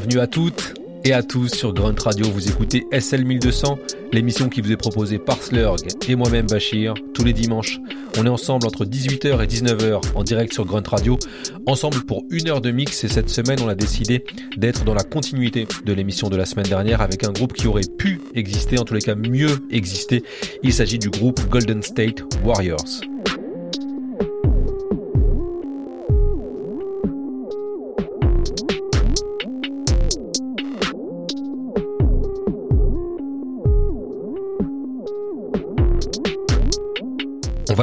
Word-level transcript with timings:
Bienvenue 0.00 0.20
à 0.20 0.26
toutes 0.26 0.74
et 1.04 1.12
à 1.12 1.22
tous 1.22 1.48
sur 1.48 1.74
Grunt 1.74 1.94
Radio. 2.02 2.24
Vous 2.24 2.48
écoutez 2.48 2.86
SL 2.90 3.26
1200, 3.26 3.78
l'émission 4.12 4.48
qui 4.48 4.62
vous 4.62 4.72
est 4.72 4.78
proposée 4.78 5.18
par 5.18 5.42
Slurg 5.42 5.76
et 6.08 6.14
moi-même 6.14 6.46
Bachir 6.46 6.94
tous 7.12 7.22
les 7.22 7.34
dimanches. 7.34 7.78
On 8.16 8.24
est 8.24 8.30
ensemble 8.30 8.66
entre 8.66 8.86
18h 8.86 9.44
et 9.44 9.46
19h 9.46 10.00
en 10.14 10.24
direct 10.24 10.54
sur 10.54 10.64
Grunt 10.64 10.88
Radio, 10.88 11.18
ensemble 11.66 12.00
pour 12.06 12.24
une 12.30 12.48
heure 12.48 12.62
de 12.62 12.70
mix 12.70 13.04
et 13.04 13.08
cette 13.08 13.28
semaine 13.28 13.58
on 13.62 13.68
a 13.68 13.74
décidé 13.74 14.24
d'être 14.56 14.84
dans 14.84 14.94
la 14.94 15.04
continuité 15.04 15.68
de 15.84 15.92
l'émission 15.92 16.30
de 16.30 16.36
la 16.36 16.46
semaine 16.46 16.66
dernière 16.66 17.02
avec 17.02 17.22
un 17.24 17.32
groupe 17.32 17.52
qui 17.52 17.66
aurait 17.66 17.82
pu 17.98 18.22
exister, 18.34 18.78
en 18.78 18.84
tous 18.84 18.94
les 18.94 19.02
cas 19.02 19.16
mieux 19.16 19.58
exister. 19.70 20.22
Il 20.62 20.72
s'agit 20.72 20.98
du 20.98 21.10
groupe 21.10 21.46
Golden 21.50 21.82
State 21.82 22.22
Warriors. 22.42 23.02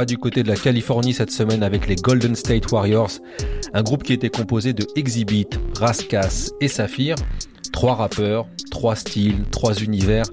Du 0.04 0.18
côté 0.18 0.42
de 0.42 0.48
la 0.48 0.56
Californie 0.56 1.12
cette 1.12 1.30
semaine 1.30 1.62
avec 1.62 1.86
les 1.88 1.96
Golden 1.96 2.34
State 2.34 2.70
Warriors, 2.70 3.10
un 3.72 3.82
groupe 3.82 4.02
qui 4.02 4.12
était 4.12 4.28
composé 4.28 4.72
de 4.72 4.86
Exhibit, 4.96 5.48
Raskas 5.78 6.50
et 6.60 6.68
Saphir, 6.68 7.16
trois 7.72 7.94
rappeurs, 7.94 8.46
trois 8.70 8.96
styles, 8.96 9.44
trois 9.50 9.74
univers, 9.74 10.26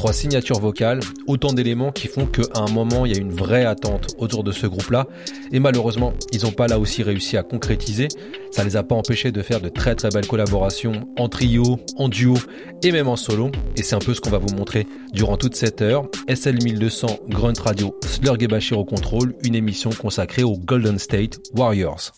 trois 0.00 0.14
signatures 0.14 0.60
vocales, 0.60 1.00
autant 1.26 1.52
d'éléments 1.52 1.92
qui 1.92 2.08
font 2.08 2.24
qu'à 2.24 2.40
un 2.54 2.70
moment 2.70 3.04
il 3.04 3.12
y 3.12 3.14
a 3.14 3.18
une 3.18 3.34
vraie 3.34 3.66
attente 3.66 4.14
autour 4.16 4.42
de 4.42 4.50
ce 4.50 4.66
groupe-là. 4.66 5.06
Et 5.52 5.60
malheureusement, 5.60 6.14
ils 6.32 6.44
n'ont 6.44 6.52
pas 6.52 6.68
là 6.68 6.78
aussi 6.78 7.02
réussi 7.02 7.36
à 7.36 7.42
concrétiser. 7.42 8.08
Ça 8.50 8.64
les 8.64 8.76
a 8.76 8.82
pas 8.82 8.94
empêchés 8.94 9.30
de 9.30 9.42
faire 9.42 9.60
de 9.60 9.68
très 9.68 9.94
très 9.94 10.08
belles 10.08 10.26
collaborations 10.26 11.06
en 11.18 11.28
trio, 11.28 11.80
en 11.96 12.08
duo 12.08 12.32
et 12.82 12.92
même 12.92 13.08
en 13.08 13.16
solo. 13.16 13.50
Et 13.76 13.82
c'est 13.82 13.94
un 13.94 13.98
peu 13.98 14.14
ce 14.14 14.22
qu'on 14.22 14.30
va 14.30 14.38
vous 14.38 14.54
montrer 14.54 14.86
durant 15.12 15.36
toute 15.36 15.54
cette 15.54 15.82
heure. 15.82 16.06
SL 16.34 16.64
1200 16.64 17.18
Grunt 17.28 17.60
Radio, 17.62 17.94
Slurg 18.06 18.42
et 18.42 18.48
Bachir 18.48 18.78
au 18.78 18.86
contrôle, 18.86 19.34
une 19.44 19.54
émission 19.54 19.90
consacrée 19.90 20.44
aux 20.44 20.56
Golden 20.56 20.98
State 20.98 21.40
Warriors. 21.54 22.12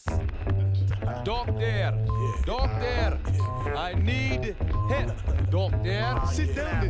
I 3.75 3.95
need 3.95 4.55
help. 4.89 5.42
Don't 5.53 5.83
dare 5.83 6.19
sit 6.33 6.57
down. 6.57 6.83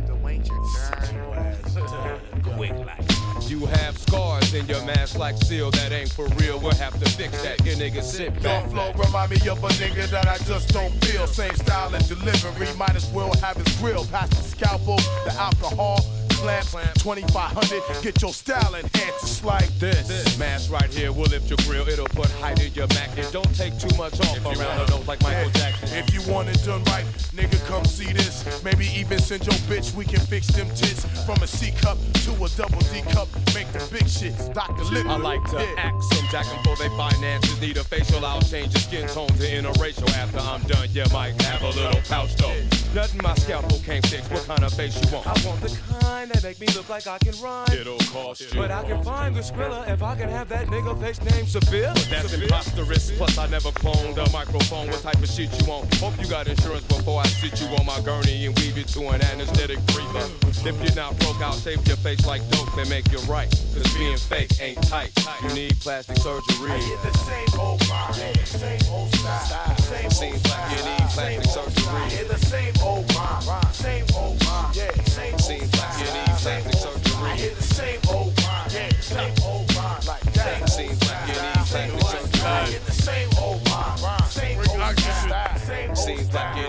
You 3.41 3.65
have 3.65 3.97
scars 3.97 4.53
in 4.53 4.65
your 4.67 4.81
mask 4.85 5.17
like 5.17 5.35
seal 5.35 5.69
that 5.71 5.91
ain't 5.91 6.09
for 6.09 6.27
real. 6.39 6.61
We'll 6.61 6.73
have 6.75 6.97
to 6.97 7.09
fix 7.09 7.43
that. 7.43 7.59
You 7.65 7.73
niggas 7.73 8.03
sit 8.03 8.33
back. 8.41 8.63
Your 8.63 8.71
flow 8.71 8.93
remind 9.03 9.31
me 9.31 9.49
of 9.49 9.61
a 9.61 9.67
nigga 9.67 10.09
that 10.11 10.29
I 10.29 10.37
just 10.45 10.69
don't 10.69 10.93
feel. 11.03 11.27
Same 11.27 11.53
style 11.55 11.93
and 11.93 12.07
delivery. 12.07 12.67
Might 12.77 12.95
as 12.95 13.05
well 13.11 13.33
have 13.41 13.57
his 13.57 13.75
grill. 13.79 14.05
Pass 14.05 14.29
the 14.29 14.43
scalpel, 14.43 14.95
the 15.25 15.33
alcohol 15.37 15.99
clamps, 16.43 17.03
2500. 17.03 18.03
Get 18.03 18.21
your 18.21 18.33
style 18.33 18.75
enhanced 18.75 19.21
just 19.21 19.45
like 19.45 19.69
this. 19.79 20.07
this. 20.07 20.37
Mask 20.37 20.71
right 20.71 20.91
here 20.93 21.11
will 21.11 21.25
lift 21.25 21.49
your 21.49 21.57
grill. 21.65 21.87
It'll 21.87 22.05
put 22.07 22.29
height 22.31 22.63
in 22.63 22.73
your 22.73 22.87
back. 22.87 23.17
And 23.17 23.31
don't 23.31 23.55
take 23.55 23.77
too 23.79 23.95
much 23.97 24.19
off 24.19 24.37
if 24.37 24.45
around 24.45 24.79
the 24.79 24.97
nose 24.97 25.07
like 25.07 25.21
Michael. 25.23 25.49
Jackson. 25.51 25.97
If 25.97 26.13
you 26.13 26.21
want 26.31 26.49
it 26.49 26.63
done 26.65 26.83
right, 26.85 27.05
nigga, 27.33 27.63
come 27.65 27.85
see 27.85 28.11
this. 28.11 28.63
Maybe 28.63 28.87
even 28.87 29.19
send 29.23 29.45
your 29.45 29.55
bitch. 29.71 29.95
We 29.95 30.03
can 30.05 30.19
fix 30.19 30.47
them 30.47 30.67
tits. 30.69 31.05
From 31.25 31.41
a 31.41 31.47
C 31.47 31.71
cup 31.71 31.97
to 32.25 32.31
a 32.31 32.49
double 32.49 32.79
D 32.91 33.01
cup. 33.13 33.29
Make 33.55 33.71
the 33.71 33.87
big 33.91 34.07
shit. 34.07 34.35
Dr. 34.53 34.83
Lip. 34.85 35.05
I 35.05 35.17
like 35.17 35.43
to 35.51 35.57
yeah. 35.57 35.73
act 35.77 36.03
some 36.03 36.27
jackin' 36.29 36.61
for 36.63 36.75
they 36.75 36.89
finances. 36.97 37.59
Need 37.61 37.77
a 37.77 37.83
facial, 37.83 38.25
I'll 38.25 38.41
change 38.41 38.73
your 38.73 38.81
skin 38.81 39.07
tone 39.07 39.27
to 39.27 39.47
interracial. 39.47 40.09
After 40.15 40.39
I'm 40.39 40.61
done, 40.63 40.89
you 40.91 41.05
might 41.13 41.41
have 41.43 41.61
a 41.61 41.69
little 41.69 42.01
pouch 42.09 42.35
though. 42.35 42.53
Nothing 42.93 43.21
my 43.23 43.33
scalpel 43.35 43.79
can't 43.85 44.05
fix. 44.07 44.29
What 44.29 44.45
kind 44.45 44.63
of 44.63 44.73
face 44.73 44.93
you 45.01 45.11
want? 45.11 45.25
I 45.25 45.47
want 45.47 45.61
the 45.61 45.75
kind 45.89 46.29
that 46.31 46.43
make 46.43 46.59
me 46.59 46.67
look 46.75 46.89
like 46.89 47.07
I 47.07 47.17
can 47.17 47.33
rhyme. 47.41 47.71
It'll 47.71 47.97
cost 48.11 48.41
you. 48.41 48.59
But 48.59 48.71
I 48.71 48.83
can 48.83 49.01
find 49.03 49.35
the 49.35 49.41
Skrilla 49.41 49.89
if 49.89 50.03
I 50.03 50.15
can 50.15 50.29
have 50.29 50.49
that 50.49 50.67
nigga 50.67 50.99
face 50.99 51.21
named 51.23 51.47
Seville. 51.47 51.93
But 51.93 52.07
that's 52.09 52.29
Seville. 52.29 52.43
imposterous. 52.43 53.11
Plus, 53.17 53.37
I 53.37 53.47
never 53.47 53.69
cloned 53.69 54.17
a 54.17 54.29
microphone. 54.31 54.87
What 54.87 55.01
type 55.01 55.17
of 55.17 55.29
shit 55.29 55.49
you 55.59 55.67
want? 55.67 55.93
Hope 55.95 56.19
you 56.19 56.27
got 56.27 56.47
insurance 56.47 56.83
before 56.83 57.21
I 57.21 57.27
sit 57.27 57.59
you 57.61 57.67
on 57.77 57.85
my 57.85 57.99
gurney 58.01 58.45
and 58.45 58.57
weave 58.59 58.77
you 58.77 58.83
to 58.83 58.99
an 59.09 59.12
anesthetic 59.21 59.79
breather. 59.87 60.25
If 60.65 60.81
you're 60.81 60.95
not 60.95 61.17
broke, 61.19 61.41
I'll 61.41 61.53
shape 61.53 61.85
your 61.87 61.97
face 61.97 62.25
like 62.25 62.41
dope 62.49 62.77
and 62.77 62.89
make 62.89 63.11
you 63.11 63.19
right. 63.29 63.49
Cause 63.73 63.93
being 63.97 64.17
fake 64.17 64.51
ain't 64.61 64.81
tight. 64.83 65.11
You 65.43 65.53
need 65.53 65.79
plastic 65.79 66.17
surgery. 66.17 66.71
I 66.71 66.77
hear 66.77 66.97
the 67.03 67.17
same 67.17 67.59
old 67.59 67.79
vibe, 67.81 68.45
same 68.45 68.93
old 68.93 69.13
style. 69.15 69.77
Same 69.77 70.09
Seems 70.09 70.45
like 70.49 70.71
you 70.71 70.85
need 70.85 71.07
plastic 71.11 71.51
surgery. 71.51 71.93
I 71.93 72.09
hear 72.09 72.25
the 72.25 72.39
same 72.39 72.73
old 72.81 73.15
rhyme, 73.15 73.73
same 73.73 74.05
old 74.15 74.45
rhyme. 74.45 74.71
Yeah, 74.73 75.03
same 75.03 75.37
Seems 75.37 75.71
like 75.77 75.99
you 75.99 76.13
need 76.13 76.35
plastic 76.39 76.73
surgery. 76.73 77.29
I 77.29 77.35
hear 77.35 77.55
the 77.55 77.63
same 77.63 77.99
old 78.09 78.33
rhyme, 78.39 78.69
yeah, 78.71 78.89
same 79.01 79.33
old 79.43 79.75
rhyme. 79.75 80.01
Like 80.07 80.33
that. 80.33 80.69
Seems 80.69 80.99
like 81.09 81.27
you 81.27 81.35
need 81.41 81.65
plastic 81.67 82.01
surgery. 82.01 82.47
I 82.47 82.65
hear 82.65 82.79
the 82.79 82.91
same 82.91 83.29
old 83.41 83.69
rhyme, 83.69 83.97
same 84.29 84.57
old 84.59 84.99
style. 84.99 85.95
Seems 85.95 86.33
like 86.33 86.55
you 86.57 86.62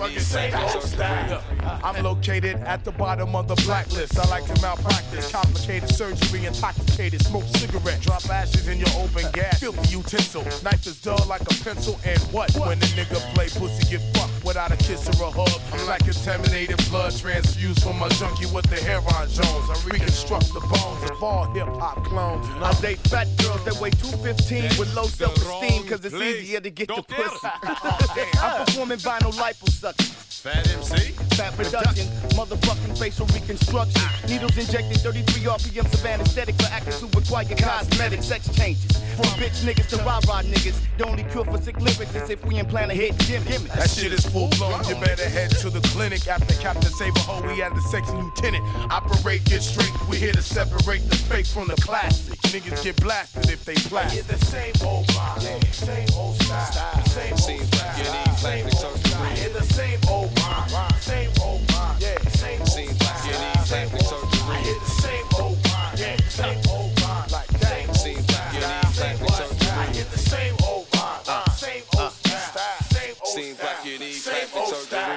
I'm 1.83 2.03
located 2.03 2.57
at 2.57 2.83
the 2.83 2.91
bottom 2.91 3.35
of 3.35 3.47
the 3.47 3.55
blacklist. 3.65 4.17
I 4.19 4.27
like 4.29 4.45
to 4.45 4.61
malpractice, 4.61 5.31
complicated 5.31 5.89
surgery, 5.89 6.45
intoxicated, 6.45 7.21
smoke 7.21 7.45
cigarette, 7.55 8.01
drop 8.01 8.27
ashes 8.29 8.67
in 8.67 8.79
your 8.79 8.89
open 8.97 9.25
gas, 9.33 9.59
filthy 9.59 9.95
utensil. 9.95 10.43
Knife 10.63 10.85
is 10.85 11.01
dull 11.01 11.23
like 11.27 11.41
a 11.41 11.63
pencil, 11.63 11.99
and 12.05 12.19
what? 12.31 12.51
When 12.55 12.77
a 12.77 12.85
nigga 12.97 13.17
play 13.33 13.47
pussy 13.49 13.97
get 13.97 14.01
fucked 14.15 14.45
without 14.45 14.71
a 14.71 14.77
kiss 14.77 15.07
or 15.19 15.27
a 15.27 15.31
hug. 15.31 15.61
I'm 15.73 15.87
like 15.87 16.03
contaminated 16.03 16.77
blood 16.89 17.15
transfused 17.15 17.83
from 17.83 18.01
a 18.01 18.09
junkie 18.09 18.45
with 18.53 18.69
the 18.69 18.77
hair 18.77 18.99
on 18.99 19.27
Jones. 19.29 19.69
I 19.69 19.81
reconstruct 19.91 20.53
the 20.53 20.59
bones 20.59 21.09
of 21.09 21.23
all 21.23 21.51
hip 21.53 21.67
hop 21.67 22.03
clones. 22.05 22.45
I 22.61 22.73
date 22.81 22.99
fat 23.09 23.27
girls 23.37 23.63
that 23.65 23.79
weigh 23.81 23.91
215 23.91 24.79
with 24.79 24.93
low 24.95 25.05
self 25.05 25.35
esteem, 25.35 25.87
cause 25.87 26.05
it's 26.05 26.15
easier 26.15 26.59
to 26.59 26.69
get 26.69 26.89
the 26.89 27.01
pussy. 27.01 27.47
I'm 28.41 28.65
performing 28.65 28.99
vinyl 28.99 29.33
liposuction 29.33 29.94
out. 29.99 30.34
Fat 30.45 30.69
MC? 30.77 31.11
Fat 31.33 31.57
production, 31.57 32.05
motherfucking 32.37 32.95
facial 32.99 33.25
reconstruction. 33.33 33.99
Needles 34.29 34.55
injected 34.55 34.97
33 35.01 35.41
RPMs 35.41 35.91
of 35.91 36.05
anesthetic 36.05 36.53
for 36.61 36.67
actors 36.71 37.01
who 37.01 37.07
require 37.17 37.45
cosmetic 37.57 38.21
sex 38.21 38.47
changes. 38.55 38.95
From 39.15 39.25
bitch 39.41 39.65
niggas 39.65 39.89
to 39.89 39.97
rah 40.03 40.21
rah 40.27 40.43
niggas. 40.43 40.77
The 40.99 41.07
only 41.07 41.23
cure 41.23 41.45
for 41.45 41.57
sick 41.57 41.81
lyrics 41.81 42.13
is 42.13 42.29
if 42.29 42.45
we 42.45 42.59
implant 42.59 42.91
a 42.91 42.93
hit 42.93 43.17
gimmick. 43.25 43.71
That 43.73 43.89
shit 43.89 44.13
is 44.13 44.23
full 44.23 44.49
blown. 44.49 44.83
You 44.87 44.93
better 45.01 45.27
head 45.27 45.49
to 45.61 45.71
the 45.71 45.81
clinic 45.89 46.27
after 46.27 46.53
Captain 46.61 46.91
Save 46.91 47.15
a 47.15 47.19
Saberho. 47.19 47.47
We 47.47 47.59
had 47.61 47.75
the 47.75 47.81
sexy 47.81 48.13
lieutenant. 48.13 48.63
Operate, 48.91 49.43
get 49.45 49.63
straight. 49.63 49.89
We 50.07 50.17
here 50.17 50.33
to 50.33 50.43
separate 50.43 51.09
the 51.09 51.15
fake 51.15 51.47
from 51.47 51.69
the 51.69 51.75
classic. 51.81 52.37
Niggas 52.53 52.83
get 52.83 53.01
blasted 53.01 53.49
if 53.49 53.65
they 53.65 53.73
plastic. 53.73 54.27
the 54.27 54.45
same 54.45 54.73
old 54.85 55.07
vibe, 55.07 55.41
yeah. 55.41 55.71
same 55.71 56.07
old 56.15 56.35
style, 56.35 57.05
same 57.05 57.33
old 57.33 57.65
style. 57.65 57.97
You 57.97 58.03
need 58.03 58.37
plastic 58.37 58.73
surgery. 58.77 59.05
the 59.05 59.13
same 59.15 59.15
old 59.15 59.15
same 59.15 59.15
old 59.15 59.15
yeah, 59.15 59.15
same 59.15 59.15
old 59.15 59.15
Seems 59.15 59.23
like 59.23 59.23
you 59.23 59.23
need 59.23 59.23
plastic 59.23 59.23
surgery. 59.23 59.23
I 59.25 59.35
hear 59.35 59.49
the 59.49 59.63
same 59.63 59.63
old 59.63 59.63
yeah, 59.63 59.63
same 59.63 59.63
old 59.63 59.63
like 59.63 59.63
that. 59.63 59.63
Seems 59.63 59.63
like 59.63 59.63
you 59.63 59.63
need 59.63 59.63
plastic 59.63 59.63
surgery. 59.63 59.63
I 59.63 59.63
hear 59.63 59.63
the 59.63 59.63
same 59.63 59.99
old 60.03 60.03
style, 60.03 60.03
same 60.05 60.09
old 60.09 60.25
Seems 60.25 60.34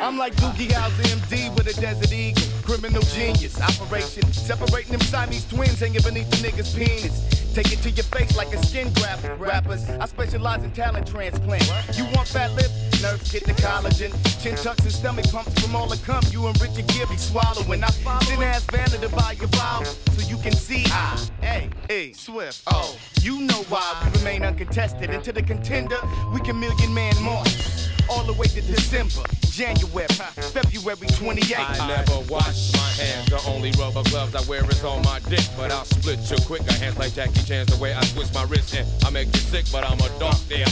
I'm 0.09 0.17
like 0.17 0.35
Doogie 0.37 0.69
Howser 0.69 1.03
MD 1.21 1.55
with 1.55 1.67
a 1.67 1.81
Desert 1.81 2.13
Eagle. 2.13 2.43
Criminal 2.63 3.03
genius, 3.03 3.61
operation 3.61 4.23
separating 4.33 4.93
them 4.93 5.01
Siamese 5.03 5.47
twins 5.49 5.79
hanging 5.81 6.01
beneath 6.03 6.31
the 6.31 6.37
nigga's 6.37 6.75
penis. 6.75 7.53
Take 7.55 7.73
it 7.73 7.83
to 7.83 7.91
your 7.91 8.05
face 8.05 8.35
like 8.35 8.55
a 8.55 8.65
skin 8.65 8.91
graft. 8.95 9.29
Rappers, 9.39 9.89
I 9.91 10.07
specialize 10.07 10.65
in 10.65 10.71
talent 10.73 11.07
transplant. 11.07 11.67
You 11.95 12.05
want 12.15 12.27
fat 12.27 12.53
lips? 12.55 12.88
Nerves 13.03 13.31
get 13.31 13.45
the 13.45 13.53
collagen. 13.53 14.13
Chin 14.43 14.57
tucks 14.57 14.83
and 14.83 14.93
stomach 14.93 15.31
pumps 15.31 15.53
from 15.61 15.77
all 15.77 15.87
the 15.87 15.97
cum 15.99 16.23
you 16.31 16.47
and 16.47 16.61
Richard 16.61 16.87
Gere 16.89 17.17
swallowing. 17.17 17.85
I 17.85 17.91
then 18.27 18.43
ask 18.43 18.71
Vanna 18.73 18.99
to 18.99 19.09
buy 19.15 19.33
your 19.39 19.49
vial 19.49 19.85
so 19.85 20.29
you 20.29 20.37
can 20.39 20.53
see. 20.53 20.85
I, 20.89 21.29
A, 21.43 21.71
A, 21.91 22.13
Swift, 22.13 22.63
oh. 22.67 22.97
You 23.21 23.43
know 23.43 23.63
why 23.69 24.03
we 24.05 24.19
remain 24.19 24.43
uncontested. 24.43 25.11
Into 25.11 25.33
the 25.33 25.43
contender, 25.43 25.99
we 26.33 26.41
can 26.41 26.59
million 26.59 26.93
man 26.93 27.15
march. 27.23 27.89
All 28.11 28.25
the 28.25 28.33
way 28.33 28.47
to 28.47 28.61
December. 28.63 29.23
January, 29.59 30.07
February 30.55 31.09
28th. 31.19 31.59
I 31.59 31.89
never 31.89 32.21
wash 32.33 32.73
my 32.75 33.03
hands. 33.03 33.29
The 33.29 33.43
only 33.49 33.73
rubber 33.73 34.09
gloves 34.09 34.37
I 34.37 34.49
wear 34.49 34.65
is 34.71 34.85
on 34.85 35.03
my 35.03 35.19
dick. 35.29 35.43
But 35.57 35.73
I'll 35.73 35.85
split 35.85 36.21
you 36.31 36.37
quick. 36.47 36.63
I 36.69 36.75
hands 36.75 36.97
like 36.97 37.13
Jackie 37.13 37.43
Chan's 37.43 37.67
the 37.67 37.83
way 37.83 37.93
I 37.93 38.01
twist 38.15 38.33
my 38.35 38.45
wrist. 38.45 38.77
And 38.77 38.87
I 39.05 39.11
make 39.11 39.27
you 39.35 39.41
sick, 39.41 39.65
but 39.73 39.83
I'm 39.83 39.99
a 39.99 40.19
dog 40.21 40.37
damn. 40.49 40.69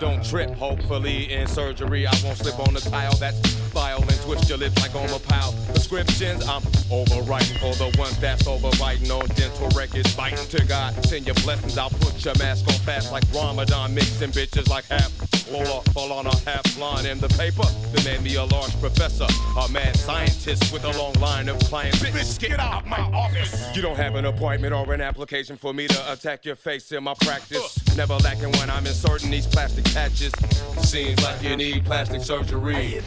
Don't 0.00 0.24
trip. 0.24 0.54
Hopefully 0.54 1.30
in 1.30 1.46
surgery 1.48 2.06
I 2.06 2.14
won't 2.24 2.38
slip 2.38 2.58
on 2.66 2.72
the 2.72 2.80
tile 2.80 3.12
that's 3.16 3.59
and 3.76 4.20
twist 4.22 4.48
your 4.48 4.58
lips 4.58 4.80
like 4.80 4.94
on 4.94 5.08
a 5.10 5.18
pile. 5.18 5.54
Prescriptions 5.68 6.46
I'm 6.46 6.62
overwriting 6.90 7.58
for 7.58 7.74
the 7.76 7.96
ones 7.98 8.18
that's 8.18 8.42
overwriting 8.44 9.10
on 9.10 9.26
dental 9.28 9.68
records. 9.76 10.14
Biting 10.16 10.46
to 10.48 10.64
God. 10.66 10.94
Send 11.04 11.26
your 11.26 11.34
blessings. 11.36 11.78
I'll 11.78 11.90
put 11.90 12.24
your 12.24 12.34
mask 12.38 12.66
on 12.68 12.74
fast 12.74 13.12
like 13.12 13.24
Ramadan, 13.34 13.94
mixing 13.94 14.30
bitches 14.30 14.68
like 14.68 14.84
half 14.86 15.10
Lola, 15.50 15.82
fall 15.92 16.12
on 16.12 16.26
a 16.26 16.36
half 16.48 16.78
line 16.78 17.06
in 17.06 17.18
the 17.18 17.28
paper. 17.30 17.64
They 17.92 18.04
made 18.04 18.22
me 18.22 18.36
a 18.36 18.44
large 18.44 18.78
professor, 18.80 19.26
a 19.58 19.68
mad 19.68 19.96
scientist 19.96 20.72
with 20.72 20.84
a 20.84 20.96
long 20.96 21.12
line 21.14 21.48
of 21.48 21.58
clients. 21.60 21.98
Bitch, 21.98 22.38
get 22.38 22.60
out 22.60 22.86
my 22.86 23.00
office. 23.00 23.74
You 23.74 23.82
don't 23.82 23.96
have 23.96 24.14
an 24.14 24.26
appointment 24.26 24.72
or 24.72 24.92
an 24.92 25.00
application 25.00 25.56
for 25.56 25.74
me 25.74 25.88
to 25.88 26.12
attack 26.12 26.44
your 26.44 26.54
face 26.54 26.92
in 26.92 27.02
my 27.02 27.14
practice. 27.14 27.79
Never 28.00 28.16
lacking 28.24 28.50
when 28.52 28.70
I'm 28.70 28.86
inserting 28.86 29.30
these 29.30 29.46
plastic 29.46 29.84
patches. 29.92 30.32
Seems 30.78 31.22
like 31.22 31.42
you 31.42 31.54
need 31.54 31.84
plastic 31.84 32.22
surgery. 32.22 33.02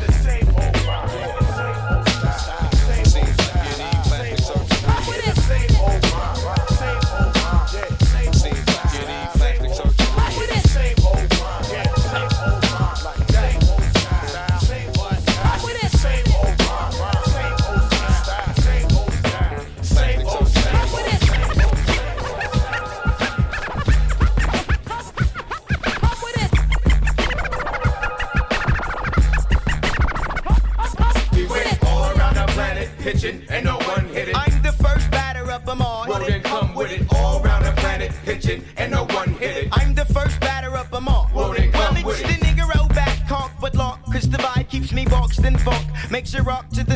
pitching, 33.03 33.43
and 33.49 33.65
no 33.65 33.75
one 33.79 34.05
hit. 34.07 34.29
I'm 34.33 34.61
the 34.63 34.71
first 34.71 35.11
batter 35.11 35.51
up, 35.51 35.67
I'm 35.67 35.81
on. 35.81 36.07
Well, 36.07 36.25
then 36.25 36.41
come 36.41 36.73
with 36.73 36.91
it. 36.91 37.05
All 37.13 37.41
round 37.41 37.65
the 37.65 37.73
planet, 37.73 38.11
pitching, 38.23 38.63
and 38.77 38.91
no 38.91 39.03
one 39.05 39.33
hit 39.33 39.57
it. 39.57 39.67
I'm 39.73 39.93
the 39.93 40.05
first 40.05 40.39
batter 40.39 40.73
up, 40.73 40.87
I'm 40.93 41.07
on. 41.09 41.31
Well, 41.33 41.51
then 41.51 41.71
come 41.71 41.95
well, 41.95 41.97
it's 41.97 42.21
with 42.21 42.39
the 42.39 42.47
it. 42.47 42.55
nigga 42.55 42.63
back, 42.93 43.27
cock 43.27 43.51
but 43.59 43.75
lock. 43.75 43.99
Cause 44.11 44.29
the 44.29 44.37
vibe 44.37 44.69
keeps 44.69 44.91
me 44.93 45.05
boxed 45.05 45.39
and 45.39 45.59
funk. 45.59 45.85
Makes 46.11 46.33
you 46.33 46.43
rock 46.43 46.69
to 46.69 46.83
the 46.83 46.92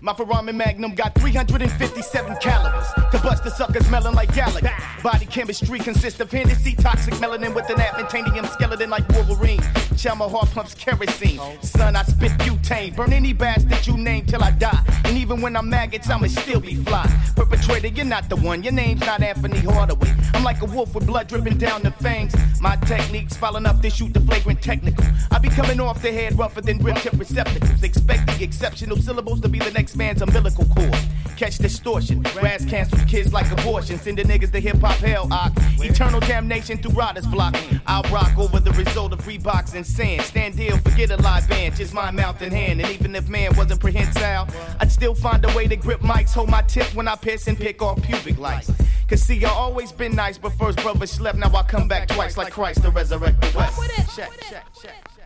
My 0.00 0.14
Ferrari 0.14 0.52
Magnum 0.52 0.94
got 0.94 1.14
357 1.14 2.36
calibers 2.36 2.86
to 3.12 3.18
bust 3.18 3.44
the 3.44 3.50
suckers 3.50 3.86
smelling 3.86 4.14
like 4.14 4.34
Gallagher. 4.34 4.72
Body 5.02 5.26
chemistry 5.26 5.78
consists 5.78 6.20
of 6.20 6.30
Hennessy, 6.30 6.74
toxic 6.74 7.14
melanin 7.14 7.54
with 7.54 7.68
an 7.70 7.76
adamantanium 7.76 8.46
skeleton 8.48 8.90
like 8.90 9.08
Wolverine. 9.10 9.60
Shell 9.96 10.16
my 10.16 10.28
heart 10.28 10.50
pumps 10.50 10.74
kerosene. 10.74 11.40
Son, 11.62 11.96
I 11.96 12.02
spit 12.04 12.32
butane. 12.32 12.94
Burn 12.94 13.12
any 13.12 13.32
bastard 13.32 13.86
you 13.86 13.96
name 13.96 14.26
till 14.26 14.42
I 14.42 14.50
die. 14.52 14.82
And 15.04 15.16
even 15.16 15.40
when 15.40 15.56
I'm 15.56 15.68
maggots, 15.68 16.08
I'ma 16.08 16.28
still 16.28 16.60
be 16.60 16.76
fly. 16.76 17.06
Perpetrator, 17.34 17.88
you're 17.88 18.04
not 18.04 18.28
the 18.28 18.36
one. 18.36 18.62
Your 18.62 18.72
name's 18.72 19.00
not 19.00 19.20
Anfernee 19.20 19.64
Hardaway. 19.64 20.14
I'm 20.34 20.44
like 20.44 20.62
a 20.62 20.66
wolf 20.66 20.94
with 20.94 21.06
blood 21.06 21.26
dripping 21.26 21.58
down 21.58 21.82
the 21.82 21.90
fangs. 21.90 22.34
My 22.60 22.76
technique's 22.76 23.36
foul 23.36 23.56
enough 23.56 23.80
to 23.82 23.90
shoot 23.90 24.12
the 24.12 24.20
flagrant 24.20 24.60
technical. 24.62 25.04
I 25.30 25.38
be 25.38 25.48
coming 25.48 25.80
off 25.80 26.02
the 26.02 26.12
head 26.12 26.38
rougher 26.38 26.60
than 26.60 26.78
rim 26.78 26.96
tip 26.96 27.12
receptacles. 27.14 27.82
Expect 27.82 28.26
the 28.26 28.42
exceptional 28.42 28.96
syllables 28.96 29.40
to 29.42 29.48
be 29.48 29.58
the 29.58 29.70
next 29.70 29.96
man's 29.96 30.22
umbilical 30.22 30.64
cord. 30.66 30.96
Catch 31.36 31.58
distortion. 31.58 32.22
Grass 32.22 32.64
cancels 32.64 33.04
kids 33.04 33.32
like 33.32 33.50
abortion. 33.52 33.98
Send 33.98 34.18
the 34.18 34.24
niggas 34.24 34.50
to 34.52 34.60
hip 34.60 34.78
hop 34.78 34.96
hell. 34.96 35.28
Ock. 35.32 35.52
Eternal 35.78 36.20
damnation 36.20 36.78
through 36.78 36.92
riders 36.92 37.26
block. 37.26 37.56
I'll 37.86 38.02
rock 38.10 38.36
over 38.36 38.58
the 38.58 38.72
result 38.72 39.12
of 39.12 39.20
Reeboks 39.20 39.74
and 39.74 39.86
sand. 39.86 40.22
Stand 40.22 40.56
deal, 40.56 40.76
forget 40.78 41.10
a 41.10 41.16
live 41.16 41.48
band. 41.48 41.76
Just 41.76 41.94
my 41.94 42.10
mouth 42.10 42.42
and 42.42 42.52
hand. 42.52 42.80
And 42.80 42.90
even 42.90 43.14
if 43.14 43.28
man 43.28 43.56
wasn't 43.56 43.80
prehensile, 43.80 44.48
I'd 44.80 44.90
still 44.90 45.14
find 45.14 45.44
a 45.44 45.56
way 45.56 45.68
to 45.68 45.76
grip 45.76 46.00
mics. 46.00 46.32
Hold 46.34 46.50
my 46.50 46.62
tip 46.62 46.92
when 46.94 47.06
I 47.06 47.14
piss 47.14 47.46
and 47.46 47.56
pick 47.56 47.82
off 47.82 48.02
pubic 48.02 48.38
lights. 48.38 48.72
Cause 49.08 49.22
see, 49.22 49.42
I 49.42 49.48
always 49.48 49.90
been 49.90 50.14
nice, 50.14 50.36
but 50.36 50.52
first 50.52 50.82
brother 50.82 51.06
slept. 51.06 51.38
Now 51.38 51.50
I 51.54 51.62
come 51.62 51.88
back 51.88 52.08
twice 52.08 52.36
like 52.36 52.52
Christ 52.52 52.82
to 52.82 52.90
resurrect 52.90 53.40
the 53.40 53.56
West. 53.56 53.80
Check, 54.14 54.30
check, 54.50 54.66
check. 54.82 55.17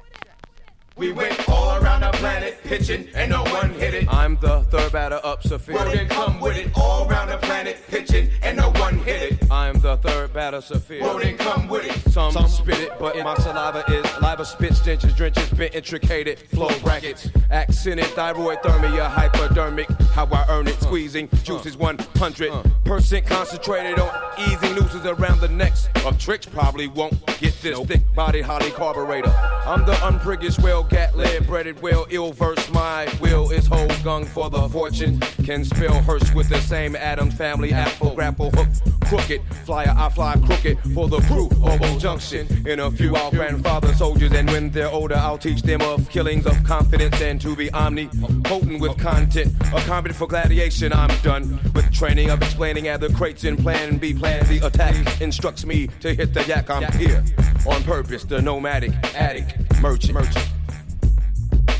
We 0.96 1.10
went 1.10 1.48
all 1.48 1.82
around 1.82 2.02
the 2.02 2.10
planet 2.18 2.58
pitching, 2.64 3.08
and 3.14 3.30
no 3.30 3.44
one 3.44 3.70
hit 3.70 3.94
it. 3.94 4.12
I'm 4.12 4.36
the 4.36 4.60
third 4.64 4.92
batter 4.92 5.20
up, 5.24 5.42
Saafir. 5.42 5.74
Well, 5.74 5.90
then 5.90 6.08
come 6.08 6.38
with 6.38 6.56
it. 6.58 6.70
All 6.74 7.08
around 7.08 7.28
the 7.28 7.38
planet 7.38 7.78
pitching, 7.88 8.28
and 8.43 8.58
no 8.58 8.70
one 8.72 8.98
hit 8.98 9.32
it. 9.32 9.50
I'm 9.50 9.81
the 9.81 9.96
third 9.96 10.34
batter, 10.34 10.60
Saafir. 10.60 11.00
Well, 11.00 11.19
then 11.19 11.38
come 11.38 11.69
with 11.69 11.84
it. 11.84 12.12
Some, 12.12 12.32
Some 12.32 12.46
spit 12.46 12.78
it, 12.78 12.93
but 12.98 13.17
my 13.17 13.34
saliva 13.36 13.84
is 13.88 14.05
live 14.20 14.46
spit 14.46 14.74
stenches, 14.74 15.14
drenches, 15.14 15.48
bent 15.50 15.74
intricated 15.74 16.38
flow 16.38 16.69
brackets. 16.81 17.28
Accented 17.50 18.06
thyroid 18.06 18.58
thermia, 18.58 19.08
hypodermic. 19.08 19.90
How 20.12 20.26
I 20.26 20.44
earn 20.50 20.69
it, 20.69 20.78
squeezing 20.81 21.28
juices 21.43 21.76
100% 21.76 23.26
concentrated 23.26 23.98
on 23.98 24.32
easing 24.38 24.74
nooses 24.74 25.06
around 25.06 25.40
the 25.40 25.48
necks 25.48 25.88
of 26.05 26.19
tricks. 26.19 26.44
Probably 26.44 26.86
won't 26.86 27.14
get 27.38 27.55
this 27.62 27.78
thick 27.81 28.02
body 28.14 28.43
holly 28.43 28.70
carburetor. 28.70 29.31
I'm 29.67 29.86
the 29.86 29.94
unpriggish 29.94 30.62
well 30.62 30.81
gat 30.84 31.17
lead 31.17 31.46
breaded 31.46 31.81
well 31.82 32.06
ill 32.10 32.32
verse. 32.32 32.70
My 32.70 33.08
will 33.20 33.51
is 33.51 33.67
whole 33.67 33.89
gung 34.05 34.27
for 34.27 34.51
the 34.51 34.69
fortune. 34.69 35.20
Can 35.44 35.65
spill 35.65 36.01
hearse 36.03 36.32
with 36.34 36.48
the 36.48 36.60
same 36.60 36.96
Addams 36.96 37.34
family 37.34 37.72
apple 37.72 38.15
grapple 38.15 38.51
hook 38.51 38.69
crooked. 39.06 39.43
Flyer 39.65 39.94
I 39.96 40.08
fly 40.08 40.36
crooked 40.46 40.79
for 40.94 41.08
the 41.08 41.20
crew 41.22 41.51
of 41.62 41.98
Junction. 41.98 42.46
In 42.67 42.81
a 42.81 42.91
few 42.91 43.15
our 43.15 43.31
grandfather 43.31 43.93
soldiers 43.94 44.32
and 44.32 44.48
when 44.51 44.70
they're 44.70 44.91
older 44.91 45.17
I'll 45.17 45.39
teach 45.39 45.62
them 45.62 45.82
of 45.82 46.08
killings 46.08 46.46
of 46.46 46.62
confidence 46.65 47.20
and 47.20 47.41
to 47.41 47.55
be 47.55 47.72
omnipotent 47.72 48.81
with 48.81 48.96
content. 48.98 49.53
A 49.74 49.81
competent 49.82 50.19
for 50.19 50.27
gladiation 50.27 50.93
I'm 50.93 51.15
done 51.22 51.60
with 51.74 51.93
training 51.93 52.31
of 52.31 52.43
explaining 52.43 52.89
at 52.89 53.01
the 53.01 53.12
crates 53.12 53.44
in 53.44 53.56
plan 53.56 53.98
B 53.98 54.15
plan 54.15 54.46
the 54.46 54.67
attack 54.67 55.20
instructs 55.20 55.67
me 55.67 55.89
to 56.01 56.15
hit 56.15 56.32
the 56.34 56.43
yak 56.44 56.70
I'm 56.70 56.91
here 56.93 57.24
on 57.67 57.82
purpose 57.84 58.24
the 58.24 58.41
nomadic 58.41 58.93
addict 59.15 59.81
merchant. 59.81 60.15
merchant. 60.15 60.48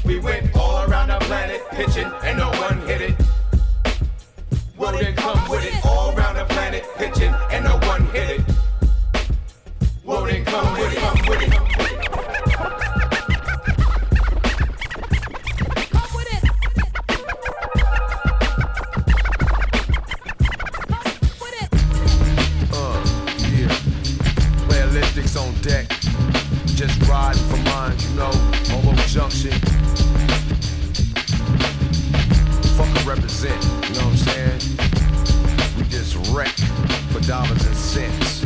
We 0.05 0.19
went 0.19 0.57
all 0.57 0.85
around 0.91 1.09
the 1.09 1.19
planet 1.21 1.61
pitching, 1.71 2.11
and 2.25 2.37
no 2.37 2.51
one 2.51 2.81
hit 2.87 3.01
it. 3.03 3.15
Well, 4.77 4.93
then 4.93 5.15
come 5.15 5.49
with 5.49 5.65
it. 5.65 5.85
All 5.87 6.17
around 6.17 6.35
the 6.35 6.45
planet 6.47 6.85
pitching, 6.97 7.33
and 7.51 7.65
no 7.65 7.79
one 7.87 8.07
hit 8.07 8.41
it. 8.41 8.41
Well, 10.05 10.25
then 10.25 10.45
come 10.45 10.73
with 10.73 10.93
it. 10.93 10.99
Come 10.99 11.27
with 11.29 11.43
it. 11.43 11.53
Uh, 25.37 25.41
on 25.41 25.55
deck. 25.63 25.89
Just 26.75 27.01
riding 27.09 27.43
for 27.45 27.57
mine, 27.59 27.97
you 28.01 28.11
know, 28.17 28.33
Junction. 29.13 29.72
motherfucker 32.83 33.07
represent, 33.07 33.65
you 33.89 33.95
know 33.95 34.07
what 34.07 34.13
I'm 34.13 34.17
saying? 34.17 34.61
We 35.77 35.85
just 35.85 36.17
wreck 36.33 36.55
for 37.13 37.21
dollars 37.21 37.65
and 37.67 37.77
cents. 37.77 38.45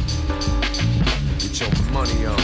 Get 1.39 1.61
your 1.61 1.93
money 1.93 2.27
on. 2.27 2.37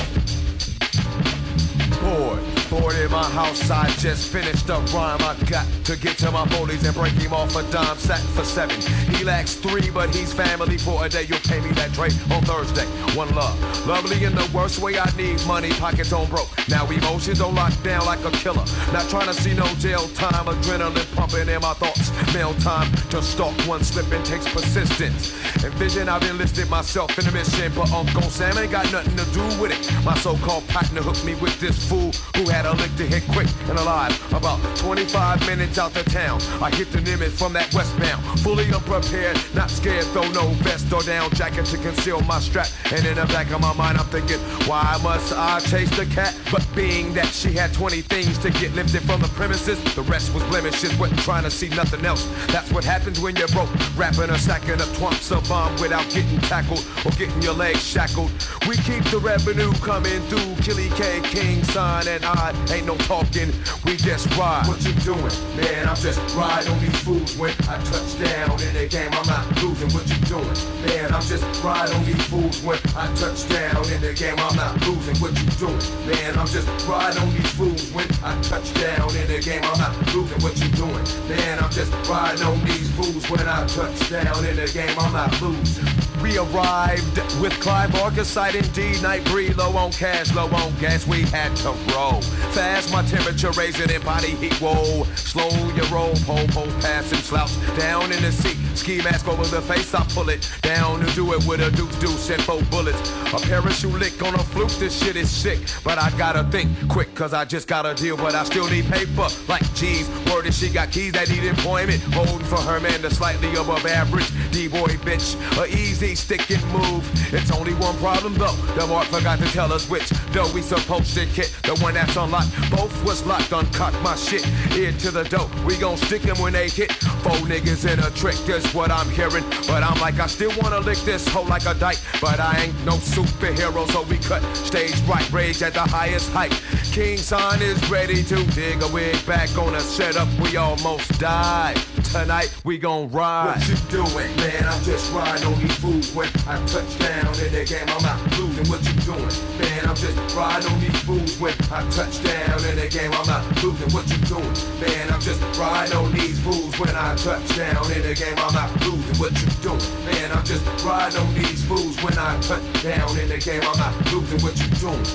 Boy 2.00 2.61
house, 2.80 3.70
I 3.70 3.88
just 3.98 4.32
finished 4.32 4.68
a 4.68 4.78
rhyme. 4.94 5.20
I 5.20 5.36
got 5.48 5.66
to 5.84 5.96
get 5.96 6.16
to 6.18 6.30
my 6.30 6.46
polies 6.46 6.84
and 6.84 6.94
break 6.94 7.12
him 7.12 7.32
off 7.32 7.56
a 7.56 7.62
dime 7.70 7.96
sack 7.96 8.20
for 8.34 8.44
seven. 8.44 8.80
He 9.14 9.24
lacks 9.24 9.54
three, 9.54 9.90
but 9.90 10.14
he's 10.14 10.32
family 10.32 10.78
for 10.78 11.04
a 11.04 11.08
day. 11.08 11.24
You'll 11.24 11.40
pay 11.40 11.60
me 11.60 11.70
that 11.72 11.92
trade 11.92 12.14
on 12.30 12.42
Thursday. 12.42 12.86
One 13.16 13.34
love. 13.34 13.56
Lovely 13.86 14.24
in 14.24 14.34
the 14.34 14.48
worst 14.54 14.80
way 14.80 14.98
I 14.98 15.10
need 15.16 15.44
money, 15.46 15.70
pockets 15.70 16.12
on 16.12 16.28
broke. 16.28 16.48
Now 16.68 16.88
emotions 16.90 17.40
on 17.40 17.54
lockdown 17.54 18.06
like 18.06 18.24
a 18.24 18.30
killer. 18.30 18.64
Not 18.92 19.08
trying 19.08 19.26
to 19.26 19.34
see 19.34 19.54
no 19.54 19.66
jail 19.76 20.08
time, 20.08 20.46
adrenaline 20.46 21.16
pumping 21.16 21.48
in 21.48 21.60
my 21.60 21.74
thoughts. 21.74 22.10
Mail 22.34 22.54
time 22.54 22.90
to 23.10 23.22
stalk 23.22 23.54
one 23.66 23.82
slipping 23.82 24.22
takes 24.22 24.48
persistence. 24.52 25.32
Envision 25.64 26.08
I've 26.08 26.22
enlisted 26.24 26.68
myself 26.70 27.16
in 27.18 27.24
the 27.24 27.32
mission, 27.32 27.72
but 27.74 27.90
Uncle 27.92 28.22
Sam 28.22 28.56
ain't 28.58 28.72
got 28.72 28.90
nothing 28.92 29.16
to 29.16 29.24
do 29.32 29.42
with 29.60 29.72
it. 29.72 30.04
My 30.04 30.16
so-called 30.16 30.66
partner 30.68 31.02
hooked 31.02 31.24
me 31.24 31.34
with 31.36 31.58
this 31.60 31.88
fool 31.88 32.12
who 32.36 32.48
had 32.50 32.61
a 32.66 32.72
lick 32.72 32.94
to 32.96 33.06
hit 33.06 33.22
quick 33.32 33.48
and 33.68 33.78
alive. 33.78 34.12
About 34.32 34.58
25 34.76 35.46
minutes 35.46 35.78
out 35.78 35.92
the 35.92 36.02
town, 36.04 36.40
I 36.62 36.70
hit 36.70 36.90
the 36.92 37.00
limit 37.00 37.30
from 37.30 37.52
that 37.54 37.72
westbound. 37.74 38.22
Fully 38.40 38.72
unprepared, 38.72 39.38
not 39.54 39.70
scared, 39.70 40.06
though 40.12 40.30
no 40.32 40.48
vest 40.62 40.92
or 40.92 41.02
down 41.02 41.30
jacket 41.30 41.66
to 41.66 41.78
conceal 41.78 42.20
my 42.22 42.40
strap. 42.40 42.68
And 42.92 43.06
in 43.06 43.14
the 43.16 43.26
back 43.26 43.50
of 43.50 43.60
my 43.60 43.72
mind, 43.74 43.98
I'm 43.98 44.06
thinking, 44.06 44.38
why 44.68 44.98
must 45.02 45.32
I 45.32 45.60
chase 45.60 45.90
the 45.96 46.06
cat? 46.06 46.38
But 46.50 46.66
being 46.74 47.12
that 47.14 47.26
she 47.26 47.52
had 47.52 47.72
20 47.72 48.02
things 48.02 48.38
to 48.38 48.50
get 48.50 48.74
lifted 48.74 49.02
from 49.02 49.20
the 49.20 49.28
premises, 49.28 49.82
the 49.94 50.02
rest 50.02 50.34
was 50.34 50.42
blemishes. 50.44 50.94
Wasn't 50.98 51.20
trying 51.20 51.44
to 51.44 51.50
see 51.50 51.68
nothing 51.70 52.04
else. 52.04 52.26
That's 52.48 52.70
what 52.72 52.84
happens 52.84 53.20
when 53.20 53.36
you're 53.36 53.48
broke, 53.48 53.70
rapping 53.96 54.30
or 54.30 54.38
stacking 54.38 54.80
up 54.80 54.88
twumps 54.96 55.30
of 55.30 55.48
bomb 55.48 55.72
without 55.80 56.08
getting 56.10 56.38
tackled 56.42 56.84
or 57.04 57.10
getting 57.12 57.40
your 57.42 57.54
legs 57.54 57.82
shackled. 57.82 58.30
We 58.68 58.76
keep 58.78 59.04
the 59.04 59.18
revenue 59.18 59.72
coming 59.80 60.20
through. 60.28 60.54
Killy 60.62 60.88
K, 60.90 61.20
King, 61.24 61.64
Son, 61.64 62.06
and 62.06 62.24
I 62.24 62.51
ain't 62.70 62.86
no 62.86 62.96
talking. 63.08 63.52
We 63.84 63.96
just 63.96 64.26
ride. 64.36 64.66
What 64.66 64.84
you 64.84 64.92
doing, 65.04 65.32
man? 65.56 65.88
I'm 65.88 65.96
just 65.96 66.18
riding 66.36 66.72
on 66.72 66.80
these 66.80 67.00
fools 67.02 67.36
when 67.36 67.52
I 67.68 67.76
touch 67.84 68.18
down 68.18 68.60
in 68.62 68.74
the 68.74 68.86
game. 68.88 69.10
I'm 69.12 69.26
not 69.26 69.44
losing. 69.62 69.90
What 69.90 70.08
you 70.08 70.18
doing, 70.26 70.56
man? 70.86 71.12
I'm 71.12 71.22
just 71.22 71.44
riding 71.62 71.94
on 71.94 72.04
these 72.04 72.24
fools 72.26 72.62
when 72.62 72.78
I 72.96 73.12
touch 73.14 73.48
down 73.48 73.84
in 73.90 74.00
the 74.00 74.12
game. 74.14 74.36
I'm 74.38 74.56
not 74.56 74.80
losing. 74.86 75.16
What 75.22 75.32
you 75.38 75.48
doing, 75.58 75.82
man? 76.06 76.38
I'm 76.38 76.46
just 76.46 76.68
riding 76.88 77.22
on 77.22 77.30
these 77.32 77.50
fools 77.52 77.90
when 77.92 78.08
I 78.22 78.40
touch 78.42 78.72
down 78.74 79.08
in 79.16 79.26
the 79.28 79.40
game. 79.40 79.62
I'm 79.64 79.78
not 79.78 79.94
losing. 80.14 80.40
What 80.42 80.58
you 80.60 80.68
doing, 80.72 81.04
man? 81.28 81.58
I'm 81.58 81.70
just 81.70 81.92
riding 82.08 82.44
on 82.44 82.64
these 82.64 82.90
fools 82.92 83.28
when 83.30 83.46
I 83.48 83.66
touch 83.66 84.10
down 84.10 84.44
in 84.44 84.56
the 84.56 84.70
game. 84.72 84.94
I'm 84.98 85.12
not 85.12 85.30
losing. 85.40 85.86
We 86.22 86.38
arrived 86.38 87.16
with 87.40 87.52
Clive 87.60 87.90
Arcasite 87.90 88.54
indeed. 88.54 89.02
Night 89.02 89.24
breed, 89.24 89.56
low 89.56 89.76
on 89.76 89.90
cash, 89.90 90.32
low 90.32 90.48
on 90.48 90.72
gas. 90.78 91.04
We 91.06 91.22
had 91.22 91.56
to 91.56 91.70
roll. 91.92 92.22
Fast, 92.52 92.92
my 92.92 93.02
temperature 93.02 93.50
raising 93.52 93.90
in 93.90 94.02
body 94.02 94.30
heat. 94.30 94.54
Whoa, 94.60 95.04
slow 95.14 95.48
your 95.74 95.86
roll. 95.86 96.14
Pole, 96.26 96.46
pole, 96.48 96.66
passing 96.80 97.18
slouch. 97.18 97.52
Down 97.78 98.12
in 98.12 98.22
the 98.22 98.32
seat. 98.32 98.56
Ski 98.76 98.98
mask 98.98 99.28
over 99.28 99.44
the 99.44 99.62
face. 99.62 99.94
I 99.94 100.04
pull 100.10 100.28
it 100.28 100.50
down 100.62 101.00
and 101.00 101.14
do 101.14 101.32
it 101.32 101.46
with 101.46 101.60
a 101.60 101.70
deuce 101.70 101.94
deuce 101.96 102.30
and 102.30 102.42
four 102.42 102.62
bullets. 102.70 102.98
A 103.32 103.38
parachute 103.46 103.92
lick 103.94 104.22
on 104.22 104.34
a 104.34 104.38
fluke. 104.38 104.70
This 104.72 105.02
shit 105.02 105.16
is 105.16 105.30
sick. 105.30 105.60
But 105.84 105.98
I 105.98 106.10
gotta 106.18 106.44
think 106.50 106.68
quick, 106.88 107.14
cause 107.14 107.32
I 107.32 107.44
just 107.44 107.68
gotta 107.68 107.94
deal. 107.94 108.16
But 108.16 108.34
I 108.34 108.44
still 108.44 108.68
need 108.68 108.86
paper. 108.86 109.28
Like, 109.48 109.62
geez, 109.74 110.08
word 110.30 110.46
is 110.46 110.58
she 110.58 110.68
got 110.68 110.90
keys 110.90 111.12
that 111.12 111.30
need 111.30 111.44
employment. 111.44 112.02
Holding 112.14 112.46
for 112.46 112.60
her 112.60 112.80
man, 112.80 113.00
the 113.02 113.10
slightly 113.10 113.50
above 113.52 113.86
average. 113.86 114.28
D-boy 114.50 114.96
bitch. 115.04 115.36
A 115.58 115.66
easy 115.68 116.14
stick 116.14 116.50
and 116.50 116.64
move. 116.72 117.08
It's 117.32 117.50
only 117.50 117.74
one 117.74 117.96
problem 117.98 118.34
though. 118.34 118.56
The 118.76 118.86
mark 118.86 119.06
forgot 119.06 119.38
to 119.38 119.46
tell 119.46 119.72
us 119.72 119.88
which. 119.88 120.08
Though 120.32 120.52
we 120.52 120.62
supposed 120.62 121.14
to 121.14 121.24
hit 121.24 121.54
the 121.62 121.74
one 121.82 121.94
that's 121.94 122.16
unlocked. 122.32 122.70
Both 122.70 123.04
was 123.04 123.24
locked, 123.26 123.52
uncocked 123.52 124.00
my 124.02 124.16
shit. 124.16 124.46
Ear 124.76 124.92
to 125.00 125.10
the 125.10 125.24
dope. 125.24 125.52
We 125.64 125.76
gon' 125.76 125.96
stick 125.96 126.22
them 126.22 126.38
when 126.38 126.52
they 126.52 126.68
hit. 126.68 126.92
Four 127.22 127.36
niggas 127.48 127.90
in 127.90 127.98
a 128.00 128.10
trick 128.10 128.36
is 128.48 128.64
what 128.74 128.90
I'm 128.90 129.08
hearing. 129.10 129.44
But 129.66 129.82
I'm 129.82 130.00
like, 130.00 130.18
I 130.18 130.26
still 130.26 130.52
wanna 130.60 130.80
lick 130.80 130.98
this 130.98 131.26
hoe 131.28 131.42
like 131.42 131.66
a 131.66 131.74
dyke. 131.74 131.98
But 132.20 132.40
I 132.40 132.64
ain't 132.64 132.84
no 132.84 132.94
superhero, 132.94 133.88
so 133.90 134.02
we 134.02 134.18
cut 134.18 134.42
stage 134.56 134.98
right, 135.02 135.30
rage 135.32 135.62
at 135.62 135.74
the 135.74 135.80
highest 135.80 136.30
height. 136.32 136.52
King 136.92 137.16
Son 137.16 137.60
is 137.62 137.78
ready 137.90 138.22
to 138.24 138.44
dig 138.52 138.82
a 138.82 138.88
wig 138.88 139.14
back 139.26 139.56
on 139.58 139.74
a 139.74 139.80
setup. 139.80 140.28
We 140.40 140.56
almost 140.56 141.18
died. 141.18 141.76
Tonight 142.12 142.54
we 142.64 142.78
gon' 142.78 143.10
ride. 143.10 143.56
What 143.56 143.68
you 143.68 143.76
doing, 143.88 144.36
man? 144.36 144.64
I'm 144.64 144.82
just 144.84 145.12
riding 145.12 145.46
on 145.46 145.58
these 145.58 145.76
fools 145.76 146.14
when 146.14 146.28
I 146.46 146.64
touch 146.66 146.98
down 146.98 147.34
in 147.40 147.52
the 147.52 147.64
game. 147.64 147.88
I'm 147.88 148.02
not 148.02 148.38
losing. 148.38 148.68
What 148.68 148.84
you 148.84 148.91
doing, 149.04 149.22
man? 149.58 149.86
I'm 149.86 149.96
just 149.96 150.16
riding 150.36 150.70
on 150.70 150.80
these 150.80 151.00
fools 151.02 151.38
when 151.38 151.54
I 151.70 151.82
touch 151.90 152.22
down 152.22 152.58
in 152.66 152.76
the 152.76 152.88
game. 152.88 153.10
I'm 153.12 153.26
not 153.26 153.42
losing. 153.62 153.90
What 153.90 154.06
you 154.10 154.18
doing, 154.26 154.54
man? 154.80 155.10
I'm 155.12 155.20
just 155.20 155.42
riding 155.58 155.96
on 155.96 156.12
these 156.12 156.38
fools 156.40 156.78
when 156.78 156.94
I 156.94 157.14
touch 157.16 157.42
down 157.56 157.84
in 157.92 158.02
the 158.02 158.14
game. 158.14 158.38
I'm 158.38 158.54
not 158.54 158.70
losing. 158.86 159.16
What 159.18 159.32
you 159.42 159.48
doing, 159.62 159.82
man? 160.06 160.32
I'm 160.32 160.44
just 160.44 160.64
riding 160.84 161.20
on 161.20 161.34
these 161.34 161.64
fools 161.64 161.96
when 162.02 162.16
I 162.18 162.40
touch 162.40 162.62
down 162.82 163.10
in 163.18 163.28
the 163.28 163.38
game. 163.38 163.62
I'm 163.62 163.78
not 163.78 163.94
losing. 164.12 164.40
What 164.42 164.54
you 164.58 164.68
doing? 164.78 165.06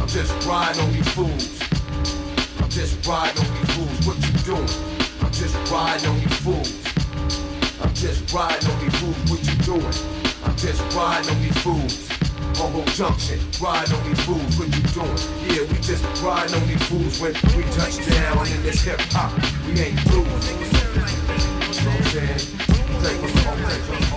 I'm 0.00 0.08
just 0.08 0.32
riding 0.46 0.82
on 0.82 0.92
these 0.92 1.10
fools. 1.12 1.60
I'm 2.60 2.68
just 2.68 3.06
riding 3.06 3.40
on 3.40 3.50
these 3.56 3.70
fools. 3.74 4.06
What 4.06 4.16
you 4.20 4.32
doing? 4.44 4.70
I'm 5.20 5.32
just 5.32 5.56
riding 5.70 6.08
on 6.08 6.16
these 6.20 6.38
fools. 6.44 6.70
I'm 7.80 7.94
just 7.94 8.32
riding 8.32 8.68
on 8.68 8.76
these 8.80 8.96
fools. 9.00 9.20
What 9.30 9.40
you 9.48 9.56
doing? 9.64 9.94
I'm 10.44 10.56
just 10.56 10.80
riding 10.94 11.30
on 11.30 11.42
these 11.42 11.58
fools. 11.62 12.19
Hobo 12.56 12.84
Junction, 12.92 13.38
riding 13.60 13.94
on 13.94 14.08
these 14.08 14.20
fools. 14.24 14.58
What 14.58 14.68
you 14.68 14.82
doing? 14.94 15.18
Yeah, 15.46 15.62
we 15.70 15.78
just 15.80 16.04
riding 16.22 16.54
on 16.54 16.66
these 16.68 16.82
fools 16.84 17.20
when 17.20 17.32
we 17.56 17.62
touch 17.72 17.96
down 18.08 18.46
in 18.46 18.62
this 18.62 18.82
hip 18.82 19.00
hop. 19.10 19.32
We 19.66 19.78
ain't 19.80 20.02
blues. 20.08 20.26
You 20.50 21.86
know 21.86 21.90
what 21.90 22.00
I'm 22.00 22.04
saying? 22.04 22.70
Take 23.00 23.24
us 23.24 23.44
home, 23.44 23.58
take 23.58 24.02
us 24.02 24.09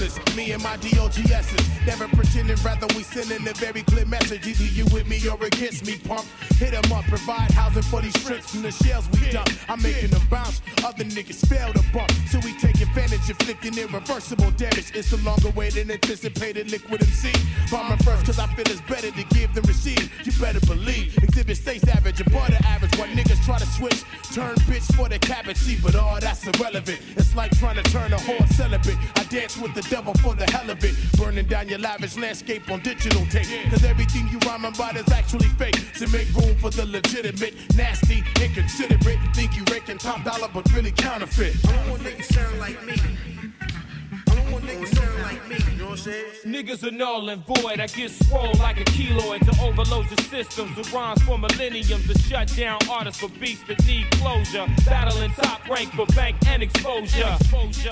restless, 0.00 0.36
me 0.36 0.52
and 0.52 0.62
my 0.62 0.76
DOGS's. 0.76 1.86
Never 1.86 2.08
pretending, 2.08 2.56
rather 2.64 2.86
we 2.96 3.02
sending 3.02 3.46
a 3.46 3.52
very 3.54 3.82
clear 3.82 4.04
message. 4.06 4.46
Either 4.46 4.64
you 4.64 4.84
with 4.92 5.06
me 5.08 5.20
or 5.28 5.42
against 5.44 5.86
me, 5.86 5.96
punk. 5.96 6.26
Hit 6.58 6.74
'em 6.74 6.92
up, 6.92 7.04
provide 7.06 7.50
housing 7.52 7.82
for 7.82 8.00
these 8.00 8.18
strips 8.20 8.50
from 8.50 8.62
the 8.62 8.70
shells 8.70 9.08
we 9.12 9.30
dump. 9.30 9.48
I'm 9.68 9.80
making 9.82 10.10
them 10.10 10.26
bounce, 10.30 10.60
other 10.84 11.04
niggas 11.04 11.46
fail 11.48 11.72
to 11.72 11.82
bump. 11.92 12.12
So 12.30 12.38
we 12.40 12.52
take 12.58 12.80
advantage, 12.80 13.28
inflicting 13.28 13.76
irreversible 13.78 14.50
damage. 14.52 14.90
It's 14.94 15.12
a 15.12 15.16
longer 15.18 15.50
way 15.50 15.70
than 15.70 15.90
anticipated. 15.90 16.70
Liquid 16.70 17.02
MC. 17.02 17.32
Bombing 17.70 17.98
first, 17.98 18.26
cause 18.26 18.38
I 18.38 18.46
feel 18.54 18.68
it's 18.68 18.80
better 18.82 19.10
to 19.10 19.24
give 19.34 19.54
than 19.54 19.64
receive. 19.64 20.10
You 20.24 20.32
better 20.32 20.60
believe. 20.60 21.14
Xzibit 21.14 21.56
stays 21.56 21.84
average, 21.88 22.20
above 22.20 22.48
the 22.48 22.64
average. 22.66 22.96
While 22.98 23.08
niggas 23.08 23.44
try 23.44 23.58
to 23.58 23.66
switch, 23.66 24.04
turn 24.34 24.54
bitch 24.68 24.86
for 24.94 25.08
the 25.08 25.18
cabbage. 25.18 25.56
See, 25.56 25.78
but 25.82 25.94
all 25.94 26.20
that's 26.20 26.46
irrelevant. 26.46 27.00
It's 27.16 27.34
like 27.34 27.56
trying 27.58 27.76
to 27.82 27.82
turn 27.90 28.12
a 28.12 28.18
horse 28.18 28.50
celibate. 28.50 28.98
I 29.16 29.24
dance 29.24 29.56
with 29.56 29.74
the 29.74 29.82
devil 29.90 30.14
for 30.22 30.34
the 30.34 30.48
hell 30.52 30.70
of 30.70 30.82
it. 30.84 30.94
Burning 31.18 31.46
down 31.46 31.68
your 31.68 31.80
lavish 31.80 32.16
landscape 32.16 32.70
on 32.70 32.80
digital 32.80 33.26
tape. 33.26 33.46
Cause 33.70 33.84
everything 33.84 34.28
you 34.28 34.38
rhyming 34.46 34.72
about 34.72 34.96
is 34.96 35.10
actually 35.10 35.48
fake. 35.58 35.76
So 35.94 36.06
make 36.06 36.32
room 36.32 36.56
for 36.56 36.70
the 36.70 36.86
legitimate, 36.86 37.54
nasty, 37.76 38.22
inconsiderate. 38.40 39.18
Think 39.34 39.56
you 39.56 39.64
raking 39.70 39.98
top 39.98 40.24
dollar, 40.24 40.48
but 40.54 40.72
really 40.72 40.92
counterfeit. 40.92 41.56
I 41.68 41.76
don't 41.76 41.90
want 41.90 42.02
niggas 42.02 42.32
sound 42.32 42.58
like 42.60 42.82
me. 42.86 43.39
Like 45.22 45.48
me. 45.48 45.56
You 45.72 45.78
know 45.78 45.84
what 45.90 45.92
I'm 45.92 45.96
saying? 45.98 46.24
Niggas 46.44 46.86
are 46.86 46.90
null 46.90 47.28
and 47.28 47.44
void. 47.46 47.80
I 47.80 47.86
get 47.86 48.10
swole 48.10 48.52
like 48.58 48.80
a 48.80 48.84
keloid 48.84 49.40
to 49.40 49.62
overload 49.62 50.06
your 50.10 50.18
systems. 50.18 50.74
The 50.76 50.90
rhymes 50.94 51.22
for 51.22 51.38
millenniums 51.38 52.06
to 52.06 52.18
shut 52.18 52.54
down 52.56 52.78
artists 52.90 53.20
for 53.20 53.28
beats 53.40 53.62
that 53.68 53.84
need 53.86 54.10
closure. 54.12 54.66
Battling 54.84 55.30
top 55.32 55.68
rank 55.68 55.92
for 55.92 56.06
bank 56.14 56.36
and 56.46 56.62
exposure. 56.62 57.36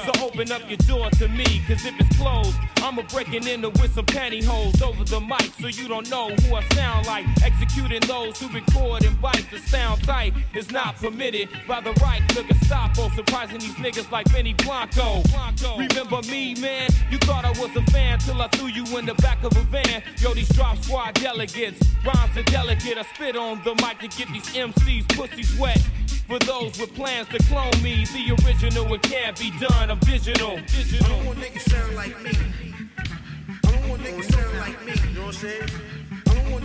So 0.05 0.13
open 0.23 0.51
up 0.53 0.63
your 0.69 0.79
door 0.79 1.11
to 1.11 1.29
me, 1.29 1.63
cause 1.67 1.85
if 1.85 1.95
it's 2.01 2.17
closed, 2.17 2.57
I'ma 2.79 3.03
breaking 3.11 3.47
into 3.47 3.71
with 3.71 3.95
some 3.95 4.07
pantyhose 4.07 4.83
over 4.83 5.05
the 5.05 5.21
mic 5.21 5.53
so 5.61 5.67
you 5.67 5.89
don't 5.89 6.09
know 6.11 6.31
who 6.31 6.55
I 6.55 6.65
sound 6.75 7.07
like. 7.07 7.27
Executing 7.43 8.01
those 8.01 8.41
who 8.41 8.49
record 8.49 9.05
and 9.05 9.21
bite 9.21 9.47
the 9.51 9.59
sound 9.59 10.03
tight 10.05 10.33
is 10.55 10.71
not 10.71 10.97
permitted 10.97 11.49
by 11.67 11.81
the 11.81 11.93
right 12.03 12.27
to 12.31 12.43
Gestapo. 12.45 13.09
Surprising 13.11 13.59
these 13.59 13.75
niggas 13.75 14.11
like 14.11 14.31
Benny 14.33 14.55
Blanco. 14.55 15.23
Remember 15.77 16.21
me, 16.29 16.55
man? 16.57 16.89
You 17.11 17.18
thought 17.19 17.45
I 17.45 17.51
was 17.51 17.75
a 17.77 17.83
fan 17.91 18.19
till 18.19 18.41
I 18.41 18.49
threw 18.49 18.69
you 18.69 18.85
in 18.99 19.07
the 19.07 19.15
back 19.15 19.43
of 19.45 19.57
a 19.57 19.63
van. 19.63 20.03
Yo, 20.19 20.35
these 20.35 20.49
drop 20.51 20.79
squad 20.79 21.15
delegates, 21.15 21.81
rhymes 22.05 22.37
are 22.37 22.43
delicate. 22.45 22.99
I 22.99 23.03
spit 23.15 23.37
on 23.37 23.63
the 23.65 23.75
mic 23.77 23.99
to 24.01 24.09
get 24.09 24.29
these 24.33 24.49
MCs 24.55 25.09
pussies 25.17 25.59
wet. 25.59 25.81
For 26.27 26.39
those 26.41 26.79
with 26.79 26.95
plans 26.95 27.29
to 27.29 27.39
clone 27.45 27.83
me, 27.83 28.05
the 28.05 28.37
original 28.45 28.93
it 28.93 29.03
can't 29.03 29.39
be 29.39 29.51
done. 29.59 29.91
I'm 29.91 29.99
digital, 30.01 30.59
I 30.59 31.09
don't 31.09 31.25
want 31.27 31.39
niggas 31.39 31.71
sound 31.71 31.97
like 31.97 32.23
me. 32.23 32.33
I 33.49 33.71
don't 33.71 33.89
want 33.89 34.03
niggas 34.03 34.31
sound 34.33 34.59
like 34.59 34.85
me. 34.85 34.93
You 35.09 35.15
know 35.15 35.27
what 35.27 35.35
I'm 35.35 35.41
saying? 35.41 35.98
I 36.49 36.61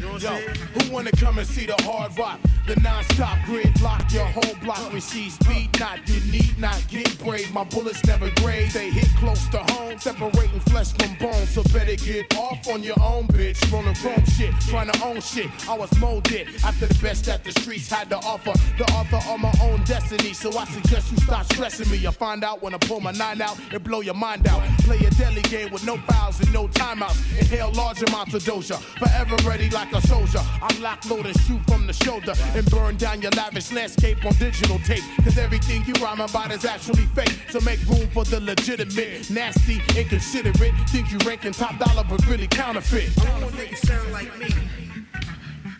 don't 0.00 0.22
Yo, 0.22 0.30
who 0.30 0.92
wanna 0.92 1.10
come 1.12 1.38
and 1.38 1.46
see 1.46 1.66
the 1.66 1.74
hard 1.82 2.16
rock? 2.18 2.38
The 2.66 2.76
non-stop 2.76 3.38
grid 3.44 3.74
block 3.80 4.12
your 4.12 4.24
whole 4.26 4.54
block 4.62 4.92
receive 4.92 5.32
speed. 5.32 5.68
Not 5.80 6.08
you 6.08 6.20
need 6.30 6.56
not 6.58 6.80
get 6.88 7.18
brave. 7.18 7.52
My 7.52 7.64
bullets 7.64 8.04
never 8.04 8.30
graze. 8.36 8.72
They 8.72 8.90
hit 8.90 9.08
close 9.16 9.48
to 9.48 9.58
home, 9.58 9.98
separating 9.98 10.60
flesh 10.60 10.92
from 10.92 11.16
bone. 11.16 11.46
So 11.46 11.64
better 11.64 11.96
get 11.96 12.36
off 12.36 12.68
on 12.68 12.84
your 12.84 13.00
own, 13.02 13.26
bitch. 13.28 13.58
Rolling 13.72 13.94
chrome 13.96 14.24
shit, 14.26 14.54
trying 14.68 14.90
to 14.92 15.04
own 15.04 15.20
shit. 15.20 15.48
I 15.68 15.76
was 15.76 15.90
molded 15.98 16.46
after 16.64 16.86
the 16.86 16.94
best 17.02 17.24
that 17.24 17.42
the 17.42 17.50
streets 17.60 17.90
had 17.90 18.08
to 18.10 18.18
offer. 18.18 18.52
The 18.78 18.84
author 18.92 19.20
of 19.28 19.40
my 19.40 19.52
own 19.60 19.82
destiny. 19.82 20.32
So 20.32 20.56
I 20.56 20.64
suggest 20.66 21.10
you 21.10 21.16
stop 21.18 21.44
stressing 21.52 21.90
me. 21.90 22.06
I 22.06 22.12
find 22.12 22.44
out 22.44 22.62
when 22.62 22.74
I 22.74 22.78
pull 22.78 23.00
my 23.00 23.12
nine 23.12 23.42
out 23.42 23.58
and 23.72 23.82
blow 23.82 24.02
your 24.02 24.14
mind 24.14 24.46
out. 24.46 24.62
Play 24.80 24.98
a 24.98 25.10
deadly 25.10 25.42
game 25.42 25.72
with 25.72 25.84
no 25.84 25.96
fouls 25.96 26.38
and 26.38 26.52
no 26.52 26.68
timeouts. 26.68 27.40
Inhale 27.40 27.72
large 27.72 28.02
amounts 28.02 28.34
of 28.34 28.44
doja. 28.62 28.80
Forever 28.98 29.36
ready 29.48 29.68
like 29.70 29.92
a 29.92 30.00
soldier. 30.06 30.40
I 30.60 30.76
lock, 30.80 31.04
load, 31.10 31.26
and 31.26 31.38
shoot 31.42 31.60
from 31.66 31.86
the 31.86 31.92
shoulder 31.92 32.32
and 32.54 32.64
burn 32.70 32.96
down 32.96 33.22
your 33.22 33.30
lavish 33.32 33.72
landscape 33.72 34.24
on 34.24 34.32
digital 34.34 34.78
tape. 34.80 35.02
Cause 35.24 35.38
everything 35.38 35.84
you 35.86 35.94
rhyme 35.94 36.20
about 36.20 36.52
is 36.52 36.64
actually 36.64 37.06
fake. 37.14 37.36
So 37.50 37.60
make 37.60 37.80
room 37.86 38.08
for 38.10 38.24
the 38.24 38.40
legitimate, 38.40 39.30
nasty, 39.30 39.80
inconsiderate. 39.96 40.74
Think 40.88 41.12
you 41.12 41.18
ranking 41.26 41.52
top 41.52 41.78
dollar, 41.78 42.04
but 42.08 42.24
really 42.26 42.46
counterfeit. 42.46 43.10
I 43.20 43.24
don't 43.26 43.42
want 43.42 43.54
niggas 43.54 43.86
sound 43.86 44.12
like 44.12 44.38
me. 44.38 44.48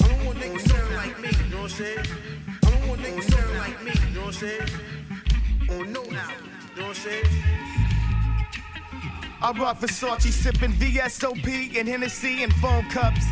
I 0.03 0.09
don't 0.09 0.27
want 0.27 0.39
niggas 0.39 0.69
sound 0.69 0.95
like 0.95 1.21
me. 1.21 1.31
You 1.45 1.51
know 1.51 1.63
what 1.63 1.73
I'm 1.73 1.79
saying? 1.79 2.07
I 2.65 2.71
don't 2.71 2.89
want 2.89 3.01
niggas 3.01 3.31
sound 3.31 3.59
like 3.59 3.83
me. 3.85 3.93
You 4.09 4.15
know 4.15 4.27
what 4.27 4.27
I'm 4.27 4.33
saying? 4.33 4.69
On 5.71 5.93
no 5.93 6.03
album. 6.03 6.51
You 6.75 6.81
know 6.81 6.89
what 6.89 6.97
I'm 6.97 7.03
saying? 7.03 7.72
I 9.45 9.51
rock 9.59 9.81
Versace 9.81 10.31
sipping 10.31 10.73
VSOP 10.75 11.77
and 11.77 11.89
Hennessy 11.89 12.45
and 12.45 12.53
foam 12.55 12.89
cups. 12.91 13.25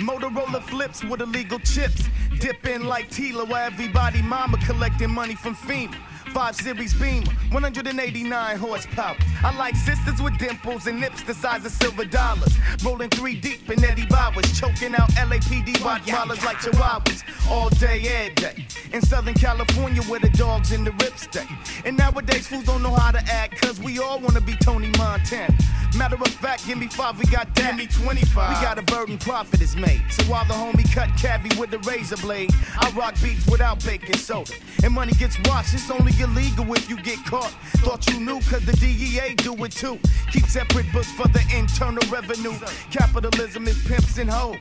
Motorola 0.00 0.60
flips 0.60 1.04
with 1.04 1.20
illegal 1.20 1.60
chips. 1.60 2.08
Dip 2.40 2.66
in 2.66 2.86
like 2.86 3.08
Tila 3.10 3.48
while 3.48 3.64
everybody 3.64 4.22
mama 4.22 4.58
collecting 4.66 5.10
money 5.10 5.36
from 5.36 5.54
FEMA. 5.54 5.94
5 6.32 6.56
Series 6.56 6.94
Beamer, 6.94 7.30
189 7.50 8.56
horsepower. 8.56 9.16
I 9.44 9.54
like 9.58 9.76
sisters 9.76 10.22
with 10.22 10.38
dimples 10.38 10.86
and 10.86 10.98
nips 10.98 11.22
the 11.22 11.34
size 11.34 11.66
of 11.66 11.72
silver 11.72 12.06
dollars. 12.06 12.56
Rolling 12.82 13.10
three 13.10 13.38
deep 13.38 13.68
in 13.70 13.84
Eddie 13.84 14.06
Bauers, 14.06 14.58
choking 14.58 14.94
out 14.94 15.10
LAPD 15.10 15.74
Rottweilers 15.84 16.42
oh, 16.42 16.46
like 16.46 16.56
chihuahuas. 16.56 17.50
All 17.50 17.68
day, 17.68 18.00
every 18.06 18.34
day. 18.34 18.66
In 18.94 19.02
Southern 19.02 19.34
California 19.34 20.02
where 20.04 20.20
the 20.20 20.30
dogs 20.30 20.72
in 20.72 20.84
the 20.84 20.92
rip 20.92 21.18
stay. 21.18 21.46
And 21.84 21.98
nowadays 21.98 22.46
fools 22.46 22.64
don't 22.64 22.82
know 22.82 22.94
how 22.94 23.10
to 23.10 23.22
act, 23.30 23.60
cause 23.60 23.78
we 23.78 23.98
all 23.98 24.18
wanna 24.18 24.40
be 24.40 24.56
Tony 24.56 24.90
Montana. 24.96 25.54
Matter 25.96 26.16
of 26.16 26.28
fact, 26.28 26.66
give 26.66 26.78
me 26.78 26.86
five, 26.86 27.18
we 27.18 27.26
got 27.26 27.54
that. 27.56 27.76
Give 27.76 27.76
me 27.76 27.86
25. 27.86 28.56
We 28.56 28.64
got 28.64 28.78
a 28.78 28.82
burden 28.82 29.18
profit 29.18 29.60
is 29.60 29.76
made. 29.76 30.02
So 30.10 30.24
while 30.24 30.46
the 30.46 30.54
homie 30.54 30.90
cut 30.90 31.10
cavi 31.10 31.58
with 31.58 31.70
the 31.70 31.78
razor 31.80 32.16
blade, 32.16 32.50
I 32.80 32.90
rock 32.92 33.14
beats 33.22 33.46
without 33.46 33.84
baking 33.84 34.16
soda. 34.16 34.52
And 34.82 34.94
money 34.94 35.12
gets 35.12 35.36
washed, 35.44 35.74
it's 35.74 35.90
only 35.90 36.12
illegal 36.22 36.72
if 36.74 36.88
you 36.88 36.96
get 37.02 37.24
caught. 37.24 37.50
Thought 37.84 38.08
you 38.08 38.20
knew, 38.20 38.40
cause 38.42 38.64
the 38.64 38.72
DEA 38.72 39.34
do 39.34 39.52
it 39.64 39.72
too. 39.72 39.98
Keep 40.30 40.46
separate 40.46 40.90
books 40.92 41.10
for 41.12 41.28
the 41.28 41.44
internal 41.54 42.02
revenue. 42.10 42.54
Capitalism 42.90 43.66
is 43.68 43.82
pimps 43.86 44.18
and 44.18 44.30
hoes. 44.30 44.56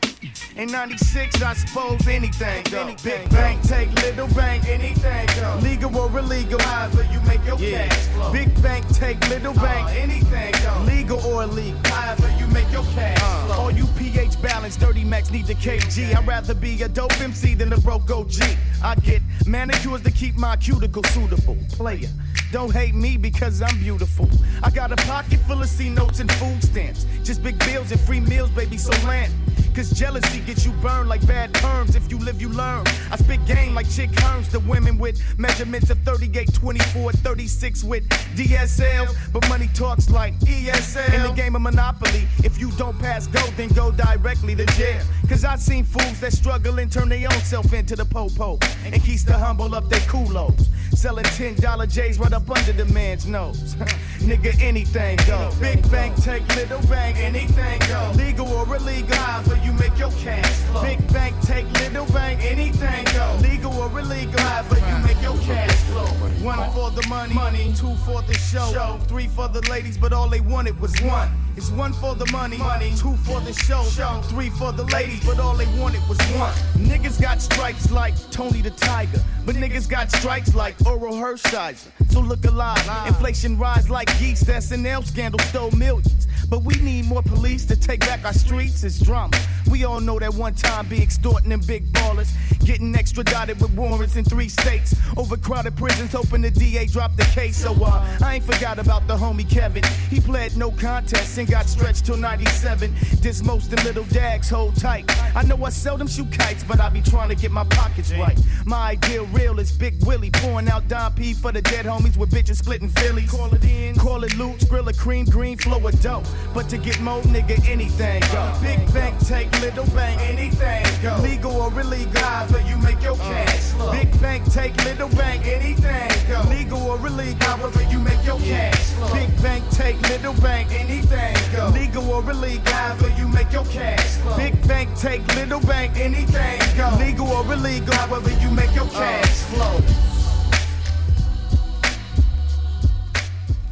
In 0.55 0.71
96, 0.71 1.41
I 1.41 1.53
suppose 1.53 2.07
anything 2.07 2.63
go. 2.69 2.93
Big 3.03 3.29
bank, 3.29 3.61
take 3.63 3.91
little 4.01 4.27
bank, 4.27 4.67
anything 4.67 5.25
go. 5.39 5.51
Uh. 5.51 5.61
Legal 5.61 5.95
or 5.97 6.19
illegal, 6.19 6.59
however 6.61 7.07
you 7.11 7.21
make 7.21 7.43
your 7.45 7.57
cash 7.57 8.07
flow. 8.09 8.31
Big 8.31 8.61
bank, 8.61 8.85
take 8.93 9.19
little 9.29 9.53
bank, 9.53 9.89
anything 9.91 10.51
go. 10.63 10.83
Legal 10.85 11.19
or 11.25 11.43
illegal, 11.43 11.79
however 11.85 12.29
you 12.37 12.47
make 12.47 12.69
your 12.71 12.83
cash 12.95 13.19
flow. 13.19 13.55
All 13.55 13.71
you 13.71 13.85
pH 13.97 14.41
balance, 14.41 14.75
30 14.77 15.03
max 15.05 15.31
need 15.31 15.45
the 15.45 15.55
KG. 15.55 16.15
I'd 16.15 16.27
rather 16.27 16.53
be 16.53 16.81
a 16.81 16.89
dope 16.89 17.19
MC 17.21 17.53
than 17.55 17.71
a 17.73 17.79
broke 17.79 18.09
OG. 18.11 18.41
I 18.83 18.95
get 18.95 19.21
manicures 19.45 20.01
to 20.01 20.11
keep 20.11 20.35
my 20.35 20.57
cuticle 20.57 21.03
suitable. 21.05 21.50
Player, 21.69 22.09
don't 22.51 22.73
hate 22.73 22.95
me 22.95 23.17
because 23.17 23.61
I'm 23.61 23.77
beautiful. 23.79 24.29
I 24.63 24.69
got 24.69 24.91
a 24.91 24.95
pocket 25.07 25.39
full 25.41 25.61
of 25.61 25.69
C 25.69 25.89
notes 25.89 26.19
and 26.19 26.31
food 26.33 26.63
stamps. 26.63 27.05
Just 27.23 27.43
big 27.43 27.57
bills 27.59 27.91
and 27.91 27.99
free 28.01 28.19
meals, 28.19 28.49
baby, 28.51 28.77
so 28.77 28.91
land. 29.07 29.33
Cause 29.73 29.89
jealousy 29.91 30.41
gets 30.41 30.65
you 30.65 30.71
burned 30.73 31.07
like 31.07 31.25
bad 31.25 31.53
perms. 31.53 31.95
If 31.95 32.11
you 32.11 32.19
live, 32.19 32.41
you 32.41 32.49
learn. 32.49 32.83
I 33.09 33.15
spit 33.15 33.45
game 33.45 33.73
like 33.73 33.89
Chick 33.89 34.09
Hearns. 34.11 34.49
The 34.49 34.59
women 34.59 34.97
with 34.97 35.21
measurements 35.39 35.89
of 35.89 35.97
38, 35.99 36.53
24, 36.53 37.11
36 37.13 37.83
with 37.85 38.07
DSLs. 38.35 39.15
But 39.31 39.47
money 39.47 39.69
talks 39.73 40.09
like 40.09 40.37
ESL. 40.39 41.13
In 41.13 41.23
the 41.23 41.31
game 41.31 41.55
of 41.55 41.61
Monopoly, 41.61 42.27
if 42.43 42.59
you 42.59 42.69
don't 42.71 42.97
pass 42.99 43.27
go, 43.27 43.45
then 43.55 43.69
go 43.69 43.91
directly 43.91 44.55
to 44.55 44.65
jail. 44.77 45.01
Cause 45.29 45.45
I've 45.45 45.61
seen 45.61 45.85
fools 45.85 46.19
that 46.19 46.33
struggle 46.33 46.79
and 46.79 46.91
turn 46.91 47.07
their 47.07 47.27
own 47.31 47.39
self 47.39 47.71
into 47.73 47.95
the 47.95 48.05
popo. 48.05 48.59
And 48.85 49.01
keeps 49.01 49.23
the 49.23 49.37
humble 49.37 49.73
up 49.73 49.87
their 49.87 50.01
culos. 50.01 50.67
Selling 50.93 51.25
$10 51.25 51.89
J's 51.89 52.19
right 52.19 52.33
up 52.33 52.49
under 52.49 52.73
the 52.73 52.85
man's 52.93 53.25
nose. 53.25 53.75
Nigga, 54.19 54.61
anything 54.61 55.17
go. 55.25 55.49
Big 55.59 55.89
bank, 55.89 56.15
take 56.21 56.45
little 56.55 56.81
bank, 56.87 57.17
anything 57.17 57.79
go. 57.87 58.11
Legal 58.15 58.47
or 58.49 58.75
illegal, 58.75 59.15
you 59.63 59.73
make 59.73 59.97
your 59.97 60.11
cash 60.11 60.45
flow. 60.69 60.81
Big 60.81 61.13
bank, 61.13 61.35
take 61.41 61.69
little 61.73 62.05
bank, 62.07 62.43
anything 62.43 63.03
go. 63.13 63.37
Legal 63.41 63.73
or 63.73 63.99
illegal, 63.99 64.39
however 64.39 64.75
you 64.75 64.97
make 65.05 65.21
your 65.21 65.37
cash 65.39 65.73
flow. 65.83 66.05
One 66.43 66.71
for 66.71 66.89
the 66.91 67.05
money, 67.07 67.33
money. 67.33 67.73
two 67.75 67.95
for 68.05 68.21
the 68.23 68.33
show, 68.33 68.71
show, 68.71 68.99
three 69.07 69.27
for 69.27 69.47
the 69.47 69.61
ladies, 69.69 69.97
but 69.97 70.13
all 70.13 70.27
they 70.29 70.41
wanted 70.41 70.79
was 70.79 70.99
one. 71.01 71.29
It's 71.57 71.69
one 71.69 71.93
for 71.93 72.15
the 72.15 72.25
money, 72.31 72.57
money. 72.57 72.91
two 72.95 73.15
for 73.17 73.41
the 73.41 73.53
show, 73.53 73.83
three 74.23 74.49
for 74.49 74.71
the 74.71 74.83
ladies, 74.85 75.23
but 75.25 75.39
all 75.39 75.55
they 75.55 75.67
wanted 75.79 76.01
was 76.07 76.17
one. 76.31 76.53
Niggas 76.77 77.21
got 77.21 77.41
stripes 77.41 77.91
like 77.91 78.15
Tony 78.31 78.61
the 78.61 78.71
Tiger, 78.71 79.19
but 79.45 79.55
niggas 79.55 79.87
got 79.87 80.11
strikes 80.11 80.55
like 80.55 80.77
Orel 80.79 81.13
Hershiser. 81.13 81.91
So 82.09 82.21
look 82.21 82.45
alive, 82.45 82.81
inflation 83.07 83.57
rise 83.57 83.89
like 83.89 84.07
geese. 84.17 84.41
The 84.41 84.53
SNL 84.53 85.05
scandal 85.05 85.39
stole 85.39 85.71
millions, 85.71 86.27
but 86.49 86.63
we 86.63 86.75
need 86.75 87.05
more 87.05 87.21
police 87.21 87.65
to 87.65 87.75
take 87.75 87.99
back 88.01 88.25
our 88.25 88.33
streets. 88.33 88.83
It's 88.83 88.99
drama. 88.99 89.37
We 89.71 89.85
all 89.85 90.01
know 90.01 90.19
that 90.19 90.33
one 90.33 90.53
time 90.53 90.87
be 90.87 91.01
extorting 91.01 91.49
them 91.49 91.61
big 91.61 91.91
ballers, 91.93 92.29
getting 92.65 92.93
extradited 92.93 93.61
with 93.61 93.73
warrants 93.73 94.17
in 94.17 94.25
three 94.25 94.49
states, 94.49 94.93
overcrowded 95.15 95.77
prisons, 95.77 96.11
hoping 96.11 96.41
the 96.41 96.51
DA 96.51 96.87
drop 96.87 97.15
the 97.15 97.23
case. 97.23 97.55
So 97.55 97.73
uh, 97.81 98.17
I 98.21 98.35
ain't 98.35 98.43
forgot 98.43 98.79
about 98.79 99.07
the 99.07 99.15
homie 99.15 99.49
Kevin. 99.49 99.83
He 100.09 100.19
pled 100.19 100.57
no 100.57 100.71
contest 100.71 101.37
and 101.37 101.49
got 101.49 101.67
stretched 101.67 102.05
till 102.05 102.17
97. 102.17 102.93
This 103.21 103.41
most 103.43 103.71
the 103.71 103.81
little 103.83 104.03
dags 104.05 104.49
hold 104.49 104.75
tight. 104.75 105.05
I 105.35 105.43
know 105.43 105.63
I 105.63 105.69
seldom 105.69 106.07
shoot 106.07 106.29
kites, 106.33 106.65
but 106.65 106.81
I 106.81 106.89
be 106.89 107.01
trying 107.01 107.29
to 107.29 107.35
get 107.35 107.51
my 107.51 107.63
pockets 107.63 108.11
right. 108.13 108.37
My 108.65 108.91
ideal 108.91 109.25
real 109.27 109.57
is 109.57 109.71
Big 109.71 110.05
Willie 110.05 110.31
pouring 110.31 110.67
out 110.67 110.89
Don 110.89 111.13
P 111.13 111.33
for 111.33 111.53
the 111.53 111.61
dead 111.61 111.85
homies 111.85 112.17
with 112.17 112.31
bitches 112.31 112.57
splitting 112.57 112.89
Phillies. 112.89 113.31
Call 113.31 113.53
it 113.55 113.63
in, 113.63 113.95
call 113.95 114.25
it 114.25 114.35
loot, 114.37 114.67
grill 114.67 114.89
a 114.89 114.93
cream, 114.93 115.25
green 115.25 115.57
flow 115.57 115.87
of 115.87 116.01
dope. 116.01 116.25
But 116.53 116.67
to 116.69 116.77
get 116.77 116.99
more 116.99 117.21
nigga, 117.21 117.65
anything 117.69 118.21
go. 118.33 118.53
Big 118.61 118.93
bank, 118.93 119.17
take 119.25 119.49
little 119.61 119.85
bank, 119.95 120.19
anything 120.21 120.83
go. 121.03 121.15
Legal 121.21 121.51
or 121.51 121.79
illegal, 121.79 122.21
however 122.21 122.61
you 122.67 122.77
make 122.77 123.01
your 123.03 123.15
cash 123.15 123.73
uh, 123.73 123.77
flow. 123.77 123.91
Big 123.91 124.19
bank, 124.19 124.43
take 124.51 124.75
little 124.83 125.09
bank, 125.09 125.45
anything 125.45 126.09
go. 126.27 126.41
Legal 126.49 126.81
or 126.81 126.97
illegal, 127.07 127.47
however 127.47 127.83
you 127.83 127.99
make 127.99 128.25
your 128.25 128.39
cash 128.39 128.91
flow. 128.93 129.13
Big 129.13 129.29
bank, 129.41 129.63
take 129.69 130.01
little 130.09 130.33
bank, 130.41 130.71
anything 130.71 131.35
go. 131.55 131.69
Legal 131.69 132.09
or 132.09 132.29
illegal, 132.29 132.73
however 132.73 133.09
you 133.19 133.27
make 133.27 133.51
your 133.51 133.65
cash 133.65 134.17
flow. 134.17 134.35
Big 134.35 134.67
bank, 134.67 134.89
take 134.97 135.25
little 135.35 135.61
bank, 135.61 135.95
anything 135.95 136.59
go. 136.75 136.89
Legal 136.97 137.27
or 137.27 137.53
illegal, 137.53 137.93
however 137.93 138.31
you 138.41 138.49
make 138.51 138.73
your 138.73 138.85
uh, 138.85 138.89
cash 138.89 139.41
flow. 139.43 140.10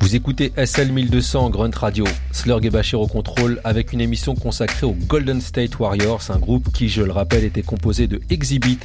Vous 0.09 0.15
écoutez 0.15 0.51
SL 0.57 0.91
1200 0.91 1.51
Grunt 1.51 1.69
Radio, 1.75 2.03
Slurg 2.31 2.65
et 2.65 2.71
Bachir 2.71 2.99
au 2.99 3.05
contrôle 3.05 3.61
avec 3.63 3.93
une 3.93 4.01
émission 4.01 4.33
consacrée 4.33 4.87
aux 4.87 4.95
Golden 5.07 5.39
State 5.39 5.77
Warriors, 5.77 6.31
un 6.31 6.39
groupe 6.39 6.71
qui, 6.73 6.89
je 6.89 7.03
le 7.03 7.11
rappelle, 7.11 7.43
était 7.43 7.61
composé 7.61 8.07
de 8.07 8.19
Exhibit, 8.31 8.79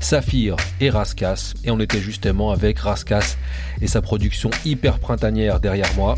Saphir 0.00 0.56
et 0.80 0.90
Raskas. 0.90 1.54
Et 1.62 1.70
on 1.70 1.78
était 1.78 2.00
justement 2.00 2.50
avec 2.50 2.80
Raskas 2.80 3.36
et 3.80 3.86
sa 3.86 4.02
production 4.02 4.50
hyper 4.64 4.98
printanière 4.98 5.60
derrière 5.60 5.94
moi. 5.94 6.16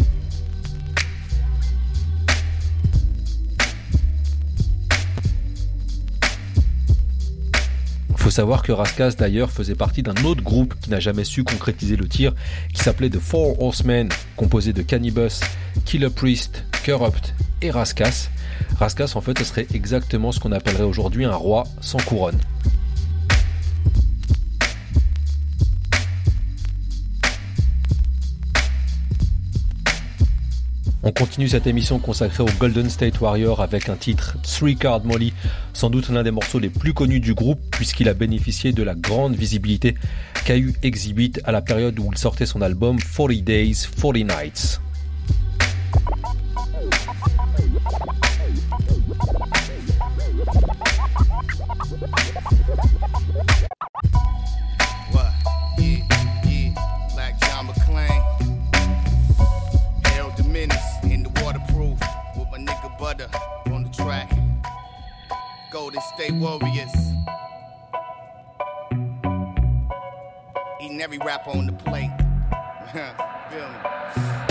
Faut 8.27 8.31
savoir 8.31 8.65
que 8.65 8.73
Raskas 8.73 9.13
d'ailleurs 9.17 9.53
faisait 9.53 9.77
partie 9.77 10.03
d'un 10.03 10.25
autre 10.25 10.43
groupe 10.43 10.75
qui 10.81 10.91
n'a 10.91 10.99
jamais 10.99 11.23
su 11.23 11.45
concrétiser 11.45 11.95
le 11.95 12.09
tir, 12.09 12.35
qui 12.75 12.83
s'appelait 12.83 13.09
The 13.09 13.21
Four 13.21 13.63
Horsemen, 13.63 14.09
composé 14.35 14.73
de 14.73 14.83
Cannibus, 14.83 15.43
Killer 15.85 16.11
Priest, 16.11 16.65
Corrupt 16.85 17.37
et 17.63 17.71
Raskas. 17.71 18.29
Raskas 18.81 19.13
en 19.15 19.21
fait 19.21 19.39
ce 19.39 19.45
serait 19.45 19.69
exactement 19.73 20.33
ce 20.33 20.41
qu'on 20.41 20.51
appellerait 20.51 20.83
aujourd'hui 20.83 21.25
un 21.25 21.37
roi 21.37 21.69
sans 21.81 21.99
couronne. 21.99 22.41
On 31.07 31.13
continue 31.13 31.47
cette 31.47 31.69
émission 31.69 32.01
consacrée 32.01 32.43
au 32.43 32.49
Golden 32.59 32.91
State 32.91 33.21
Warrior 33.21 33.61
avec 33.61 33.89
un 33.89 33.95
titre 33.95 34.37
Three 34.43 34.75
Card 34.75 35.05
Molly, 35.05 35.33
sans 35.73 35.89
doute 35.89 36.09
l'un 36.09 36.25
des 36.25 36.33
morceaux 36.33 36.59
les 36.59 36.69
plus 36.69 36.95
connus 36.95 37.21
du 37.21 37.33
groupe 37.33 37.61
puisqu'il 37.71 38.09
a 38.09 38.13
bénéficié 38.13 38.73
de 38.73 38.83
la 38.83 38.97
grande 38.97 39.37
visibilité 39.37 39.95
qu'a 40.45 40.57
eu 40.57 40.75
Exhibit 40.83 41.35
à 41.45 41.53
la 41.53 41.63
période 41.63 41.97
où 42.01 42.09
il 42.11 42.19
sortait 42.19 42.45
son 42.45 42.61
album 42.61 42.99
40 42.99 43.31
Days, 43.45 43.87
40 44.03 44.17
Nights. 44.17 44.81
Golden 65.77 66.01
State 66.01 66.33
Warriors. 66.33 67.13
Eating 70.81 71.03
every 71.03 71.19
rapper 71.19 71.51
on 71.51 71.67
the 71.67 71.73
plate. 71.75 72.11
Feel 73.51 73.69
me? 73.69 74.46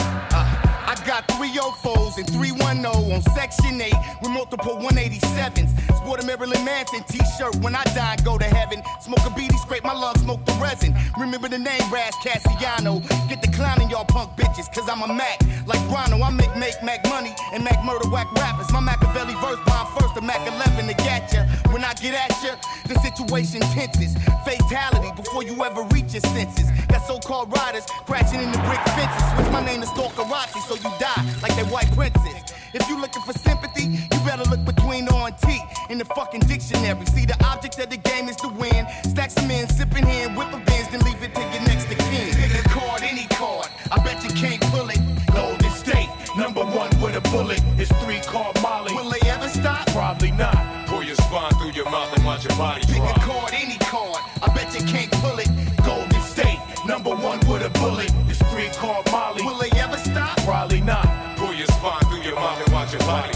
Got 1.06 1.28
three 1.38 1.50
04s 1.50 2.18
and 2.18 2.28
310 2.28 2.86
on 2.86 3.22
Section 3.38 3.80
8 3.80 3.94
with 4.22 4.32
multiple 4.32 4.78
187s. 4.78 5.70
Sport 5.98 6.24
a 6.24 6.26
Marilyn 6.26 6.64
Manson 6.66 7.04
t-shirt 7.04 7.56
when 7.58 7.76
I 7.76 7.84
die 7.96 8.18
go 8.24 8.38
to 8.38 8.46
heaven. 8.46 8.82
Smoke 9.02 9.20
a 9.20 9.30
beanie, 9.30 9.58
scrape 9.60 9.84
my 9.84 9.94
lungs, 9.94 10.22
smoke 10.22 10.44
the 10.46 10.54
resin. 10.54 10.96
Remember 11.20 11.48
the 11.48 11.60
name 11.60 11.82
Raz 11.92 12.14
Cassiano. 12.24 13.02
Get 13.30 13.42
the 13.42 13.50
clown 13.50 13.82
in 13.82 13.90
y'all 13.90 14.06
punk 14.06 14.32
bitches, 14.36 14.72
cause 14.74 14.90
I'm 14.90 15.02
a 15.04 15.14
Mac. 15.14 15.40
Like 15.68 15.80
Rhino, 15.90 16.24
I 16.24 16.32
make 16.32 16.56
make 16.58 16.82
Mac 16.84 17.08
money 17.08 17.36
and 17.54 17.64
Mac 17.64 17.84
murder 17.86 18.10
whack 18.10 18.32
rappers. 18.34 18.72
My 18.72 18.80
Machiavelli 18.80 19.36
verse 19.36 19.60
bomb 19.66 19.88
first, 19.98 20.16
the 20.16 20.22
Mac 20.22 20.42
11 20.48 20.88
to 20.88 20.94
get 21.04 21.32
ya. 21.34 21.46
When 21.72 21.84
I 21.84 21.94
get 21.96 22.16
at 22.16 22.34
ya, 22.44 22.56
the 22.88 23.00
situation 23.02 23.62
tenses. 23.62 24.16
Fatality 24.44 25.12
before 25.16 25.44
you 25.44 25.64
ever 25.64 25.84
reach 25.94 26.14
your 26.14 26.22
senses. 26.34 26.70
Got 26.88 27.06
so-called 27.06 27.52
riders 27.56 27.86
crashing 28.06 28.42
in 28.42 28.52
the 28.52 28.58
brick 28.60 28.82
fences. 28.96 29.24
Switch 29.34 29.52
my 29.52 29.64
name 29.66 29.82
to 29.82 29.88
Stalkerati 29.88 30.60
so 30.68 30.76
you 30.76 30.92
die 31.00 31.24
like 31.42 31.56
that 31.56 31.68
white 31.72 31.92
princess. 31.94 32.54
If 32.74 32.90
you 32.90 33.00
looking 33.00 33.22
for 33.24 33.32
sympathy, 33.34 33.86
you 34.12 34.20
better 34.26 34.44
look 34.50 34.66
between 34.66 35.08
O 35.12 35.26
and 35.26 35.38
T 35.38 35.60
in 35.90 35.98
the 35.98 36.06
fucking 36.06 36.42
dictionary. 36.42 37.06
See, 37.06 37.26
the 37.26 37.38
object 37.46 37.80
of 37.80 37.90
the 37.90 37.98
game 37.98 38.28
is 38.28 38.36
to 38.38 38.50
win. 38.50 38.86
Stack 39.04 39.32
some 39.32 39.50
in, 39.50 39.68
sipping 39.70 40.04
hand, 40.04 40.36
whip 40.36 40.52
a 40.52 40.58
bins, 40.58 40.90
then 40.90 41.00
leave 41.02 41.22
it 41.24 41.34
to 41.36 41.42
your 41.42 41.64
next 41.64 41.86
to 41.90 41.96
kin. 41.96 42.34
Pick 42.36 42.54
a 42.66 42.68
card, 42.70 43.02
any 43.04 43.28
card. 43.28 43.68
I 43.92 44.04
bet 44.04 44.22
you 44.24 44.30
can't 44.36 44.62
pull 44.74 44.90
it. 44.90 45.00
Golden 45.34 45.72
State, 45.72 46.10
number 46.38 46.66
one 46.66 46.90
with 47.02 47.16
a 47.16 47.22
bullet. 47.32 47.62
It's 47.78 47.92
three 48.04 48.20
card 48.20 48.62
Molly. 48.62 48.94
Will 48.94 49.10
they 49.10 49.22
ever 49.30 49.48
stop? 49.48 49.88
Probably 49.88 50.32
not. 50.32 50.88
Pull 50.88 51.04
your 51.04 51.16
spine 51.16 51.52
through 51.54 51.72
your 51.72 51.90
mouth 51.90 52.14
and 52.14 52.26
watch 52.26 52.44
your 52.44 52.58
body 52.58 52.82
Pick 52.86 52.98
drop. 52.98 53.18
a 53.18 53.20
card, 53.22 53.54
any 53.54 53.78
card. 53.78 54.22
I 54.44 54.48
bet 54.54 54.78
you 54.78 54.86
can't 54.86 55.12
pull 55.24 55.40
it. 55.40 55.48
A 57.66 57.70
bullet. 57.80 58.12
It's 58.30 58.42
three 58.52 58.70
card 58.78 59.10
Molly. 59.12 59.44
Will 59.44 59.58
they 59.58 59.72
ever 59.80 59.98
stop? 59.98 60.38
Probably 60.46 60.82
not. 60.82 61.06
Pull 61.38 61.54
your 61.54 61.68
spine 61.68 62.02
through 62.06 62.22
your 62.22 62.36
mouth 62.36 62.62
and 62.64 62.72
watch 62.72 62.94
your 62.94 63.02
body. 63.02 63.32
The 63.32 63.35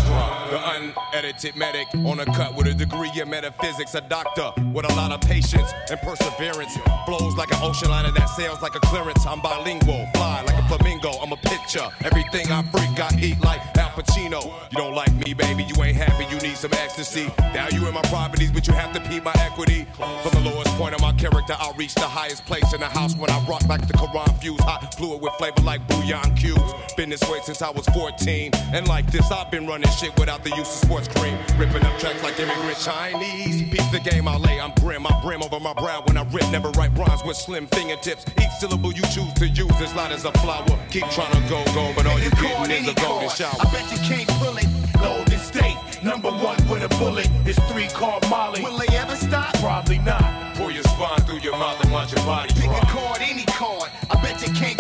unedited 1.30 1.56
medic 1.56 1.88
on 2.06 2.20
a 2.20 2.26
cut 2.26 2.56
with 2.56 2.68
a 2.68 2.74
degree 2.74 3.12
in 3.16 3.30
metaphysics. 3.30 3.94
A 3.96 4.02
doctor 4.02 4.52
with 4.74 4.90
a 4.90 4.96
lot 4.96 5.12
of 5.12 5.22
patience 5.22 5.72
and 5.90 6.00
perseverance. 6.02 6.78
Flows 7.06 7.36
like 7.36 7.52
an 7.52 7.60
ocean 7.62 7.90
liner 7.90 8.12
that 8.12 8.26
sails 8.30 8.62
like 8.62 8.76
a 8.76 8.80
clearance. 8.80 9.26
I'm 9.26 9.42
bilingual, 9.42 10.08
fly 10.16 10.44
like 10.46 10.58
a 10.58 10.68
flamingo. 10.68 11.12
I'm 11.22 11.32
a 11.32 11.38
picture. 11.38 11.88
Everything 12.04 12.52
I 12.52 12.64
freak, 12.64 13.00
I 13.00 13.10
eat 13.22 13.40
like 13.42 13.62
Al 13.78 13.90
Pacino. 13.90 14.46
You 14.72 14.78
don't 14.78 14.96
like 14.96 15.14
me, 15.14 15.34
baby. 15.34 15.64
You 15.64 15.84
ain't 15.84 15.98
happy. 15.98 16.26
You 16.34 16.42
need 16.42 16.58
some 16.58 16.74
ecstasy. 16.74 17.32
Value 17.54 17.88
in 17.88 17.94
my 17.94 18.02
properties, 18.04 18.52
but 18.52 18.68
you 18.68 18.74
have 18.74 18.94
to 18.94 19.02
pay 19.02 19.20
my 19.20 19.34
equity. 19.40 19.86
From 20.24 20.44
the 20.44 20.50
lowest 20.50 20.72
point 20.78 20.96
of 20.96 21.02
my 21.02 21.14
character, 21.14 21.56
I'll 21.60 21.74
reach 21.74 21.94
the 21.96 22.02
highest 22.02 22.46
place 22.46 22.74
in 22.74 22.80
the 22.80 22.88
house 22.88 23.16
when 23.16 23.30
I 23.30 23.40
rock 23.46 23.68
like 23.68 23.86
the 23.88 23.94
Quran 23.94 24.40
fuse. 24.42 24.60
Hot 24.62 24.96
fluid 24.96 25.22
with 25.22 25.34
flavor 25.34 25.62
like 25.62 25.86
bouillon 25.88 26.36
cubes. 26.36 26.74
Been 26.98 27.10
this 27.10 27.22
way 27.30 27.40
since 27.44 27.62
I 27.62 27.70
was 27.70 27.86
14. 27.88 28.52
And 28.74 28.88
like 28.88 29.12
this, 29.12 29.32
I've 29.32 29.52
been 29.52 29.68
running 29.68 29.90
shit 29.92 30.18
without 30.20 30.44
the 30.44 30.50
use 30.52 30.68
of 30.68 30.90
sports 30.90 31.08
cream. 31.20 31.38
Ripping 31.58 31.84
up 31.84 31.98
tracks 32.00 32.24
like 32.24 32.40
immigrant 32.40 32.80
Chinese. 32.80 33.62
Beat 33.70 33.88
the 33.92 34.00
game 34.00 34.28
I 34.28 34.38
lay, 34.38 34.60
I'm 34.60 34.72
grim. 34.80 35.06
I 35.06 35.22
brim 35.22 35.44
over 35.44 35.60
my 35.60 35.74
brow 35.74 36.02
when 36.06 36.18
I 36.18 36.24
rip. 36.32 36.50
Never 36.52 36.70
write 36.72 36.98
rhymes 36.98 37.24
with 37.24 37.38
slim 37.38 37.68
fingertips. 37.68 38.26
Each 38.42 38.52
syllable 38.60 38.94
you 38.94 39.04
choose 39.14 39.34
to 39.36 39.48
use 39.48 39.82
is 39.82 39.94
light 39.96 40.12
as 40.12 40.26
a 40.26 40.32
flower. 40.40 40.78
Keep 40.90 41.10
trying 41.10 41.32
to 41.32 41.50
go, 41.50 41.64
go, 41.74 41.92
but 41.96 42.06
all 42.08 42.20
you 42.20 42.32
getting 42.32 42.72
is 42.72 42.88
a 42.88 42.94
golden 42.96 43.30
shower. 43.30 43.56
I 43.60 43.72
bet 43.72 43.92
you 43.92 44.00
can't 44.00 44.30
pull 44.40 44.58
it. 44.58 44.68
Golden 45.02 45.40
State, 45.40 45.78
number 46.04 46.30
one 46.30 46.58
with 46.68 46.84
a 46.84 46.90
bullet. 47.00 47.30
It's 47.46 47.60
three 47.72 47.88
called 47.88 48.28
Molly. 48.30 48.62
Will 48.62 48.78
they 48.78 48.88
ever 48.98 49.16
stop? 49.16 49.54
Probably 49.56 50.00
not. 50.00 50.56
Pull 50.56 50.72
your 50.72 50.84
spine 50.84 51.22
through 51.22 51.40
your 51.40 51.58
mouth 51.58 51.82
and 51.82 51.92
watch 51.94 52.12
your 52.12 52.24
body 52.26 52.54
Pick 52.54 52.70
a 52.70 52.86
card, 52.88 53.20
any 53.22 53.46
card. 53.46 53.90
I 54.10 54.22
bet 54.22 54.46
you 54.46 54.54
can't 54.54 54.79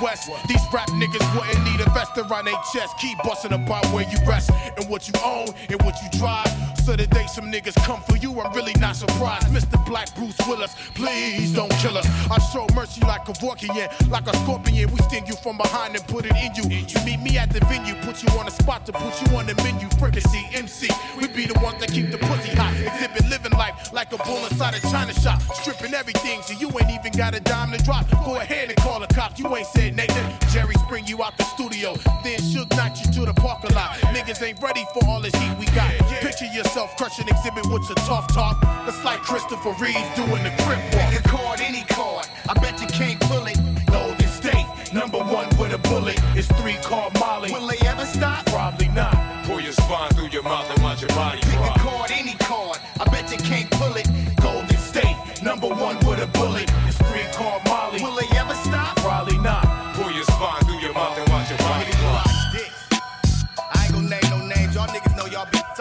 West, 0.00 0.30
these 0.46 0.60
rap 0.72 0.88
niggas 0.90 1.36
wouldn't 1.36 1.64
need 1.64 1.80
a 1.80 1.90
vest 1.90 2.16
around 2.16 2.46
their 2.46 2.54
chest. 2.72 2.96
Keep 2.98 3.18
busting 3.18 3.52
about 3.52 3.84
where 3.92 4.04
you 4.08 4.18
rest 4.26 4.50
and 4.76 4.88
what 4.88 5.08
you 5.08 5.14
own 5.24 5.48
and 5.68 5.80
what 5.82 5.94
you 6.02 6.18
drive. 6.18 6.69
So 6.90 6.96
the 6.96 7.06
day 7.06 7.26
some 7.28 7.52
niggas 7.52 7.76
come 7.86 8.00
for 8.02 8.16
you, 8.16 8.40
I'm 8.40 8.52
really 8.52 8.72
not 8.80 8.96
surprised. 8.96 9.46
Mr. 9.54 9.78
Black 9.86 10.12
Bruce 10.16 10.36
Willis, 10.48 10.74
please 10.96 11.54
don't 11.54 11.70
kill 11.78 11.96
us. 11.96 12.04
I 12.28 12.36
show 12.50 12.66
mercy 12.74 13.00
like 13.02 13.28
a 13.28 13.32
Vorkian, 13.34 14.10
like 14.10 14.26
a 14.26 14.36
scorpion. 14.38 14.90
We 14.90 14.98
sting 15.02 15.24
you 15.28 15.36
from 15.36 15.56
behind 15.56 15.94
and 15.94 16.04
put 16.08 16.26
it 16.26 16.34
in 16.34 16.52
you. 16.56 16.64
You 16.68 17.04
meet 17.04 17.20
me 17.20 17.38
at 17.38 17.52
the 17.52 17.60
venue, 17.66 17.94
put 18.02 18.24
you 18.24 18.28
on 18.40 18.48
a 18.48 18.50
spot 18.50 18.86
to 18.86 18.92
put 18.92 19.22
you 19.22 19.36
on 19.36 19.46
the 19.46 19.54
menu. 19.62 19.86
Fricassee, 20.00 20.48
MC, 20.52 20.88
we 21.16 21.28
be 21.28 21.46
the 21.46 21.56
ones 21.60 21.78
that 21.78 21.92
keep 21.92 22.10
the 22.10 22.18
pussy 22.18 22.50
hot. 22.56 22.74
Xzibit 22.74 23.30
living 23.30 23.52
life 23.52 23.92
like 23.92 24.12
a 24.12 24.18
bull 24.24 24.44
inside 24.46 24.74
a 24.74 24.80
China 24.80 25.14
shop. 25.14 25.40
Stripping 25.62 25.94
everything, 25.94 26.42
so 26.42 26.54
you 26.54 26.66
ain't 26.70 26.90
even 26.90 27.12
got 27.12 27.36
a 27.36 27.40
dime 27.40 27.70
to 27.70 27.78
drop. 27.84 28.04
Go 28.24 28.40
ahead 28.40 28.68
and 28.68 28.76
call 28.78 28.98
the 28.98 29.06
cops, 29.14 29.38
you 29.38 29.46
ain't 29.54 29.68
said 29.68 29.94
Nathan. 29.94 30.26
Jerry 30.50 30.74
spring 30.74 31.06
you 31.06 31.22
out 31.22 31.38
the 31.38 31.44
studio, 31.44 31.94
then 32.24 32.42
shook 32.42 32.68
knock 32.70 32.98
you 32.98 33.12
to 33.12 33.26
the 33.26 33.34
parking 33.34 33.76
lot. 33.76 33.90
Niggas 34.10 34.42
ain't 34.42 34.60
ready 34.60 34.84
for 34.92 35.06
all 35.06 35.20
this 35.20 35.34
heat 35.36 35.56
we 35.56 35.66
got. 35.66 35.92
Picture 36.20 36.46
yourself 36.46 36.79
crushing 36.88 37.26
Xzibit 37.26 37.72
with 37.72 37.88
your 37.88 37.96
tough 38.06 38.32
talk. 38.32 38.60
That's 38.60 39.02
like 39.04 39.20
Christopher 39.20 39.72
Reeves 39.82 40.08
doing 40.16 40.42
the 40.42 40.52
crip 40.62 40.78
walk. 40.94 41.10
Pick 41.12 41.20
a 41.24 41.28
card, 41.28 41.60
any 41.60 41.82
card. 41.84 42.26
I 42.48 42.54
bet 42.54 42.80
you 42.80 42.86
can't 42.88 43.20
pull 43.20 43.46
it. 43.46 43.58
Golden 43.86 44.28
State, 44.28 44.66
number 44.92 45.18
one 45.18 45.48
with 45.58 45.72
a 45.74 45.78
bullet. 45.88 46.18
It's 46.34 46.48
three 46.60 46.76
called 46.82 47.14
Molly. 47.18 47.52
Will 47.52 47.66
they 47.66 47.78
ever 47.86 48.04
stop? 48.06 48.46
Probably 48.46 48.88
not. 48.88 49.14
Pull 49.46 49.60
your 49.60 49.72
spine 49.72 50.10
through 50.10 50.28
your 50.28 50.42
mouth 50.42 50.70
and 50.70 50.82
watch 50.82 51.00
your 51.02 51.08
body 51.10 51.40
Pick 51.40 51.52
a 51.52 51.56
drop. 51.56 51.78
card, 51.80 52.10
any 52.12 52.34
card. 52.34 52.78
I 53.00 53.04
bet 53.10 53.30
you 53.30 53.38
can't 53.38 53.70
pull 53.72 53.94
it. 53.96 54.08
Golden 54.40 54.76
State, 54.78 55.16
number 55.42 55.68
one 55.68 55.96
with 56.06 56.22
a 56.22 56.26
bullet. 56.38 56.70
It's 56.86 56.96
three 56.98 57.24
called 57.32 57.62
Molly. 57.66 58.02
Will 58.02 58.16
they 58.16 58.28
ever 58.38 58.54
stop? 58.54 58.96
Probably 58.96 59.38
not. 59.38 59.64
Pull 59.94 60.10
your 60.12 60.24
spine 60.24 60.62
through 60.64 60.79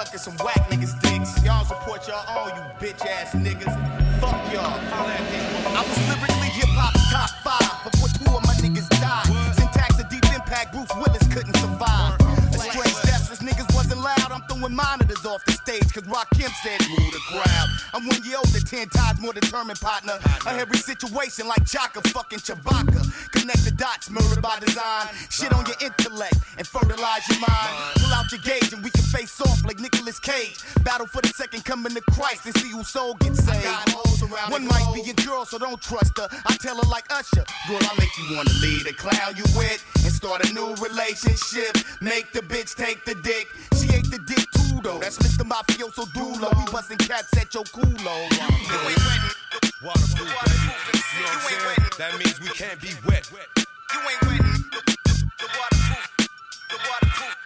sucking 0.09 0.33
some 0.33 0.45
whack 0.45 0.69
niggas 0.69 0.99
dicks. 1.01 1.43
Y'all 1.43 1.65
support 1.65 2.07
y'all 2.07 2.25
own, 2.29 2.55
you 2.55 2.63
bitch 2.79 3.05
ass 3.05 3.33
niggas. 3.33 3.73
Fuck 4.19 4.53
y'all. 4.53 4.79
I 5.75 5.85
was 5.87 6.09
lyrically 6.09 6.38
stage, 15.69 15.93
cause 15.93 16.03
Rakim 16.03 16.49
said, 16.63 16.81
move 16.89 17.11
the 17.11 17.21
crowd. 17.29 17.67
I'm 17.93 18.07
one 18.07 18.23
year 18.23 18.37
older, 18.37 18.59
ten 18.59 18.89
times 18.89 19.19
more 19.21 19.33
determined 19.33 19.79
partner. 19.79 20.17
A 20.47 20.53
every 20.57 20.77
situation 20.77 21.47
like 21.47 21.65
Chaka 21.65 22.01
fucking 22.09 22.39
Chewbacca. 22.39 23.01
Connect 23.31 23.63
the 23.65 23.71
dots, 23.71 24.09
murder 24.09 24.41
by 24.41 24.57
design. 24.59 25.07
Shit 25.29 25.53
on 25.53 25.65
your 25.65 25.75
intellect 25.81 26.37
and 26.57 26.65
fertilize 26.65 27.27
your 27.29 27.39
mind. 27.39 27.73
Pull 27.97 28.13
out 28.13 28.31
your 28.31 28.41
gauge 28.41 28.73
and 28.73 28.83
we 28.83 28.89
can 28.89 29.03
face 29.03 29.39
off 29.41 29.63
like 29.65 29.79
Nicolas 29.79 30.19
Cage. 30.19 30.57
Battle 30.83 31.05
for 31.05 31.21
the 31.21 31.29
second 31.29 31.65
coming 31.65 31.93
to 31.93 32.01
Christ 32.01 32.45
and 32.45 32.55
see 32.57 32.71
whose 32.71 32.89
soul 32.89 33.13
gets 33.15 33.43
saved. 33.43 33.67
One 34.49 34.65
might 34.65 34.91
be 34.93 35.09
a 35.09 35.13
girl, 35.13 35.45
so 35.45 35.57
don't 35.57 35.81
trust 35.81 36.17
her. 36.17 36.27
I 36.47 36.55
tell 36.57 36.77
her 36.77 36.89
like 36.89 37.05
Usher, 37.11 37.45
girl, 37.67 37.79
I 37.81 37.93
make 37.97 38.15
you 38.17 38.35
wanna 38.35 38.53
lead 38.61 38.87
a 38.87 38.93
clown 38.93 39.35
you 39.37 39.45
with 39.57 39.81
and 40.03 40.13
start 40.13 40.49
a 40.49 40.53
new 40.53 40.73
relationship. 40.75 41.77
Make 42.01 42.31
the 42.31 42.41
bitch 42.41 42.75
take 42.75 43.05
the 43.05 43.15
dick. 43.15 43.47
She 43.77 43.93
ate 43.95 44.09
the 44.09 44.19
dick 44.25 44.45
too 44.51 44.68
though. 44.81 44.99
That's 44.99 45.17
Mr. 45.17 45.47
Mafioso 45.47 46.05
Dulo. 46.13 46.49
We 46.57 46.71
busting 46.71 46.97
cats 46.97 47.35
at 47.37 47.53
your 47.53 47.63
culo. 47.65 48.29
You 48.31 48.75
ain't 48.87 49.03
wetting. 49.05 49.35
Waterproof, 49.83 50.29
baby. 50.45 50.99
You 51.15 51.21
know 51.21 51.29
what 51.29 51.35
I'm 51.35 51.75
saying? 51.75 51.89
That 51.97 52.17
means 52.19 52.39
we 52.41 52.47
can't 52.49 52.79
be 52.81 52.89
wet. 53.07 53.29
You 53.31 53.99
ain't 54.09 54.21
wetting. 54.23 54.63
The 55.39 55.47
waterproof. 55.57 56.29
The 56.69 56.77
waterproof. 56.89 57.38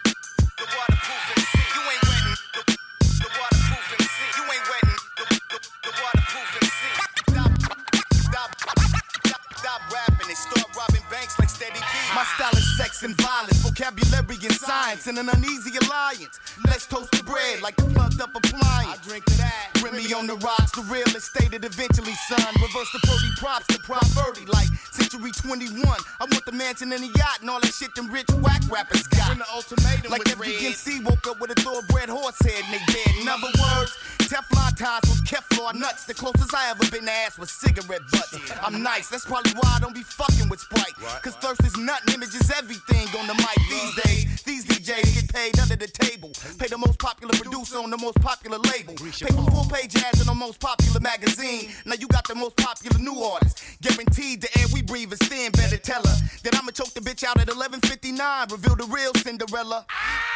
In 14.94 15.18
an 15.18 15.28
uneasy 15.28 15.76
alliance. 15.82 16.38
Let's 16.66 16.86
toast 16.86 17.10
the 17.10 17.22
bread 17.24 17.60
like 17.62 17.74
the 17.76 17.82
plugged 17.90 18.20
up 18.20 18.30
appliance. 18.34 18.62
I 18.86 18.96
drink 19.02 19.24
to 19.26 19.36
that. 19.38 19.82
Remy 19.82 20.14
on 20.14 20.26
the 20.26 20.36
rocks, 20.36 20.70
the 20.70 20.82
real 20.82 21.10
estate 21.10 21.52
eventually, 21.52 22.14
son. 22.30 22.46
Reverse 22.62 22.90
the 22.94 23.00
Purdy 23.02 23.30
props 23.38 23.66
to 23.74 23.78
prop 23.80 24.06
Birdie 24.14 24.46
like 24.46 24.68
Century 24.92 25.32
21. 25.32 25.82
I 25.84 26.24
want 26.24 26.44
the 26.46 26.52
mansion 26.52 26.92
and 26.92 27.02
the 27.02 27.10
yacht 27.18 27.40
and 27.40 27.50
all 27.50 27.60
that 27.60 27.74
shit 27.74 27.94
them 27.94 28.10
rich 28.10 28.30
whack 28.40 28.62
rappers 28.70 29.06
got. 29.08 29.28
When 29.28 29.38
the 29.38 29.50
ultimatum 29.52 30.10
like 30.12 30.28
every. 30.30 30.54
MC 30.54 31.00
woke 31.02 31.26
up 31.26 31.40
with 31.40 31.50
a 31.50 31.58
thoroughbred 31.60 32.08
horse 32.08 32.38
head 32.40 32.62
in 32.64 32.70
they 32.70 32.82
bed. 32.86 33.12
In 33.20 33.28
other 33.28 33.50
words, 33.58 33.98
Teflon 34.30 34.76
ties 34.78 35.02
was 35.10 35.20
Kevlar 35.22 35.74
nuts. 35.74 36.04
The 36.04 36.14
closest 36.14 36.54
I 36.54 36.70
ever 36.70 36.88
been 36.90 37.04
to 37.04 37.12
ass 37.12 37.38
was 37.38 37.50
cigarette 37.50 38.02
butts. 38.10 38.38
I'm 38.62 38.82
nice, 38.82 39.08
that's 39.08 39.26
probably 39.26 39.52
why 39.52 39.76
I 39.76 39.80
don't 39.80 39.94
be 39.94 40.02
fucking 40.02 40.48
with 40.48 40.60
Sprite. 40.60 40.94
Cause 41.22 41.34
thirst 41.36 41.62
is 41.64 41.76
nothing, 41.76 42.14
images 42.14 42.50
everything 42.50 43.08
on 43.18 43.26
the 43.26 43.34
mic 43.34 43.58
these 43.68 43.94
days. 44.04 44.42
These 44.42 44.64
DJs 44.84 45.14
get 45.14 45.32
paid 45.32 45.58
under 45.60 45.76
the 45.76 45.88
table. 45.88 46.30
Pay 46.58 46.68
the 46.68 46.76
most 46.76 46.98
popular 46.98 47.32
producer 47.34 47.78
on 47.78 47.88
the 47.88 47.96
most 47.96 48.20
popular 48.20 48.58
label. 48.58 48.92
Pay 48.94 49.32
for 49.32 49.50
full 49.50 49.64
page 49.72 49.96
ads 49.96 50.20
in 50.20 50.26
the 50.26 50.34
most 50.34 50.60
popular 50.60 51.00
magazine. 51.00 51.72
Now 51.86 51.94
you 51.98 52.06
got 52.08 52.28
the 52.28 52.34
most 52.34 52.56
popular 52.56 52.98
new 52.98 53.16
artist. 53.22 53.64
Guaranteed 53.80 54.42
the 54.42 54.50
air 54.60 54.66
we 54.74 54.82
breathe 54.82 55.12
is 55.12 55.18
thin. 55.20 55.52
Better 55.52 55.78
tell 55.78 56.04
her 56.04 56.16
that 56.44 56.54
I'ma 56.56 56.72
choke 56.72 56.92
the 56.92 57.00
bitch 57.00 57.24
out 57.24 57.40
at 57.40 57.48
11:59. 57.48 58.50
Reveal 58.50 58.76
the 58.76 58.84
real 58.92 59.12
Cinderella. 59.16 59.86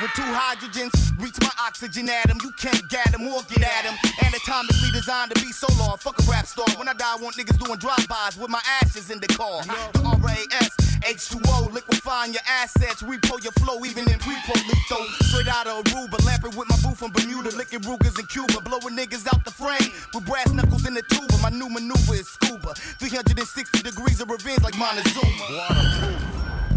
When 0.00 0.10
two 0.16 0.22
hydrogens 0.22 0.96
reach 1.20 1.36
my 1.42 1.52
oxygen 1.60 2.08
atom, 2.08 2.38
you 2.42 2.52
can't 2.58 2.82
get 2.88 3.12
'em 3.12 3.28
or 3.28 3.42
get 3.52 3.62
at 3.62 3.84
'em. 3.84 3.98
Anatomically 4.24 4.90
designed 4.92 5.34
to 5.34 5.40
be 5.44 5.52
so 5.52 5.68
long. 5.76 5.98
Fuck 5.98 6.18
a 6.20 6.22
rap 6.22 6.46
star. 6.46 6.64
When 6.78 6.88
I 6.88 6.94
die, 6.94 7.04
I 7.04 7.16
want 7.16 7.36
niggas 7.36 7.58
doing 7.62 7.78
drive-bys 7.78 8.38
with 8.38 8.48
my 8.48 8.62
ashes 8.80 9.10
in 9.10 9.20
the 9.20 9.28
car. 9.28 9.60
The 9.92 10.16
RAS, 10.24 10.72
H2O, 11.04 11.68
liquefying 11.72 12.32
your 12.32 12.46
assets. 12.48 13.02
Repo 13.02 13.42
your 13.42 13.52
flow, 13.60 13.84
even 13.84 14.08
in 14.08 14.18
pre-pro 14.18 14.37
lethal. 14.46 15.04
Straight 15.26 15.48
out 15.48 15.66
of 15.66 15.84
Aruba, 15.84 16.24
lamping 16.24 16.56
with 16.56 16.68
my 16.68 16.76
boo 16.82 16.94
from 16.94 17.10
Bermuda, 17.12 17.50
licking 17.56 17.80
Rugers 17.80 18.18
in 18.18 18.26
Cuba, 18.26 18.60
blowing 18.60 18.96
niggas 18.96 19.26
out 19.26 19.44
the 19.44 19.50
frame 19.50 19.90
with 20.14 20.26
brass 20.26 20.52
knuckles 20.52 20.86
in 20.86 20.94
the 20.94 21.02
tuba. 21.02 21.34
My 21.42 21.50
new 21.50 21.68
maneuver 21.68 22.14
is 22.14 22.28
scuba. 22.28 22.74
360 22.74 23.82
degrees 23.82 24.20
of 24.20 24.30
revenge 24.30 24.62
like 24.62 24.76
Montezuma. 24.78 25.44
Waterproof. 25.50 26.22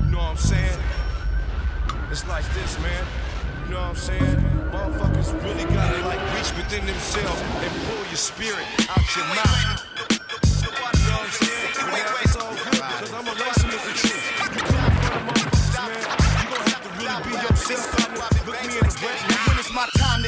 You 0.06 0.12
know 0.12 0.18
what 0.18 0.32
I'm 0.32 0.38
saying? 0.38 0.80
It's 2.10 2.28
like 2.28 2.46
this, 2.54 2.80
man. 2.80 3.06
You 3.66 3.72
know 3.76 3.82
what 3.82 3.90
I'm 3.90 3.96
saying? 3.96 4.38
Motherfuckers 4.72 5.32
really 5.44 5.66
gotta 5.74 6.06
like 6.08 6.20
reach 6.36 6.52
within 6.58 6.86
themselves 6.86 7.42
and 7.42 7.72
pull 7.88 8.04
your 8.08 8.20
spirit 8.20 8.66
out 8.90 9.06
your 9.16 9.26
mouth. 9.32 9.86
You 10.12 11.08
know 11.08 11.18
what 11.18 11.24
I'm 11.24 11.32
saying? 11.32 12.31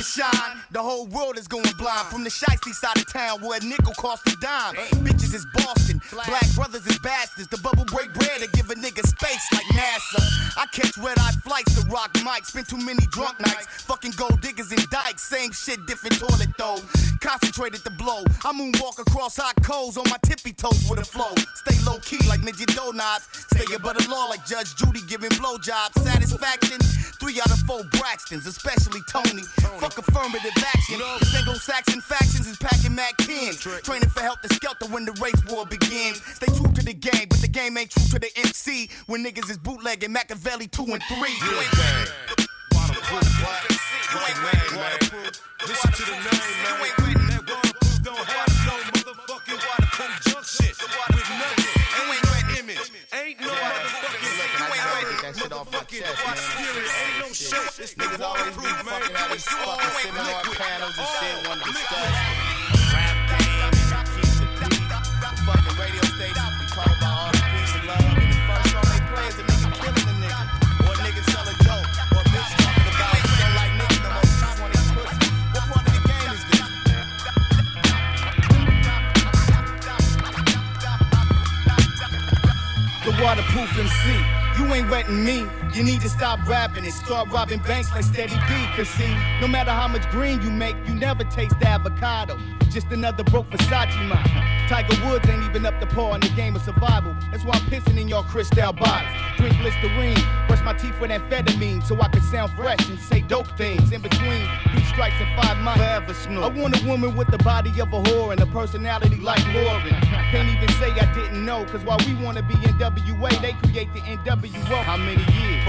Shine, 0.03 0.59
the 0.71 0.81
whole 0.81 1.07
world 1.07 1.37
is 1.37 1.47
going 1.47 1.71
blind. 1.77 2.07
From 2.07 2.23
the 2.23 2.29
shiesty 2.29 2.73
side 2.73 2.97
of 2.97 3.07
town 3.11 3.41
where 3.41 3.57
a 3.57 3.63
nickel 3.63 3.93
costs 3.93 4.31
a 4.31 4.35
dime. 4.37 4.75
Bitches 5.01 5.33
is 5.33 5.45
Boston, 5.55 6.01
black 6.11 6.45
brothers 6.55 6.85
is 6.85 6.99
bastards. 6.99 7.47
The 7.47 7.57
bubble 7.57 7.85
break 7.85 8.13
bread 8.13 8.41
to 8.41 8.49
give 8.51 8.69
a 8.69 8.75
nigga 8.75 9.07
space 9.07 9.45
like 9.53 9.65
NASA. 9.71 10.21
I 10.57 10.65
catch 10.73 10.97
red 10.97 11.17
eye 11.19 11.31
flights 11.43 11.79
to 11.79 11.87
rock 11.87 12.11
mics. 12.19 12.47
Spend 12.47 12.67
too 12.67 12.77
many 12.77 13.05
drunk 13.11 13.39
nights. 13.39 13.65
Fucking 13.87 14.11
gold 14.17 14.41
diggers 14.41 14.71
and 14.71 14.87
dykes. 14.89 15.23
Same 15.23 15.51
shit, 15.51 15.85
different 15.87 16.19
toilet 16.19 16.49
though. 16.57 16.79
Concentrated 17.21 17.83
to 17.85 17.91
blow. 17.91 18.23
I 18.43 18.51
moonwalk 18.51 18.99
across 18.99 19.37
hot 19.37 19.55
coals 19.63 19.97
on 19.97 20.03
my 20.09 20.17
tippy 20.23 20.51
toes 20.51 20.85
with 20.89 20.99
a 20.99 21.05
flow. 21.05 21.33
Stay 21.63 21.79
low 21.85 21.99
key 21.99 22.19
like 22.27 22.41
midget 22.43 22.75
donuts. 22.75 23.47
Stay 23.55 23.73
above 23.73 23.97
the 23.97 24.09
law 24.09 24.27
like 24.27 24.45
Judge 24.45 24.75
Judy 24.75 24.99
giving 25.07 25.31
blowjobs. 25.31 25.97
Satisfaction. 26.03 26.79
Three 27.19 27.39
out 27.39 27.51
of 27.51 27.59
four 27.59 27.81
Braxtons, 27.95 28.45
especially 28.47 28.99
Toni. 29.07 29.43
Fuck 29.79 29.92
affirmative 29.97 30.51
action. 30.75 31.01
Anglo-Saxon 31.37 32.01
factions 32.01 32.47
is 32.47 32.57
packing 32.57 32.95
Mac 32.95 33.15
10. 33.17 33.53
Training 33.83 34.09
for 34.09 34.21
help 34.21 34.41
the 34.41 34.49
skelter 34.53 34.87
when 34.87 35.05
the 35.05 35.13
race 35.13 35.41
war 35.49 35.65
begins. 35.65 36.21
Stay 36.35 36.47
true 36.47 36.71
to 36.73 36.83
the 36.83 36.93
game, 36.93 37.27
but 37.29 37.39
the 37.41 37.47
game 37.47 37.77
ain't 37.77 37.91
true 37.91 38.07
to 38.11 38.19
the 38.19 38.31
MC. 38.37 38.89
When 39.07 39.23
niggas 39.23 39.49
is 39.49 39.57
bootlegging 39.57 40.11
Machiavelli 40.11 40.67
2 40.67 40.83
and 40.93 41.03
3. 41.03 41.17
Waterproof, 42.73 43.43
what? 43.43 43.63
With 43.69 43.79
the 44.13 44.33
name, 44.43 44.75
man. 44.77 45.31
Listen 45.67 45.91
to 45.91 46.03
the 46.03 46.11
name, 46.11 46.23
man. 46.23 46.77
That 47.29 47.43
waterproof 47.49 48.03
don't 48.03 48.17
have 48.17 48.52
exterior. 57.33 57.57
Ain't 57.57 57.65
no 57.65 57.73
shirt. 57.73 57.79
It's 57.81 57.93
the 57.93 58.03
Niggas 58.03 58.21
always 58.21 58.55
be 58.57 58.61
man. 58.63 58.85
fucking 58.85 59.15
these 59.33 59.45
fucking 59.49 59.89
seminar 60.05 60.43
panels 60.53 60.95
and 60.97 61.07
oh, 61.09 61.17
shit, 61.17 61.33
All 61.33 61.49
want 61.49 61.59
to 61.63 61.69
liquid. 61.73 62.13
rap 62.93 63.17
game 63.33 63.57
and 63.63 63.73
keep 64.13 64.53
the 64.53 64.67
beat. 64.69 64.93
Fucking 65.43 65.75
radio 65.81 66.03
station 66.13 66.45
be 66.61 66.65
talking 66.69 66.97
about 67.01 67.13
all 67.17 67.31
the 67.33 67.41
peace 67.49 67.73
and 67.73 67.85
love. 67.89 68.05
And 68.05 68.29
the 68.29 68.37
first 68.45 68.69
song 68.69 68.85
they 68.85 69.01
play 69.09 69.25
is 69.27 69.37
a 69.41 69.43
nigga 69.49 69.69
killing 69.81 70.07
a 70.07 70.15
nigga. 70.21 70.41
Or 70.85 70.93
a 70.93 71.01
nigga 71.03 71.21
selling 71.33 71.59
dope. 71.65 71.89
Or 72.13 72.21
a 72.21 72.29
bitch 72.29 72.51
talking 72.61 72.87
about 72.93 73.17
she 73.17 73.33
don't 73.41 73.55
like 73.57 73.73
niggas 73.81 74.01
no 74.03 74.09
more. 74.13 74.25
She 74.29 74.37
just 74.37 74.57
want 74.61 74.71
his 74.77 74.87
pussy. 74.93 75.25
What 75.53 75.65
part 75.73 75.85
of 75.89 75.93
the 75.97 76.03
game 76.05 76.31
is 76.37 76.43
this? 76.53 76.69
The 83.03 83.11
waterproof 83.21 83.69
MC. 83.77 84.05
You 84.59 84.73
ain't 84.73 84.89
wetting 84.89 85.23
me. 85.25 85.47
You 85.73 85.83
need 85.83 86.01
to 86.01 86.09
stop 86.09 86.47
rapping 86.47 86.83
and 86.85 86.93
start 86.93 87.31
robbing 87.31 87.57
banks 87.59 87.91
like 87.91 88.03
Steady 88.03 88.35
B. 88.35 88.67
Cause 88.75 88.87
see, 88.89 89.11
no 89.41 89.47
matter 89.47 89.71
how 89.71 89.87
much 89.87 90.07
green 90.11 90.39
you 90.43 90.51
make, 90.51 90.75
you 90.87 90.93
never 90.93 91.23
taste 91.23 91.59
the 91.59 91.67
avocado. 91.67 92.37
Just 92.69 92.91
another 92.91 93.23
broke 93.23 93.49
Versace 93.49 94.07
model. 94.07 94.31
Tiger 94.69 94.95
Woods 95.05 95.27
ain't 95.29 95.43
even 95.43 95.65
up 95.65 95.79
to 95.79 95.87
par 95.87 96.13
in 96.13 96.21
the 96.21 96.29
game 96.29 96.55
of 96.55 96.61
survival. 96.61 97.15
That's 97.31 97.43
why 97.43 97.55
I'm 97.55 97.61
pissing 97.71 97.99
in 97.99 98.07
your 98.07 98.23
crystal 98.23 98.71
bottles. 98.73 99.11
Drink 99.37 99.57
Listerine, 99.61 100.17
brush 100.47 100.63
my 100.63 100.73
teeth 100.73 100.99
with 101.01 101.09
amphetamine 101.09 101.83
so 101.83 101.99
I 101.99 102.07
can 102.07 102.21
sound 102.21 102.51
fresh 102.53 102.87
and 102.87 102.99
say 102.99 103.21
dope 103.21 103.47
things. 103.57 103.91
In 103.91 104.01
between 104.01 104.47
three 104.71 104.83
strikes 104.85 105.15
and 105.19 105.41
five 105.41 105.57
months, 105.57 105.81
forever 105.81 106.13
snore. 106.13 106.45
I 106.45 106.47
want 106.49 106.79
a 106.81 106.87
woman 106.87 107.15
with 107.15 107.29
the 107.29 107.39
body 107.39 107.69
of 107.81 107.91
a 107.93 108.01
whore 108.03 108.31
and 108.31 108.41
a 108.41 108.45
personality 108.47 109.17
like 109.17 109.43
Lauren. 109.53 109.93
Can't 110.31 110.49
even 110.49 110.69
say 110.79 110.91
I 110.91 111.11
didn't 111.13 111.43
know, 111.43 111.65
cause 111.65 111.83
while 111.83 111.99
we 112.05 112.13
wanna 112.23 112.43
be 112.43 112.53
NWA, 112.55 113.41
they 113.41 113.53
create 113.67 113.93
the 113.93 114.01
NWO. 114.01 114.83
How 114.83 114.97
many 114.97 115.21
years? 115.33 115.62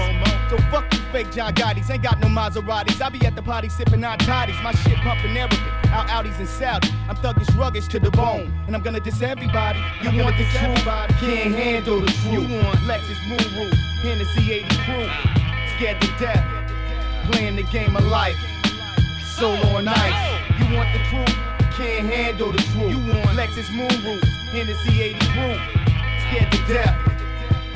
So 0.49 0.57
fuck 0.69 0.93
you 0.93 0.99
fake 1.11 1.31
John 1.31 1.53
Gotti's, 1.53 1.89
ain't 1.89 2.03
got 2.03 2.19
no 2.19 2.27
Maseratis. 2.27 3.01
I 3.01 3.09
be 3.09 3.25
at 3.25 3.35
the 3.35 3.41
party 3.41 3.69
sipping 3.69 4.03
on 4.03 4.17
toddies, 4.19 4.61
my 4.61 4.73
shit 4.73 4.97
pumping 4.97 5.35
everything. 5.37 5.65
Out 5.85 6.07
Audis 6.07 6.37
and 6.39 6.47
Saudi, 6.47 6.89
I'm 7.09 7.15
thuggish 7.15 7.49
ruggish 7.55 7.87
to 7.89 7.99
the 7.99 8.11
bone. 8.11 8.53
And 8.67 8.75
I'm 8.75 8.81
gonna 8.81 8.99
diss 8.99 9.21
everybody. 9.21 9.79
You 10.03 10.21
want 10.21 10.37
this 10.37 10.53
everybody, 10.55 11.13
can't 11.15 11.55
handle 11.55 12.01
the 12.01 12.07
truth. 12.07 12.33
You 12.33 12.41
want 12.41 12.77
Lexus 12.79 13.19
Moon 13.27 13.57
Roof, 13.57 13.73
Hennessy 14.03 14.53
80 14.53 14.75
Crew. 14.83 15.09
Scared 15.75 16.01
to 16.01 16.07
death, 16.19 16.45
playing 17.31 17.55
the 17.55 17.63
game 17.63 17.95
of 17.95 18.05
life. 18.05 18.37
Solo 19.35 19.77
on 19.77 19.87
ice. 19.87 20.59
You 20.59 20.75
want 20.75 20.89
the 20.93 20.99
truth? 21.09 21.37
Can't 21.75 22.07
handle 22.07 22.51
the 22.51 22.59
truth. 22.59 22.91
You 22.91 22.97
want 22.97 23.29
Lexus 23.37 23.69
Moon 23.71 23.87
Roof, 24.05 24.23
Hennessy 24.51 25.01
80 25.01 25.19
Crew. 25.27 25.57
Scared 26.27 26.51
to 26.51 26.73
death, 26.73 26.95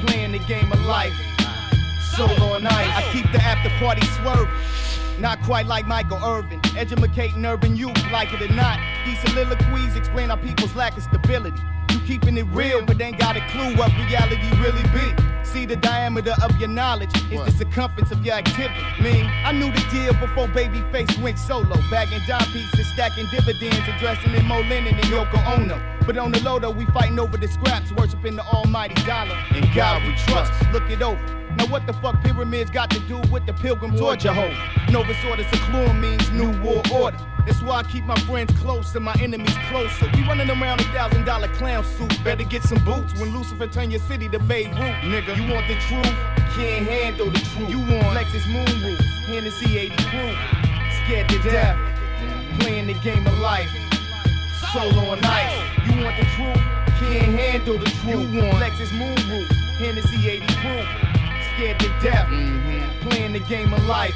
playing 0.05 0.34
the 0.34 0.39
game 0.39 0.71
of 0.71 0.79
life. 0.86 1.13
Solo. 2.19 2.60
I 2.62 3.10
keep 3.13 3.32
the 3.32 3.41
after 3.41 3.69
party 3.79 4.05
swerving. 4.19 4.51
Not 5.21 5.41
quite 5.41 5.67
like 5.67 5.88
Michael 5.88 6.17
Irvin, 6.17 6.60
educating 6.75 7.45
urban 7.45 7.77
youth, 7.77 7.95
like 8.12 8.34
it 8.34 8.41
or 8.41 8.53
not. 8.53 8.77
These 9.05 9.19
soliloquies 9.21 9.95
explain 9.95 10.29
our 10.29 10.38
people's 10.38 10.75
lack 10.75 10.97
of 10.97 11.03
stability. 11.03 11.62
You 11.91 11.99
keeping 12.01 12.38
it 12.38 12.45
real, 12.47 12.86
but 12.86 12.99
ain't 12.99 13.17
got 13.17 13.38
a 13.38 13.41
clue 13.51 13.73
what 13.77 13.91
reality 13.97 14.49
really 14.60 14.84
be. 14.91 15.15
See 15.43 15.65
the 15.65 15.77
diameter 15.77 16.34
of 16.43 16.60
your 16.60 16.67
knowledge 16.67 17.15
is 17.32 17.39
the 17.45 17.51
circumference 17.51 18.12
of 18.12 18.25
your 18.25 18.36
activity. 18.36 18.84
Me, 19.01 19.23
I 19.45 19.53
knew 19.53 19.71
the 19.71 19.86
deal 19.89 20.13
before 20.13 20.47
Babyface 20.47 21.21
went 21.21 21.39
solo, 21.39 21.75
bagging 21.89 22.19
dime 22.27 22.45
pieces, 22.51 22.86
stacking 22.93 23.27
dividends, 23.32 23.88
addressing 23.95 24.34
in 24.34 24.45
Mo 24.45 24.60
Lennon 24.60 24.93
and 24.93 25.05
Yoko 25.05 25.39
Ono. 25.58 25.82
But 26.05 26.17
on 26.17 26.34
the 26.34 26.41
low 26.41 26.60
though, 26.60 26.71
we 26.71 26.86
fighting 26.88 27.17
over 27.17 27.38
the 27.38 27.47
scraps, 27.47 27.93
worshiping 27.93 28.36
the 28.36 28.43
almighty 28.43 29.01
dollar. 29.05 29.38
In 29.55 29.63
God 29.73 30.03
we 30.05 30.13
trust. 30.15 30.51
Look 30.73 30.89
it 30.89 31.01
over. 31.01 31.38
Now 31.57 31.65
what 31.67 31.85
the 31.88 31.93
fuck 31.93 32.21
pyramids 32.23 32.69
got 32.69 32.89
to 32.91 32.99
do 33.01 33.19
with 33.31 33.45
the 33.45 33.53
pilgrim 33.53 33.95
towards 33.95 34.23
Jehovah? 34.23 34.91
Novus 34.91 35.17
Order 35.25 35.43
Seclurum 35.43 35.99
means 35.99 36.29
new 36.31 36.51
war 36.62 36.81
order. 36.93 37.17
That's 37.45 37.62
why 37.62 37.77
I 37.79 37.83
keep 37.83 38.03
my 38.03 38.15
friends 38.21 38.53
close 38.59 38.93
and 38.95 39.03
my 39.03 39.15
enemies 39.19 39.55
closer. 39.69 40.09
We 40.13 40.21
running 40.23 40.49
around 40.49 40.81
a 40.81 40.83
thousand 40.93 41.25
dollar 41.25 41.47
clown 41.49 41.83
suit. 41.83 42.23
Better 42.23 42.43
get 42.43 42.63
some 42.63 42.83
boots 42.85 43.19
when 43.19 43.35
Lucifer 43.35 43.67
turn 43.67 43.89
your 43.89 44.01
city 44.01 44.29
to 44.29 44.39
Beirut. 44.39 44.75
Nigga, 44.75 45.35
you 45.35 45.51
want 45.53 45.67
the 45.67 45.75
truth? 45.88 46.15
Can't 46.55 46.85
handle 46.88 47.31
the 47.31 47.39
truth. 47.39 47.69
You 47.69 47.79
want 47.79 48.17
Lexus 48.17 48.45
Moon 48.47 48.83
Roof, 48.83 48.99
Hennessy 49.25 49.77
80 49.77 49.95
Crew. 50.03 50.35
Scared 51.03 51.29
to 51.29 51.39
death, 51.39 51.77
playing 52.59 52.88
the 52.88 52.93
game 52.95 53.25
of 53.25 53.38
life. 53.39 53.69
Solo 54.71 55.12
on 55.12 55.23
ice. 55.23 55.57
You 55.88 56.03
want 56.03 56.17
the 56.17 56.25
truth? 56.35 56.63
Can't 56.99 57.33
handle 57.39 57.77
the 57.79 57.85
truth. 57.85 58.31
You 58.31 58.41
want 58.43 58.57
Lexus 58.62 58.91
Moon 58.93 59.15
Roof, 59.31 59.49
Hennessy 59.79 60.29
80 60.29 60.45
Crew. 60.55 61.08
Scared 61.59 61.79
to 61.79 61.89
death. 62.01 62.27
Mm-hmm. 62.27 63.09
Playing 63.09 63.33
the 63.33 63.41
game 63.41 63.73
of 63.73 63.85
life. 63.85 64.15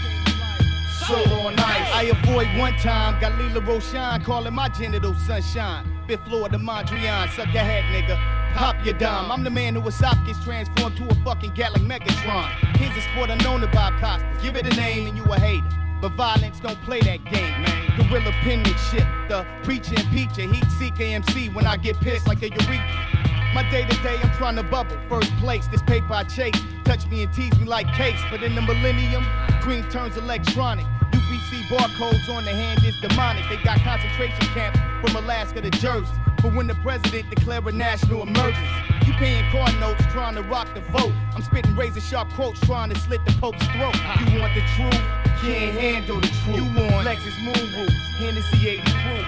Solo 1.05 1.47
on 1.47 1.59
ice. 1.59 1.91
I 1.91 2.03
avoid 2.03 2.47
one 2.57 2.73
time. 2.77 3.19
Got 3.19 3.37
Lela 3.37 3.59
Rochon 3.59 4.23
calling 4.23 4.53
my 4.53 4.69
genital 4.69 5.13
sunshine. 5.13 5.85
Fifth 6.07 6.23
floor 6.23 6.47
to 6.47 6.57
Mondrian. 6.57 7.29
Suck 7.35 7.53
your 7.53 7.63
head, 7.63 7.83
nigga. 7.91 8.15
Pop 8.53 8.77
your 8.85 8.93
dime. 8.93 9.29
I'm 9.29 9.43
the 9.43 9.49
man 9.49 9.75
who 9.75 9.81
was 9.81 9.99
gets 9.99 10.41
transformed 10.41 10.95
to 10.95 11.05
a 11.09 11.15
fucking 11.25 11.51
Gallic 11.53 11.81
Megatron. 11.81 12.49
Here's 12.77 12.95
a 12.95 13.01
sport 13.11 13.29
unknown 13.29 13.59
to 13.59 13.67
Bob 13.67 13.99
Costas. 13.99 14.41
Give 14.41 14.55
it 14.55 14.65
a 14.65 14.75
name 14.77 15.07
and 15.07 15.17
you 15.17 15.25
a 15.25 15.37
hater. 15.37 15.67
But 15.99 16.13
violence 16.13 16.61
don't 16.61 16.81
play 16.83 17.01
that 17.01 17.25
game, 17.25 17.61
man. 17.61 17.91
Gorilla 17.97 18.31
penmanship, 18.39 19.05
the 19.27 19.45
preacher 19.63 19.95
and 19.97 20.07
peacher, 20.15 20.49
heat 20.49 20.63
CKMC 20.79 21.53
when 21.53 21.67
I 21.67 21.75
get 21.75 21.97
pissed 21.99 22.25
like 22.25 22.41
a 22.41 22.47
eureka. 22.47 23.22
My 23.53 23.61
day 23.69 23.85
to 23.85 24.01
day, 24.01 24.17
I'm 24.19 24.31
trying 24.31 24.55
to 24.55 24.63
bubble. 24.63 24.97
First 25.07 25.31
place, 25.37 25.67
this 25.67 25.83
paper 25.83 26.11
I 26.11 26.23
chase. 26.23 26.59
Touch 26.85 27.05
me 27.05 27.21
and 27.21 27.31
tease 27.31 27.55
me 27.59 27.65
like 27.65 27.85
case. 27.93 28.19
But 28.31 28.41
in 28.41 28.55
the 28.55 28.61
millennium, 28.63 29.23
green 29.61 29.87
turns 29.91 30.17
electronic. 30.17 30.87
UPC 31.11 31.61
barcodes 31.69 32.27
on 32.33 32.45
the 32.45 32.51
hand 32.51 32.83
is 32.83 32.99
demonic. 32.99 33.47
They 33.49 33.57
got 33.63 33.77
concentration 33.81 34.43
camps 34.55 34.79
from 35.01 35.23
Alaska 35.23 35.61
to 35.61 35.69
Jersey. 35.69 36.11
But 36.41 36.55
when 36.55 36.65
the 36.65 36.73
president 36.81 37.29
declare 37.29 37.61
a 37.67 37.71
national 37.71 38.23
emergency, 38.23 38.65
you 39.05 39.13
paying 39.13 39.47
car 39.51 39.71
notes 39.79 40.03
trying 40.09 40.33
to 40.33 40.41
rock 40.41 40.73
the 40.73 40.81
vote. 40.89 41.13
I'm 41.35 41.43
spitting 41.43 41.75
razor 41.75 42.01
sharp 42.01 42.29
quotes 42.33 42.59
trying 42.61 42.89
to 42.89 42.99
slit 43.01 43.23
the 43.23 43.33
Pope's 43.33 43.63
throat. 43.67 43.95
You 44.33 44.39
want 44.39 44.55
the 44.55 44.65
truth? 44.73 44.99
Can't 45.45 45.77
handle 45.77 46.19
the 46.19 46.27
truth. 46.41 46.55
You 46.55 46.63
want 46.63 47.05
Lexus 47.05 47.37
Moon 47.43 47.69
Roof, 47.77 47.93
Hennessy 48.17 48.67
80 48.67 48.81
proof. 48.81 49.27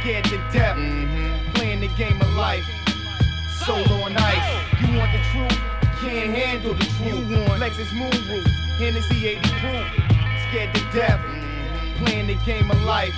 Scared 0.00 0.24
to 0.24 0.38
death, 0.50 0.78
mm-hmm. 0.78 1.52
playing 1.52 1.80
the 1.80 1.88
game 1.88 2.18
of 2.22 2.28
life 2.30 2.64
soul 3.70 4.02
on 4.02 4.16
ice. 4.16 4.50
You 4.80 4.88
want 4.98 5.12
the 5.12 5.22
truth? 5.30 5.58
Can't 6.00 6.34
handle 6.34 6.74
the 6.74 6.84
truth. 6.96 7.30
You 7.30 7.36
want 7.46 7.62
Lexus 7.62 7.90
Moonroof, 7.98 8.46
Hennessy 8.78 9.28
80 9.28 9.48
proof. 9.60 9.86
Scared 10.48 10.74
to 10.74 10.80
death, 10.92 11.20
playing 11.98 12.26
the 12.26 12.38
game 12.44 12.68
of 12.70 12.82
life. 12.82 13.14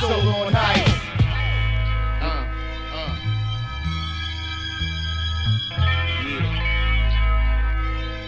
Soul 0.00 0.28
on 0.28 0.54
ice. 0.56 0.88
Uh, 2.20 2.44
uh. 2.98 3.16
Yeah. 6.26 6.50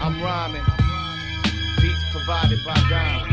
I'm 0.03 0.15
rhyming. 0.23 0.67
Beats 1.81 2.05
provided 2.13 2.61
by 2.65 2.75
Dom. 2.89 3.33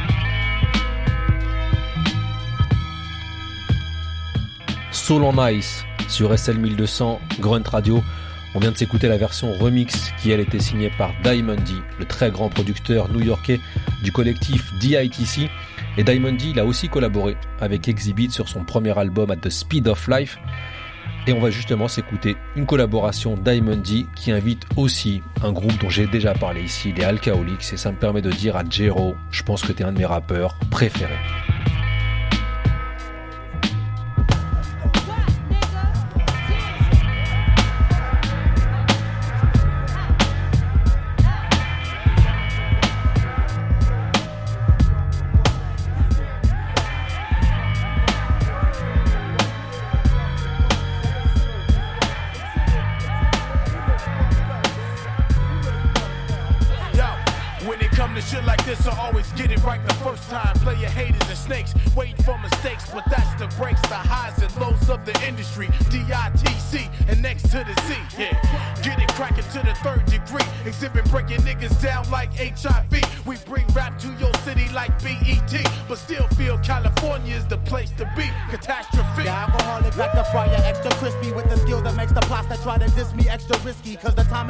Soul 4.92 5.26
on 5.26 5.38
Ice 5.38 5.84
sur 6.14 6.38
SL 6.38 6.60
1200 6.60 7.20
Grunt 7.40 7.64
Radio. 7.68 8.04
On 8.54 8.60
vient 8.60 8.72
de 8.72 8.78
s'écouter 8.78 9.08
la 9.08 9.18
version 9.18 9.52
remix 9.54 10.12
qui 10.22 10.30
elle 10.30 10.42
était 10.42 10.60
signée 10.60 10.92
par 10.96 11.12
Diamond 11.24 11.56
D, 11.56 11.72
le 11.98 12.06
très 12.06 12.30
grand 12.30 12.50
producteur 12.50 13.10
new-yorkais 13.10 13.60
du 14.04 14.12
collectif 14.12 14.72
DITC. 14.80 15.50
Et 15.98 16.04
Diamond 16.04 16.34
D, 16.34 16.50
il 16.52 16.60
a 16.60 16.66
aussi 16.66 16.88
collaboré 16.88 17.36
avec 17.60 17.88
Exhibit 17.88 18.30
sur 18.30 18.48
son 18.48 18.64
premier 18.64 18.96
album 18.96 19.32
At 19.32 19.38
the 19.38 19.50
Speed 19.50 19.88
of 19.88 20.08
Life. 20.08 20.38
Et 21.26 21.34
on 21.34 21.40
va 21.40 21.50
justement 21.50 21.88
s'écouter 21.88 22.38
une 22.56 22.68
collaboration 22.68 23.36
Diamond 23.36 23.78
D 23.78 24.06
qui 24.16 24.32
invite 24.32 24.68
aussi 24.76 25.24
un 25.42 25.52
groupe 25.52 25.80
dont 25.82 25.90
j'ai 25.90 26.06
déjà 26.06 26.36
parlé 26.36 26.62
ici, 26.62 26.94
les 26.94 27.06
Alcoholics. 27.06 27.74
Et 27.74 27.78
ça 27.78 27.92
me 27.92 27.98
permet 27.98 28.22
de 28.22 28.30
dire 28.30 28.56
à 28.56 28.64
Jero, 28.70 29.16
je 29.32 29.42
pense 29.42 29.64
que 29.64 29.72
t'es 29.72 29.84
un 29.84 29.92
de 29.92 29.98
mes 29.98 30.06
rappeurs 30.06 30.60
préférés. 30.70 31.53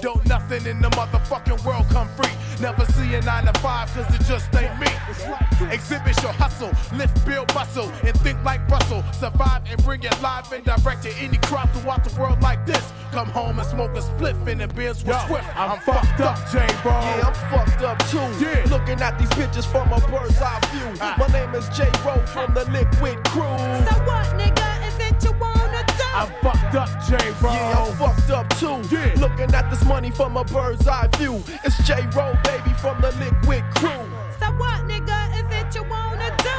Don't 0.00 0.24
nothing 0.26 0.64
in 0.66 0.80
the 0.80 0.88
motherfucking 0.90 1.64
world 1.64 1.86
come 1.90 2.08
free. 2.16 2.30
Never 2.60 2.84
see 2.92 3.14
a 3.14 3.20
9 3.22 3.46
to 3.46 3.60
5 3.60 3.94
cause 3.94 4.14
it 4.14 4.24
just 4.26 4.54
ain't 4.54 4.78
me. 4.78 4.86
Exhibit 5.72 6.20
your 6.22 6.32
hustle, 6.32 6.70
lift, 6.96 7.24
build 7.26 7.52
muscle, 7.54 7.90
and 8.04 8.18
think 8.20 8.42
like 8.44 8.66
Russell. 8.68 9.04
Survive 9.12 9.62
and 9.68 9.82
bring 9.84 10.02
it 10.02 10.22
live 10.22 10.52
and 10.52 10.64
direct 10.64 11.02
to 11.02 11.10
any 11.18 11.38
crowd 11.38 11.70
throughout 11.72 12.04
the 12.04 12.20
world 12.20 12.40
like 12.42 12.64
this. 12.66 12.92
Come 13.12 13.28
home 13.28 13.58
and 13.58 13.68
smoke 13.68 13.92
a 13.96 14.00
spliff 14.00 14.46
in 14.46 14.58
the 14.58 14.68
beers 14.68 15.04
with 15.04 15.20
Swift. 15.26 15.44
I'm, 15.56 15.72
I'm 15.72 15.80
fucked 15.80 16.20
up, 16.20 16.38
J 16.50 16.66
Bro. 16.82 16.92
Yeah, 16.92 17.26
I'm 17.26 17.34
fucked 17.50 17.82
up 17.82 17.98
too. 18.10 18.18
Yeah. 18.44 18.64
Looking 18.70 19.00
at 19.00 19.18
these 19.18 19.30
bitches 19.30 19.66
from 19.66 19.92
a 19.92 20.00
bird's 20.08 20.40
eye 20.40 20.60
view. 20.72 20.98
Ah. 21.00 21.16
My 21.18 21.26
name 21.28 21.54
is 21.54 21.68
J 21.76 21.90
Ro 22.04 22.24
from 22.26 22.54
the 22.54 22.64
Liquid 22.70 23.22
Crew. 23.24 23.42
So 23.42 23.94
what, 24.04 24.26
nigga? 24.38 24.87
I'm 26.18 26.32
fucked 26.42 26.74
up, 26.74 26.88
J 27.08 27.16
Bro. 27.38 27.52
Yeah, 27.52 27.84
I'm 27.86 27.96
fucked 27.96 28.30
up 28.30 28.48
too. 28.58 28.82
Yeah. 28.90 29.14
Looking 29.18 29.54
at 29.54 29.70
this 29.70 29.84
money 29.84 30.10
from 30.10 30.36
a 30.36 30.42
bird's 30.42 30.88
eye 30.88 31.08
view. 31.16 31.40
It's 31.62 31.78
J 31.86 32.08
Ro, 32.16 32.36
baby, 32.42 32.72
from 32.74 33.00
the 33.00 33.12
Liquid 33.12 33.62
Crew. 33.76 34.07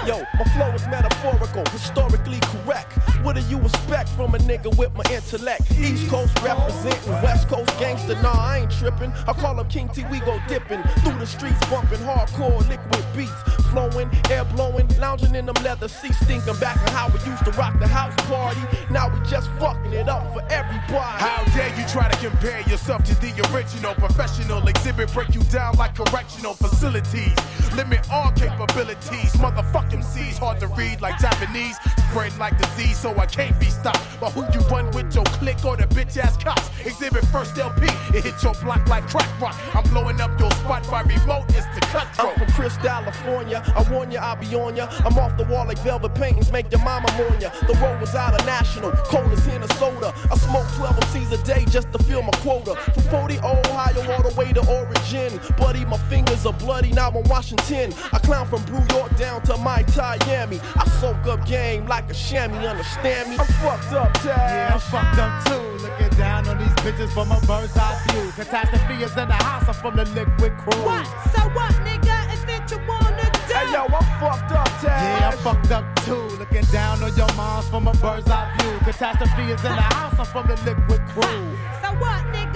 Yo, 0.09 0.25
my 0.39 0.43
flow 0.55 0.71
is 0.73 0.87
metaphorical, 0.87 1.63
historically 1.69 2.39
correct. 2.41 2.93
What 3.21 3.35
do 3.35 3.43
you 3.43 3.59
expect 3.59 4.09
from 4.09 4.33
a 4.33 4.39
nigga 4.39 4.75
with 4.75 4.91
my 4.95 5.03
intellect? 5.13 5.69
East 5.77 6.09
Coast 6.09 6.33
representing, 6.41 7.11
West 7.21 7.47
Coast 7.47 7.69
gangster. 7.79 8.19
Nah, 8.23 8.33
I 8.33 8.57
ain't 8.61 8.71
tripping. 8.71 9.13
I 9.27 9.33
call 9.33 9.59
him 9.59 9.67
King 9.67 9.87
T, 9.89 10.03
we 10.09 10.19
go 10.21 10.41
dipping. 10.47 10.81
Through 11.03 11.19
the 11.19 11.27
streets, 11.27 11.59
bumping 11.69 11.99
hardcore 11.99 12.67
liquid 12.67 13.05
beats. 13.15 13.39
Flowing, 13.69 14.09
air 14.31 14.45
blowing, 14.45 14.87
lounging 14.97 15.35
in 15.35 15.45
them 15.45 15.53
leather 15.63 15.87
seats, 15.87 16.17
thinking 16.23 16.55
back 16.55 16.77
on 16.87 16.91
how 16.91 17.07
we 17.09 17.19
used 17.29 17.45
to 17.45 17.51
rock 17.51 17.79
the 17.79 17.85
house 17.85 18.15
party. 18.25 18.61
Now 18.89 19.13
we 19.13 19.23
just 19.29 19.47
fucking 19.59 19.93
it 19.93 20.09
up 20.09 20.33
for 20.33 20.41
everybody. 20.49 21.21
How 21.21 21.43
dare 21.53 21.69
you 21.79 21.87
try 21.87 22.09
to 22.09 22.17
compare 22.17 22.61
yourself 22.61 23.03
to 23.03 23.13
the 23.21 23.29
original 23.53 23.93
professional 23.93 24.67
exhibit, 24.67 25.13
break 25.13 25.35
you 25.35 25.43
down 25.51 25.75
like 25.77 25.93
correctional 25.93 26.55
facilities. 26.55 27.35
Limit 27.75 28.09
all 28.11 28.31
capabilities. 28.31 29.33
Motherfucking 29.33 29.98
C's 30.03 30.37
hard 30.37 30.59
to 30.59 30.67
read 30.67 31.01
like 31.01 31.19
Japanese. 31.19 31.77
Spread 32.09 32.35
like 32.37 32.57
disease, 32.57 32.97
so 32.97 33.15
I 33.17 33.27
can't 33.27 33.57
be 33.59 33.67
stopped. 33.67 34.01
But 34.19 34.31
who 34.31 34.41
you 34.51 34.65
run 34.67 34.89
with 34.91 35.13
your 35.13 35.25
click 35.25 35.63
or 35.63 35.77
the 35.77 35.83
bitch 35.83 36.17
ass 36.17 36.35
cops? 36.37 36.69
Xzibit 36.81 37.25
first 37.31 37.57
LP, 37.57 37.85
it 38.17 38.23
hit 38.23 38.41
your 38.41 38.53
block 38.55 38.87
like 38.87 39.05
crack 39.07 39.29
rock. 39.39 39.55
I'm 39.75 39.83
blowing 39.91 40.19
up 40.19 40.39
your 40.39 40.49
spot 40.51 40.89
by 40.89 41.01
remote, 41.01 41.45
it's 41.49 41.67
the 41.75 41.81
cutthroat. 41.81 42.31
I'm 42.31 42.39
from 42.39 42.51
Chris, 42.53 42.77
California. 42.77 43.61
I 43.75 43.91
warn 43.91 44.09
ya, 44.11 44.21
I'll 44.23 44.35
be 44.37 44.55
on 44.55 44.75
ya. 44.75 44.87
I'm 45.05 45.17
off 45.19 45.37
the 45.37 45.43
wall 45.43 45.67
like 45.67 45.77
velvet 45.79 46.15
paintings, 46.15 46.51
make 46.51 46.71
your 46.71 46.83
mama 46.83 47.07
mourn 47.17 47.39
ya. 47.39 47.49
The 47.67 47.75
road 47.75 48.01
was 48.01 48.15
out 48.15 48.39
of 48.39 48.45
national, 48.45 48.91
cold 49.05 49.31
as 49.31 49.45
Minnesota. 49.45 50.13
I 50.31 50.37
smoke 50.37 50.67
12 50.75 50.95
MCs 50.95 51.39
a 51.39 51.43
day 51.43 51.65
just 51.65 51.91
to 51.93 52.03
fill 52.03 52.23
my 52.23 52.31
quota. 52.41 52.75
From 52.75 53.03
40 53.03 53.37
Ohio 53.39 54.13
all 54.13 54.23
the 54.23 54.33
way 54.35 54.51
to 54.53 54.65
Oregon. 54.67 55.39
Buddy, 55.57 55.85
my 55.85 55.97
fingers 56.09 56.45
are 56.45 56.53
bloody, 56.53 56.91
now 56.91 57.09
I'm 57.09 57.23
Washington. 57.23 57.93
I 58.11 58.19
clown 58.19 58.47
from 58.47 58.63
New 58.65 58.83
York 58.95 59.15
down 59.17 59.41
to 59.43 59.57
my 59.57 59.83
Miami. 59.97 60.59
I 60.75 60.87
soak 60.99 61.25
up 61.27 61.45
game 61.45 61.85
like 61.87 62.09
a 62.09 62.13
chamois, 62.13 62.67
understand 62.67 63.29
me? 63.29 63.37
I'm 63.37 63.45
fucked 63.45 63.93
up, 63.93 64.13
Taz. 64.17 64.25
Yeah, 64.25 64.71
I'm 64.73 64.79
fucked 64.79 65.19
up 65.19 65.45
too. 65.45 65.85
Looking 65.85 66.17
down 66.17 66.47
on 66.47 66.57
these 66.57 66.75
bitches 66.83 67.11
from 67.13 67.31
a 67.31 67.39
bird's 67.47 67.75
eye 67.77 68.01
view. 68.09 68.31
Catastrophe 68.31 69.03
is 69.03 69.15
in 69.17 69.27
the 69.27 69.33
house, 69.33 69.67
I'm 69.67 69.73
from 69.75 69.95
the 69.95 70.05
liquid 70.05 70.57
crew. 70.57 70.83
What? 70.83 71.05
So 71.33 71.41
what, 71.55 71.73
nigga? 71.87 72.33
Is 72.33 72.43
it 72.43 72.71
you 72.71 72.79
wanna 72.87 73.29
do? 73.47 73.53
Hey 73.53 73.69
Hey 73.69 73.73
yo, 73.73 73.85
I'm 73.85 74.19
fucked 74.19 74.51
up, 74.51 74.67
Taz. 74.81 74.83
Yeah, 74.83 75.29
I'm 75.31 75.37
fucked 75.39 75.71
up 75.71 75.85
too. 76.05 76.15
Looking 76.41 76.65
down 76.71 77.03
on 77.03 77.15
your 77.15 77.31
moms 77.35 77.67
from 77.69 77.87
a 77.87 77.93
bird's 77.93 78.27
eye 78.29 78.51
view. 78.59 78.79
Catastrophe 78.79 79.51
is 79.51 79.63
in 79.63 79.75
the 79.75 79.87
house. 79.93 80.15
I'm 80.17 80.25
from 80.25 80.47
the 80.47 80.55
liquid 80.65 81.01
crew. 81.09 81.57
So 81.81 81.93
what, 82.01 82.25
nigga, 82.33 82.48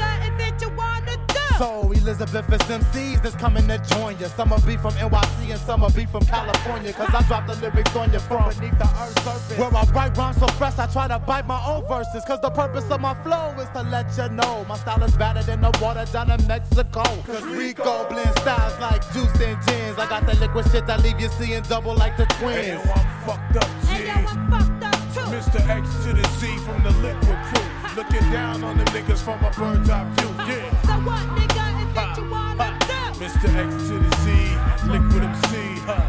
So 1.58 1.91
Elizabeth 1.91 2.51
is 2.51 2.62
MCs 2.62 3.22
that's 3.22 3.36
coming 3.36 3.68
to 3.68 3.78
join 3.89 4.18
you. 4.18 4.26
Some 4.28 4.49
will 4.49 4.62
be 4.62 4.76
from 4.76 4.93
NYC 4.93 5.51
and 5.51 5.60
some 5.60 5.82
will 5.82 5.91
be 5.91 6.06
from 6.06 6.26
California. 6.26 6.93
Cause 6.93 7.14
I 7.14 7.22
drop 7.28 7.45
the 7.47 7.56
lyrics 7.56 7.95
on 7.95 8.12
you 8.12 8.20
from 8.20 8.49
beneath 8.49 8.78
the 8.80 8.86
earth's 8.86 9.24
surface. 9.24 9.58
Where 9.58 9.76
I 9.76 9.84
write 9.93 10.18
rhymes 10.18 10.38
so 10.38 10.47
fresh, 10.47 10.80
I 10.80 10.88
try 10.88 11.08
to 11.08 11.20
bite 11.20 11.45
my 11.45 11.64
own 11.66 11.88
verses. 11.88 12.24
Cause 12.26 12.41
the 12.41 12.49
purpose 12.49 12.89
of 12.89 13.01
my 13.01 13.14
flow 13.24 13.54
is 13.60 13.70
to 13.70 13.84
let 13.84 14.08
you 14.18 14.30
know 14.36 14.66
my 14.68 14.78
style 14.78 15.04
is 15.04 15.16
better 15.16 15.43
than 15.43 15.62
the 15.62 15.78
water 15.82 16.06
down 16.12 16.32
in 16.32 16.45
Mexico. 16.47 17.04
Cause 17.04 17.43
Rico 17.43 18.08
blend 18.10 18.32
styles 18.39 18.80
like 18.80 19.01
juice 19.14 19.41
and 19.41 19.58
gins. 19.68 19.97
I 19.99 20.10
got 20.10 20.26
the 20.26 20.36
liquid 20.39 20.66
shit 20.72 20.88
that 20.88 21.04
leave 21.04 21.20
you 21.20 21.30
seeing 21.30 21.62
double 21.64 21.95
like 21.95 22.18
the 22.18 22.26
twins. 22.26 22.66
Hey, 22.66 22.74
yo, 22.74 22.82
I'm 22.82 23.26
fucked 23.26 23.58
up, 23.58 23.70
G. 23.82 23.88
Hey, 23.88 24.08
yo, 24.08 24.14
I'm 24.14 24.51
fucked 24.51 24.84
up 24.84 25.14
too. 25.14 25.30
Mr. 25.30 25.68
X 25.70 25.88
to 26.06 26.14
the 26.14 26.28
Z 26.39 26.58
from 26.66 26.84
the 26.84 26.91
liquid 27.01 27.38
crew. 27.54 27.72
Looking 27.96 28.32
down 28.32 28.64
on 28.64 28.78
them 28.78 28.88
niggas 28.88 29.22
from 29.22 29.44
a 29.46 29.52
bird's 29.52 29.88
eye 29.88 30.10
view. 30.16 30.30
Yeah. 30.39 30.82
So 30.82 30.94
what, 31.06 31.22
nigga, 31.38 31.66
is 31.84 31.96
it 31.96 32.18
you 32.18 32.30
wanna 32.32 32.76
do? 32.80 33.20
Mr. 33.22 33.54
X 33.54 33.88
to 33.88 34.00
the 34.00 34.10
Z, 34.24 34.26
Liquid 34.89 35.24
MC, 35.24 35.78
huh? 35.86 36.02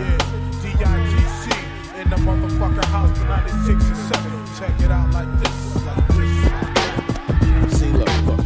Yeah, 0.00 0.18
D-I-G-C 0.62 2.00
in 2.00 2.10
the 2.10 2.16
motherfucking 2.16 2.84
house 2.86 3.16
for 3.16 3.24
96 3.26 3.84
and 3.84 3.96
7. 3.96 4.46
Check 4.58 4.80
it 4.80 4.90
out 4.90 5.12
like 5.12 5.30
this, 5.38 5.86
like 5.86 6.08
this. 6.08 7.78
See, 7.78 7.92
look, 7.92 8.26
look. 8.26 8.40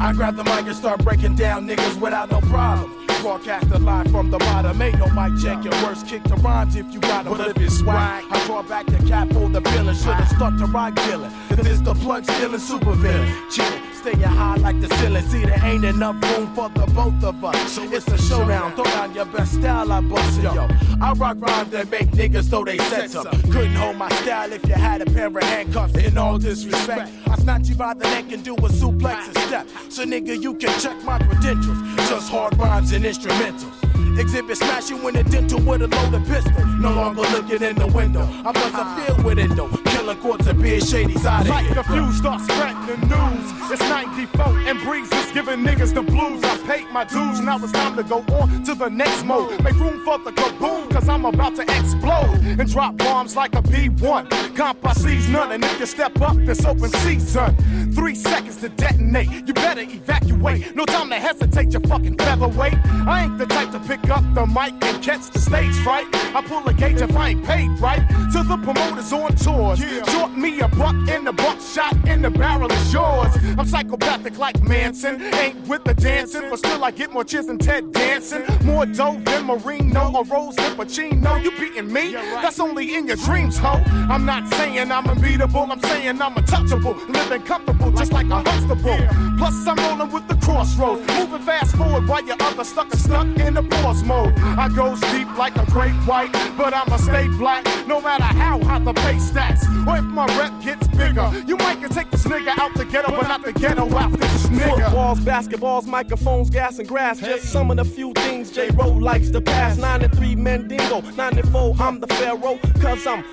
I 0.00 0.12
grab 0.14 0.36
the 0.36 0.44
mic 0.44 0.66
and 0.66 0.76
start 0.76 1.02
breaking 1.02 1.34
down 1.34 1.66
niggas 1.66 2.00
without 2.00 2.30
no 2.30 2.40
problem. 2.42 3.05
Broadcast 3.26 3.68
live 3.80 4.08
from 4.12 4.30
the 4.30 4.38
bottom. 4.38 4.80
Ain't 4.80 4.98
no 5.00 5.06
mic 5.06 5.32
check. 5.42 5.64
Your 5.64 5.74
worst 5.82 6.06
kick 6.06 6.22
the 6.22 6.36
rhymes 6.36 6.76
if 6.76 6.86
you 6.92 7.00
got 7.00 7.26
'em. 7.26 7.32
But 7.36 7.48
if 7.48 7.56
it's 7.60 7.78
swag, 7.78 8.22
I 8.30 8.46
draw 8.46 8.62
back 8.62 8.86
the 8.86 8.98
cap 8.98 9.32
for 9.32 9.48
the 9.48 9.58
villain. 9.58 9.96
should've 9.96 10.28
stuck 10.28 10.56
to 10.58 10.66
rock 10.66 10.94
dealing. 10.94 11.32
Cause 11.48 11.66
it's 11.66 11.80
the 11.80 11.94
plug 11.94 12.22
stealing 12.24 12.60
super 12.60 12.92
villain. 12.92 13.28
Chillin', 13.50 13.82
staying 14.06 14.22
high 14.22 14.56
like 14.56 14.80
the 14.80 14.88
ceiling. 14.96 15.24
See, 15.28 15.44
there 15.44 15.64
ain't 15.64 15.84
enough 15.84 16.16
room 16.22 16.54
for 16.54 16.68
the 16.70 16.86
both 16.92 17.22
of 17.24 17.44
us. 17.44 17.72
So 17.72 17.82
it's 17.82 18.06
a 18.08 18.18
showdown. 18.18 18.74
Throw 18.74 18.84
down 18.84 19.14
your 19.14 19.24
best 19.26 19.54
style, 19.54 19.90
I 19.90 20.00
bust 20.00 20.38
it, 20.38 20.44
yo. 20.44 20.68
I 21.00 21.12
rock 21.14 21.36
rhymes 21.40 21.70
that 21.70 21.90
make 21.90 22.10
niggas 22.10 22.48
so 22.50 22.64
they 22.64 22.78
set 22.78 23.14
up. 23.16 23.30
Couldn't 23.50 23.74
hold 23.74 23.96
my 23.96 24.08
style 24.20 24.52
if 24.52 24.66
you 24.68 24.74
had 24.74 25.02
a 25.02 25.06
pair 25.06 25.26
of 25.26 25.42
handcuffs. 25.42 25.96
In 25.96 26.18
all 26.18 26.38
disrespect, 26.38 27.10
I 27.28 27.36
snatch 27.36 27.68
you 27.68 27.74
by 27.74 27.94
the 27.94 28.04
neck 28.04 28.32
and 28.32 28.44
do 28.44 28.54
a 28.54 28.68
suplex 28.68 29.26
and 29.26 29.38
step. 29.38 29.68
So 29.88 30.04
nigga, 30.04 30.40
you 30.40 30.54
can 30.54 30.78
check 30.80 31.02
my 31.02 31.18
credentials. 31.18 31.78
Just 32.08 32.30
hard 32.30 32.56
rhymes 32.58 32.92
and 32.92 33.04
instrumentals. 33.04 33.74
Xzibit 34.16 34.56
smashing 34.56 35.02
when 35.02 35.16
a 35.16 35.22
dental 35.24 35.60
with 35.60 35.82
a 35.82 35.88
loaded 35.88 36.24
pistol. 36.26 36.64
No 36.78 36.90
longer 36.90 37.22
looking 37.22 37.62
in 37.62 37.76
the 37.76 37.86
window. 37.88 38.22
I 38.22 38.52
must 38.52 38.74
have 38.74 39.06
filled 39.06 39.24
with 39.24 39.38
endo. 39.38 39.85
Killing 40.06 40.20
quarters 40.20 40.46
and 40.46 41.26
out 41.26 41.42
of 41.42 41.48
Like 41.48 41.74
the 41.74 41.82
fuse 41.82 42.18
start 42.18 42.40
spreading 42.40 42.86
the 42.86 42.96
news. 43.06 43.72
It's 43.72 43.80
94 43.80 44.46
and 44.68 44.80
Breeze 44.82 45.12
is 45.12 45.32
giving 45.32 45.64
niggas 45.64 45.92
the 45.92 46.02
blues. 46.02 46.44
I 46.44 46.56
paid 46.58 46.88
my 46.92 47.04
dues, 47.04 47.40
now 47.40 47.58
it's 47.58 47.72
time 47.72 47.96
to 47.96 48.04
go 48.04 48.18
on 48.36 48.62
to 48.62 48.74
the 48.76 48.88
next 48.88 49.24
mode. 49.24 49.60
Make 49.64 49.74
room 49.74 50.04
for 50.04 50.18
the 50.18 50.30
kaboom, 50.30 50.88
cause 50.90 51.08
I'm 51.08 51.24
about 51.24 51.56
to 51.56 51.62
explode 51.62 52.38
and 52.44 52.70
drop 52.70 52.96
bombs 52.96 53.34
like 53.34 53.56
a 53.56 53.62
B1. 53.62 54.54
Comp 54.56 54.86
I 54.86 54.92
sees 54.92 55.28
none, 55.28 55.50
and 55.50 55.64
if 55.64 55.80
you 55.80 55.86
step 55.86 56.20
up, 56.20 56.36
it's 56.38 56.64
open 56.64 56.88
season. 56.88 57.92
Three 57.92 58.14
seconds 58.14 58.58
to 58.58 58.68
detonate, 58.68 59.48
you 59.48 59.54
better 59.54 59.80
evacuate. 59.80 60.76
No 60.76 60.84
time 60.84 61.08
to 61.10 61.16
hesitate, 61.16 61.72
you 61.72 61.80
fucking 61.80 62.16
featherweight. 62.18 62.74
I 63.08 63.24
ain't 63.24 63.38
the 63.38 63.46
type 63.46 63.72
to 63.72 63.80
pick 63.80 64.08
up 64.10 64.22
the 64.34 64.46
mic 64.46 64.72
and 64.84 65.02
catch 65.02 65.30
the 65.30 65.40
stage 65.40 65.74
fright. 65.82 66.06
I 66.34 66.42
pull 66.42 66.66
a 66.68 66.72
gauge 66.72 67.00
if 67.00 67.16
I 67.16 67.30
ain't 67.30 67.44
paid 67.44 67.70
right. 67.80 68.06
To 68.32 68.44
the 68.44 68.56
promoters 68.62 69.12
on 69.12 69.34
tours. 69.36 69.80
Short 70.10 70.36
me 70.36 70.60
a 70.60 70.68
buck 70.68 70.96
in 71.08 71.24
the 71.24 71.32
buck 71.32 71.60
shot 71.60 71.94
in 72.08 72.22
the 72.22 72.30
barrel 72.30 72.70
is 72.72 72.92
yours. 72.92 73.34
I'm 73.58 73.66
psychopathic 73.66 74.38
like 74.38 74.60
Manson. 74.62 75.22
Ain't 75.34 75.66
with 75.68 75.84
the 75.84 75.94
dancing, 75.94 76.50
but 76.50 76.58
still 76.58 76.84
I 76.84 76.90
get 76.90 77.12
more 77.12 77.24
cheers 77.24 77.46
than 77.46 77.58
Ted 77.58 77.92
dancing. 77.92 78.44
More 78.64 78.86
dough 78.86 79.20
than 79.24 79.46
Marino 79.46 80.12
or 80.12 80.24
Rose 80.24 80.56
than 80.56 80.76
Pacino. 80.76 81.42
You 81.42 81.50
beating 81.52 81.92
me? 81.92 82.12
That's 82.12 82.60
only 82.60 82.94
in 82.94 83.06
your 83.06 83.16
dreams, 83.16 83.58
ho. 83.58 83.82
I'm 84.08 84.24
not 84.24 84.48
saying 84.54 84.90
I'm 84.90 85.06
unbeatable, 85.06 85.70
I'm 85.70 85.80
saying 85.80 86.20
I'm 86.20 86.36
untouchable. 86.36 86.94
Living 87.08 87.42
comfortable 87.42 87.75
just 87.92 88.12
like 88.12 88.26
a 88.30 88.36
Huxtable. 88.36 89.36
Plus, 89.38 89.66
I'm 89.66 89.76
rolling 89.76 90.12
with 90.12 90.28
the 90.28 90.36
crossroads. 90.36 91.06
Moving 91.18 91.42
fast 91.42 91.76
forward 91.76 92.06
while 92.08 92.24
your 92.24 92.36
other 92.40 92.64
stuck 92.64 92.92
is 92.92 93.04
stuck 93.04 93.26
in 93.38 93.54
the 93.54 93.62
pause 93.62 94.02
mode. 94.02 94.34
I 94.38 94.68
goes 94.68 95.00
deep 95.12 95.28
like 95.36 95.56
a 95.56 95.66
great 95.70 95.94
white, 96.06 96.32
but 96.56 96.72
I'ma 96.74 96.96
stay 96.96 97.28
black 97.28 97.64
no 97.86 98.00
matter 98.00 98.24
how 98.24 98.62
hot 98.62 98.84
the 98.84 98.92
bass 98.92 99.30
stats. 99.30 99.62
Or 99.86 99.98
if 99.98 100.04
my 100.04 100.26
rep 100.38 100.52
gets 100.62 100.86
bigger, 100.88 101.30
you 101.46 101.56
might 101.56 101.80
can 101.80 101.90
take 101.90 102.10
this 102.10 102.24
nigga 102.24 102.58
out 102.58 102.74
the 102.74 102.84
ghetto, 102.84 103.10
but 103.10 103.28
not 103.28 103.44
the 103.44 103.52
ghetto 103.52 103.94
out 103.96 104.12
this 104.12 104.46
nigga. 104.46 104.84
Footballs, 104.84 105.20
basketballs, 105.20 105.86
microphones, 105.86 106.50
gas 106.50 106.78
and 106.78 106.88
grass. 106.88 107.20
Just 107.20 107.52
some 107.52 107.70
of 107.70 107.76
the 107.76 107.84
few 107.84 108.12
things 108.14 108.50
J 108.50 108.70
Ro 108.70 108.88
likes 108.88 109.30
to 109.30 109.40
pass. 109.40 109.76
Nine 109.76 110.02
and 110.02 110.16
three 110.16 110.34
Mendingo, 110.34 111.16
nine 111.16 111.38
and 111.38 111.48
four, 111.50 111.74
I'm 111.78 112.00
the 112.00 112.06
pharaoh. 112.06 112.58
Cause 112.80 113.06
I'm 113.06 113.24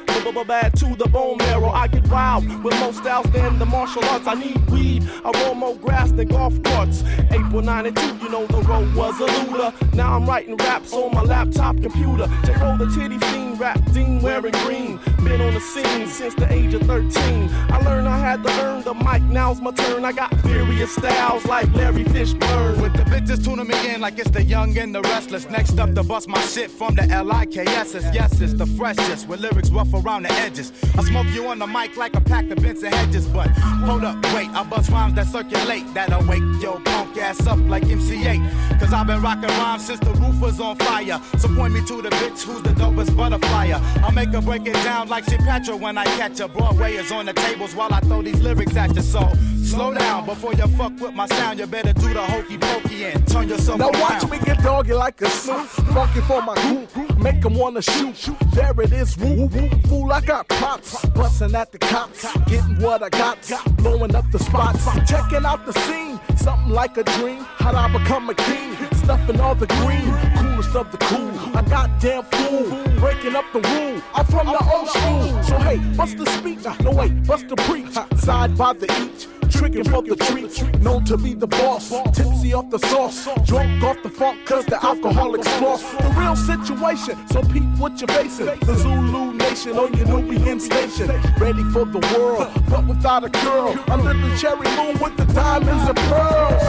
bad 0.45 0.75
to 0.77 0.95
the 0.95 1.07
bone 1.09 1.37
marrow. 1.37 1.69
I 1.69 1.87
get 1.87 2.07
wild 2.07 2.47
with 2.63 2.77
more 2.79 2.93
styles 2.93 3.29
than 3.31 3.59
the 3.59 3.65
martial 3.65 4.03
arts. 4.05 4.27
I 4.27 4.33
need 4.43 4.69
weed. 4.69 5.09
I 5.25 5.31
roll 5.43 5.55
more 5.55 5.75
grass 5.75 6.11
than 6.11 6.27
golf 6.27 6.61
carts. 6.63 7.03
April 7.31 7.61
92, 7.61 8.17
you 8.17 8.29
know 8.29 8.45
the 8.47 8.61
road 8.61 8.93
was 8.95 9.19
a 9.19 9.25
looter. 9.25 9.73
Now 9.95 10.15
I'm 10.15 10.25
writing 10.25 10.55
raps 10.57 10.93
on 10.93 11.13
my 11.13 11.21
laptop 11.21 11.81
computer. 11.81 12.27
J 12.45 12.53
Ro 12.61 12.77
the 12.77 12.87
titty 12.87 13.17
fiend, 13.17 13.59
rap 13.59 13.79
dean 13.93 14.21
wearing 14.21 14.53
green. 14.65 14.99
Been 15.23 15.41
on 15.41 15.53
the 15.53 15.59
scene 15.59 16.07
since 16.07 16.35
the 16.35 16.51
age 16.51 16.73
of 16.73 16.81
13. 16.83 17.49
I 17.69 17.79
learned 17.85 18.07
I 18.07 18.17
had 18.17 18.43
to 18.43 18.51
earn 18.61 18.83
the 18.83 18.93
mic. 18.93 19.21
Now's 19.23 19.61
my 19.61 19.71
turn. 19.71 20.03
I 20.05 20.11
got 20.11 20.33
furious 20.41 20.93
styles 20.95 21.45
like 21.45 21.71
Larry 21.73 22.03
Fishburne. 22.03 22.81
With 22.81 22.93
the 22.93 23.03
bitches 23.03 23.43
tuning 23.43 23.67
me 23.67 23.93
in 23.93 24.01
like 24.01 24.19
it's 24.19 24.29
the 24.29 24.43
young 24.43 24.77
and 24.77 24.93
the 24.93 25.01
restless. 25.01 25.49
Next 25.49 25.79
up 25.79 25.93
to 25.93 26.03
bust 26.03 26.27
my 26.27 26.41
shit 26.41 26.69
from 26.69 26.95
the 26.95 27.03
L-I-K-S-S. 27.03 28.13
Yes, 28.13 28.41
it's 28.41 28.53
the 28.53 28.65
freshest 28.65 29.27
with 29.27 29.39
lyrics 29.39 29.69
rough 29.69 29.93
around 29.93 30.23
the 30.23 30.31
edges. 30.33 30.71
I 30.97 31.03
smoke 31.03 31.27
you 31.27 31.47
on 31.47 31.59
the 31.59 31.67
mic 31.67 31.95
like 31.95 32.15
a 32.15 32.21
pack 32.21 32.49
of 32.51 32.57
Benson 32.57 32.91
hedges. 32.91 33.25
But 33.27 33.47
hold 33.87 34.03
up, 34.03 34.21
wait, 34.33 34.49
I 34.49 34.63
bust 34.63 34.89
rhymes 34.89 35.13
that 35.15 35.27
circulate. 35.27 35.93
That'll 35.93 36.25
wake 36.27 36.43
your 36.61 36.79
punk 36.81 37.17
ass 37.17 37.45
up 37.47 37.59
like 37.67 37.83
MC8. 37.83 38.79
Cause 38.79 38.93
I've 38.93 39.07
been 39.07 39.21
rocking 39.21 39.49
rhymes 39.49 39.85
since 39.85 39.99
the 39.99 40.13
roof 40.13 40.39
was 40.41 40.59
on 40.59 40.75
fire. 40.77 41.21
So 41.37 41.47
point 41.55 41.73
me 41.73 41.85
to 41.85 42.01
the 42.01 42.09
bitch 42.09 42.43
who's 42.43 42.61
the 42.63 42.69
dopest 42.69 43.11
butterflyer. 43.11 43.79
I'll 44.03 44.11
make 44.11 44.29
her 44.29 44.41
break 44.41 44.65
it 44.65 44.73
down 44.83 45.07
like 45.09 45.25
she 45.25 45.37
Petra 45.37 45.75
when 45.75 45.97
I 45.97 46.05
catch 46.17 46.39
her. 46.39 46.47
Broadway 46.47 46.95
is 46.95 47.11
on 47.11 47.25
the 47.25 47.33
tables 47.33 47.75
while 47.75 47.93
I 47.93 47.99
throw 48.01 48.21
these 48.21 48.41
lyrics 48.41 48.75
at 48.75 48.95
you. 48.95 49.01
So 49.01 49.31
slow 49.63 49.93
down 49.93 50.25
before 50.25 50.53
you 50.53 50.67
fuck 50.77 50.99
with 50.99 51.13
my 51.13 51.27
sound. 51.27 51.59
You 51.59 51.67
better 51.67 51.93
do 51.93 52.13
the 52.13 52.23
hokey 52.23 52.57
pokey 52.57 53.05
and 53.05 53.27
turn 53.27 53.49
yourself 53.49 53.79
Now 53.79 53.89
around. 53.89 53.99
Now 53.99 54.09
watch 54.09 54.29
me 54.29 54.39
get 54.45 54.63
doggy 54.63 54.93
like 54.93 55.21
a 55.21 55.29
snoop. 55.29 55.67
Funky 55.67 56.21
for 56.21 56.41
my 56.41 56.55
group, 56.55 57.17
make 57.19 57.41
them 57.41 57.55
wanna 57.55 57.81
shoot. 57.81 58.29
There 58.53 58.73
it 58.81 58.91
is, 58.91 59.17
woo 59.17 59.45
woo. 59.45 59.69
Fool, 59.87 60.11
I 60.11 60.21
got 60.21 60.47
props. 60.47 61.05
Busting 61.09 61.55
at 61.55 61.71
the 61.71 61.79
cops, 61.79 62.25
getting 62.45 62.81
what 62.81 63.03
I 63.03 63.09
got. 63.09 63.37
Blowing 63.77 64.15
up 64.15 64.22
the 64.31 64.39
spots, 64.39 64.85
checking 65.09 65.45
out 65.45 65.65
the 65.65 65.73
scene. 65.73 66.19
Something 66.35 66.73
like 66.73 66.97
a 66.97 67.03
dream. 67.03 67.43
How'd 67.57 67.75
I 67.75 67.87
become 67.91 68.29
a 68.29 68.35
king? 68.35 68.75
Stuffing 68.93 69.39
all 69.39 69.55
the 69.55 69.67
green, 69.67 70.11
coolest 70.37 70.75
of 70.75 70.91
the 70.91 70.97
cool. 70.97 71.31
I 71.55 71.61
goddamn 71.61 72.23
fool, 72.23 72.69
breaking 72.99 73.35
up 73.35 73.45
the 73.53 73.59
rule. 73.59 74.01
I'm 74.13 74.25
from 74.25 74.47
the 74.47 74.71
old 74.73 74.89
school. 74.89 75.43
So 75.43 75.57
hey, 75.59 75.77
bust 75.95 76.17
the 76.17 76.25
speaker. 76.25 76.75
No 76.83 76.91
wait, 76.91 77.25
bust 77.25 77.47
the 77.47 77.55
preach. 77.55 77.93
Side 78.19 78.57
by 78.57 78.73
the 78.73 78.85
each. 79.03 79.27
Tricking 79.51 79.83
for 79.83 80.01
the 80.01 80.15
treats, 80.15 80.63
known 80.79 81.05
to 81.05 81.15
be 81.15 81.35
the 81.35 81.45
boss. 81.45 81.89
Tipsy 82.15 82.53
off 82.53 82.71
the 82.71 82.79
sauce, 82.79 83.27
drunk 83.45 83.83
off 83.83 84.01
the 84.01 84.09
funk, 84.09 84.45
cause 84.45 84.65
the 84.65 84.83
alcoholics 84.83 85.47
floss. 85.57 85.83
The 85.93 86.09
real 86.17 86.35
situation, 86.35 87.15
so 87.27 87.41
peep 87.43 87.63
what 87.77 87.99
you're 88.01 88.07
facing. 88.07 88.47
The 88.47 88.75
Zulu 88.75 89.32
nation 89.53 89.77
on 89.77 89.93
your 89.93 90.07
Nubian 90.07 90.59
station. 90.59 91.07
Ready 91.37 91.63
for 91.65 91.85
the 91.85 91.99
world, 92.17 92.51
but 92.69 92.85
without 92.87 93.23
a 93.23 93.29
girl. 93.29 93.75
Under 93.91 94.13
the 94.13 94.35
cherry 94.37 94.67
moon 94.77 94.97
with 94.99 95.15
the 95.15 95.25
diamonds 95.31 95.87
and 95.89 95.97
pearls. 96.09 96.63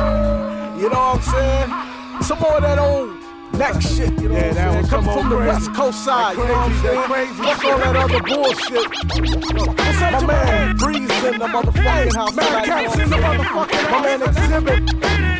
You 0.82 0.91
know 0.91 1.14
what 1.14 1.16
I'm 1.16 1.22
saying? 1.22 2.22
Some 2.22 2.39
more 2.41 2.57
of 2.57 2.62
that 2.62 2.78
old 2.78 3.16
neck 3.55 3.80
shit, 3.80 4.12
you 4.20 4.28
know 4.28 4.37
Yeah, 4.37 4.49
what 4.49 4.55
that 4.57 4.68
I'm 4.68 4.74
one 4.74 4.85
saying? 4.85 5.05
Come 5.05 5.05
from 5.05 5.28
the 5.30 5.37
crazy. 5.37 5.49
West 5.49 5.74
Coast 5.74 6.05
side, 6.05 6.37
you 6.37 6.45
know 6.45 6.53
what 6.53 6.59
I'm 6.59 6.70
Crazy, 6.72 6.82
saying? 6.82 7.03
crazy. 7.09 7.43
What's 7.43 7.64
all 7.64 7.78
that 7.78 7.97
other 7.97 8.22
bullshit? 8.28 8.87
What's 9.78 10.03
up, 10.03 10.12
my 10.12 10.26
man? 10.26 10.76
Breeze 10.76 11.24
in 11.24 11.39
the 11.39 11.47
motherfucking 11.55 12.14
house. 12.14 12.35
Man, 12.37 12.85
you 12.85 13.03
in 13.03 13.11
the 13.11 13.16
know 13.16 13.22
I'm 13.22 13.39
motherfucking? 13.41 13.91
My 13.91 14.01
man 14.03 14.20
Xzibit. 14.20 14.82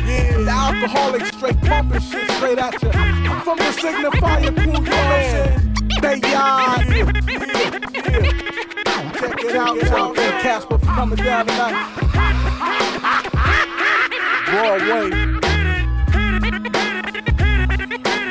Yeah, 0.05 0.37
the 0.37 0.49
alcoholic 0.49 1.25
straight 1.27 1.61
pumping 1.61 2.01
shit 2.01 2.29
straight 2.31 2.57
at 2.57 2.81
you. 2.81 2.89
I'm 2.89 3.41
from 3.41 3.57
the 3.57 3.63
Signifier 3.65 4.55
crew, 4.55 4.63
you 4.65 4.79
know 4.79 4.79
what 4.79 4.89
I'm 4.89 5.29
saying? 5.29 5.64
Bay 6.05 6.21
Yard. 6.29 6.85
Yeah. 6.87 7.05
Check 9.15 9.43
it 9.43 9.55
out, 9.55 9.75
y'all. 9.81 10.13
Thank 10.13 10.43
Casper 10.43 10.77
for 10.77 10.85
coming 10.85 11.17
down 11.17 11.47
tonight. 11.47 11.75
Broadway. 14.45 15.09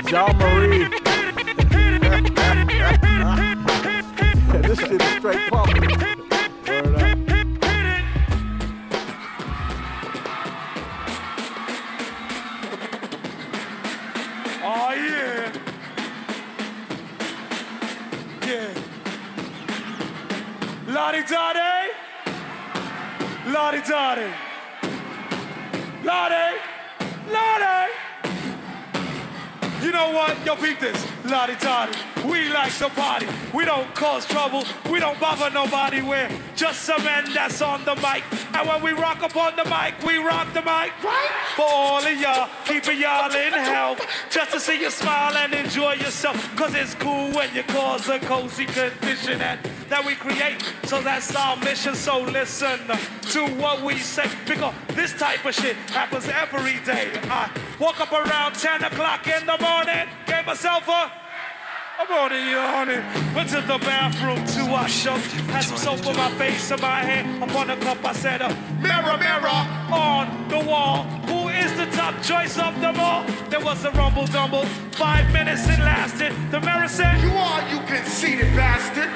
Jean 0.08 0.36
Marie. 0.38 0.78
yeah, 4.52 4.62
this 4.62 4.78
shit 4.78 5.02
is 5.02 5.08
straight 5.16 5.50
pumping. 5.50 6.13
Lottie 21.04 21.22
Dottie. 21.24 21.92
Lottie 23.52 23.82
Dottie. 23.82 24.32
Lottie. 26.02 26.60
Lottie. 27.30 27.92
You 29.82 29.92
know 29.92 30.12
what? 30.12 30.34
Yo, 30.46 30.56
peep 30.56 30.80
this. 30.80 31.13
Lottie 31.26 31.56
Dottie. 31.56 31.98
We 32.28 32.48
like 32.50 32.72
to 32.78 32.88
party. 32.90 33.26
We 33.54 33.64
don't 33.64 33.94
cause 33.94 34.26
trouble. 34.26 34.64
We 34.90 35.00
don't 35.00 35.18
bother 35.18 35.50
nobody. 35.50 36.02
We're 36.02 36.30
just 36.54 36.82
some 36.82 37.02
men 37.02 37.32
that's 37.32 37.62
on 37.62 37.84
the 37.84 37.94
mic. 37.96 38.24
And 38.54 38.68
when 38.68 38.82
we 38.82 38.92
rock 38.92 39.22
up 39.22 39.36
on 39.36 39.56
the 39.56 39.64
mic, 39.64 40.02
we 40.06 40.18
rock 40.18 40.52
the 40.52 40.60
mic. 40.60 40.92
Right? 41.02 41.30
For 41.56 41.66
all 41.66 42.04
of 42.04 42.20
y'all, 42.20 42.48
keeping 42.64 43.00
y'all 43.00 43.34
in 43.34 43.52
health. 43.52 44.06
Just 44.30 44.52
to 44.52 44.60
see 44.60 44.80
you 44.80 44.90
smile 44.90 45.36
and 45.36 45.54
enjoy 45.54 45.94
yourself. 45.94 46.36
Cause 46.56 46.74
it's 46.74 46.94
cool 46.94 47.30
when 47.32 47.54
you 47.54 47.62
cause 47.64 48.08
a 48.08 48.18
cozy 48.20 48.66
condition 48.66 49.40
and 49.40 49.60
that 49.88 50.04
we 50.04 50.14
create. 50.14 50.62
So 50.84 51.00
that's 51.02 51.34
our 51.36 51.56
mission. 51.58 51.94
So 51.94 52.20
listen 52.20 52.78
to 53.32 53.46
what 53.56 53.82
we 53.82 53.98
say. 53.98 54.28
Because 54.46 54.74
this 54.88 55.12
type 55.14 55.44
of 55.44 55.54
shit 55.54 55.76
happens 55.90 56.28
every 56.28 56.80
day. 56.84 57.10
I 57.24 57.50
woke 57.80 58.00
up 58.00 58.12
around 58.12 58.54
10 58.54 58.84
o'clock 58.84 59.26
in 59.26 59.46
the 59.46 59.58
morning, 59.58 60.08
gave 60.26 60.46
myself 60.46 60.88
a 60.88 61.12
I'm 61.96 62.10
on 62.10 62.32
it, 62.32 62.50
yawning. 62.50 63.34
Went 63.34 63.50
to 63.50 63.60
the 63.60 63.78
bathroom 63.78 64.44
to 64.44 64.70
wash 64.70 65.06
up. 65.06 65.18
Had 65.54 65.62
some 65.62 65.76
soap 65.76 66.04
on 66.06 66.16
my 66.16 66.28
face 66.32 66.70
and 66.72 66.82
my 66.82 67.00
hair. 67.00 67.24
Upon 67.42 67.68
the 67.68 67.76
cup, 67.76 68.04
I 68.04 68.12
said, 68.12 68.42
uh, 68.42 68.48
Mirror, 68.80 69.16
mirror 69.18 69.48
on 69.92 70.48
the 70.48 70.58
wall. 70.58 71.04
Who 71.28 71.48
is 71.50 71.72
the 71.76 71.86
top 71.96 72.20
choice 72.20 72.58
of 72.58 72.80
them 72.80 72.98
all? 72.98 73.24
There 73.48 73.60
was 73.60 73.84
a 73.84 73.92
rumble 73.92 74.26
dumble. 74.26 74.64
Five 74.92 75.32
minutes 75.32 75.68
it 75.68 75.78
lasted. 75.78 76.32
The 76.50 76.60
mirror 76.60 76.88
said, 76.88 77.22
You 77.22 77.30
are, 77.30 77.62
you 77.70 77.78
conceited 77.86 78.54
bastard. 78.56 79.10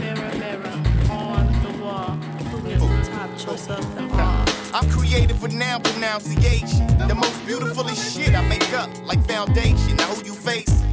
Mirror, 0.00 0.38
mirror 0.38 0.72
on 1.10 1.46
the 1.64 1.82
wall. 1.82 2.10
Who 2.50 2.68
is 2.68 2.80
the 2.80 3.10
top 3.10 3.36
choice 3.36 3.68
of 3.68 3.94
them 3.96 4.12
all? 4.12 4.44
I'm 4.72 4.88
creative 4.88 5.42
with 5.42 5.52
noun 5.52 5.82
pronunciation. 5.82 6.86
The 7.08 7.14
most 7.14 7.44
beautifully 7.44 7.94
shit 7.96 8.34
I 8.34 8.46
make 8.48 8.72
up 8.72 8.88
like 9.04 9.26
foundation. 9.26 9.96
Now 9.96 10.06
who 10.14 10.24
you 10.24 10.32
face? 10.32 10.84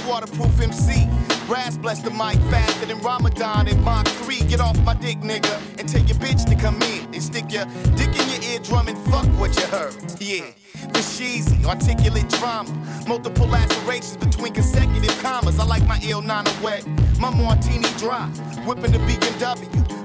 The 0.00 0.08
waterproof 0.08 0.60
MC. 0.60 1.08
Brass 1.46 1.76
bless 1.76 2.00
the 2.00 2.10
mic 2.10 2.38
faster 2.50 2.86
than 2.86 2.98
Ramadan 3.00 3.68
and 3.68 3.82
Mach 3.84 4.06
3. 4.06 4.40
Get 4.44 4.60
off 4.60 4.78
my 4.82 4.94
dick, 4.94 5.18
nigga, 5.18 5.60
and 5.78 5.88
tell 5.88 6.02
your 6.02 6.16
bitch 6.18 6.48
to 6.48 6.54
come 6.54 6.80
in 6.82 7.12
and 7.12 7.22
stick 7.22 7.52
your 7.52 7.64
dick 7.96 8.08
in 8.08 8.28
your 8.30 8.42
eardrum 8.52 8.88
and 8.88 8.98
fuck 9.10 9.26
what 9.38 9.54
you 9.56 9.66
heard. 9.66 9.94
Yeah. 10.18 10.44
For 10.92 11.02
sheezy, 11.02 11.64
articulate 11.64 12.28
drama, 12.28 12.70
multiple 13.06 13.46
lacerations 13.46 14.16
between 14.16 14.54
consecutive 14.54 15.16
commas. 15.22 15.58
I 15.58 15.64
like 15.64 15.86
my 15.86 16.00
ill 16.02 16.22
nana 16.22 16.50
wet, 16.62 16.86
my 17.18 17.30
martini 17.30 17.88
dry, 17.98 18.26
whipping 18.64 18.92
the 18.92 19.00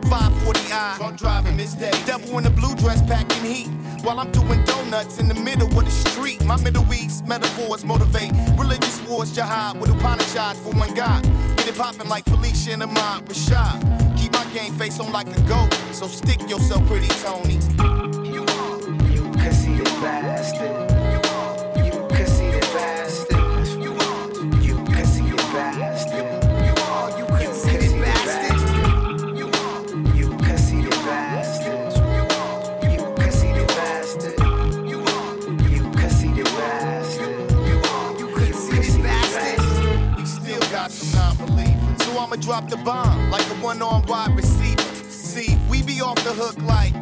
BMW. 0.05 0.09
540i, 0.09 0.97
drunk 0.97 1.17
driving 1.17 1.57
this 1.57 1.73
day. 1.73 1.91
Devil 2.05 2.37
in 2.37 2.45
a 2.45 2.49
blue 2.49 2.75
dress 2.75 3.01
packing 3.01 3.43
heat. 3.43 3.67
While 4.03 4.19
I'm 4.19 4.31
doing 4.31 4.63
donuts 4.65 5.19
in 5.19 5.27
the 5.27 5.33
middle 5.33 5.67
of 5.67 5.85
the 5.85 5.91
street. 5.91 6.43
My 6.45 6.61
Middle 6.61 6.91
East 6.93 7.25
metaphors 7.25 7.83
motivate 7.83 8.31
religious 8.57 9.01
wars, 9.07 9.33
jihad 9.33 9.79
with 9.79 9.89
Upanishads 9.89 10.59
for 10.59 10.71
one 10.77 10.93
God. 10.93 11.23
Get 11.57 11.67
it 11.67 11.77
poppin' 11.77 12.07
like 12.07 12.25
Phylicia 12.25 12.73
and 12.73 12.83
Ahmad 12.83 13.25
Rashad. 13.25 14.17
Keep 14.17 14.33
my 14.33 14.45
game 14.53 14.73
face 14.73 14.99
on 14.99 15.11
like 15.11 15.27
a 15.27 15.41
goat, 15.43 15.73
so 15.91 16.07
stick 16.07 16.41
yourself 16.47 16.85
pretty, 16.87 17.07
Tony. 17.23 17.55
You 18.31 19.23
conceited 19.31 19.85
bastard. 20.01 20.84
Drop 42.45 42.69
the 42.69 42.77
bomb 42.77 43.31
like 43.31 43.41
a 43.49 43.55
one-armed 43.55 44.07
wide 44.07 44.29
receiver. 44.35 44.79
See, 45.09 45.57
we 45.67 45.81
be 45.81 45.99
off 45.99 46.23
the 46.23 46.31
hook 46.31 46.55
like 46.61 46.93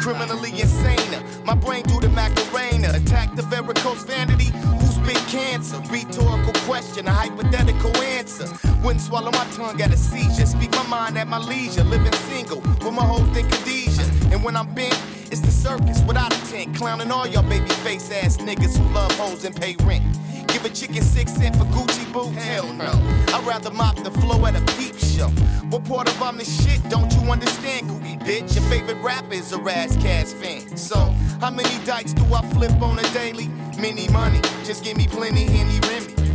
criminally 0.00 0.58
insane. 0.58 1.22
My 1.44 1.54
brain 1.54 1.82
do 1.82 2.00
the 2.00 2.08
Macarena. 2.08 2.88
Attack 2.94 3.36
the 3.36 3.42
varicose 3.42 4.04
vanity. 4.04 4.46
Who 4.80 4.86
spit 4.86 5.18
cancer? 5.28 5.76
Rhetorical 5.90 6.54
question, 6.64 7.06
a 7.06 7.10
hypothetical 7.10 7.94
answer. 7.98 8.48
Wouldn't 8.82 9.02
swallow 9.02 9.30
my 9.32 9.46
tongue 9.52 9.82
at 9.82 9.92
a 9.92 9.98
seizure. 9.98 10.46
Speak 10.46 10.70
my 10.70 10.86
mind 10.86 11.18
at 11.18 11.28
my 11.28 11.36
leisure. 11.36 11.84
Living 11.84 12.14
single 12.30 12.60
with 12.60 12.94
my 12.94 13.04
whole 13.04 13.26
thing 13.34 13.46
Khadijah. 13.50 14.32
And 14.32 14.42
when 14.42 14.56
I'm 14.56 14.72
bent, 14.74 14.98
it's 15.30 15.42
the 15.42 15.50
circus 15.50 16.00
without 16.04 16.32
a 16.32 16.50
tent. 16.50 16.74
Clowning 16.74 17.10
all 17.10 17.26
y'all 17.26 17.42
baby 17.42 17.68
face 17.84 18.10
ass 18.10 18.38
niggas 18.38 18.78
who 18.78 18.94
love 18.94 19.12
hoes 19.18 19.44
and 19.44 19.54
pay 19.54 19.76
rent. 19.84 20.06
Give 20.58 20.72
a 20.72 20.74
chicken 20.74 21.02
six 21.02 21.34
cent 21.34 21.54
for 21.54 21.66
Gucci 21.66 22.12
boots? 22.12 22.42
Hell 22.42 22.72
no. 22.72 22.90
I'd 23.32 23.44
rather 23.46 23.70
mop 23.70 23.94
the 24.02 24.10
floor 24.10 24.48
at 24.48 24.56
a 24.56 24.74
peep 24.74 24.98
show. 24.98 25.28
What 25.70 25.84
part 25.84 26.08
of 26.08 26.20
I'm 26.20 26.36
the 26.36 26.44
shit 26.44 26.82
don't 26.90 27.12
you 27.14 27.20
understand, 27.30 27.88
Googie 27.88 28.18
bitch? 28.18 28.56
Your 28.56 28.64
favorite 28.64 29.00
rapper 29.00 29.34
is 29.34 29.52
a 29.52 29.58
Ras 29.58 29.96
Kass 29.98 30.32
fan. 30.32 30.76
So, 30.76 30.96
how 31.40 31.52
many 31.52 31.84
dikes 31.84 32.12
do 32.12 32.24
I 32.34 32.42
flip 32.54 32.72
on 32.82 32.98
a 32.98 33.08
daily? 33.12 33.46
Many 33.78 34.08
money, 34.08 34.40
just 34.64 34.82
give 34.82 34.96
me 34.96 35.06
plenty, 35.06 35.44
Henny 35.44 35.78
Remy. 35.86 36.27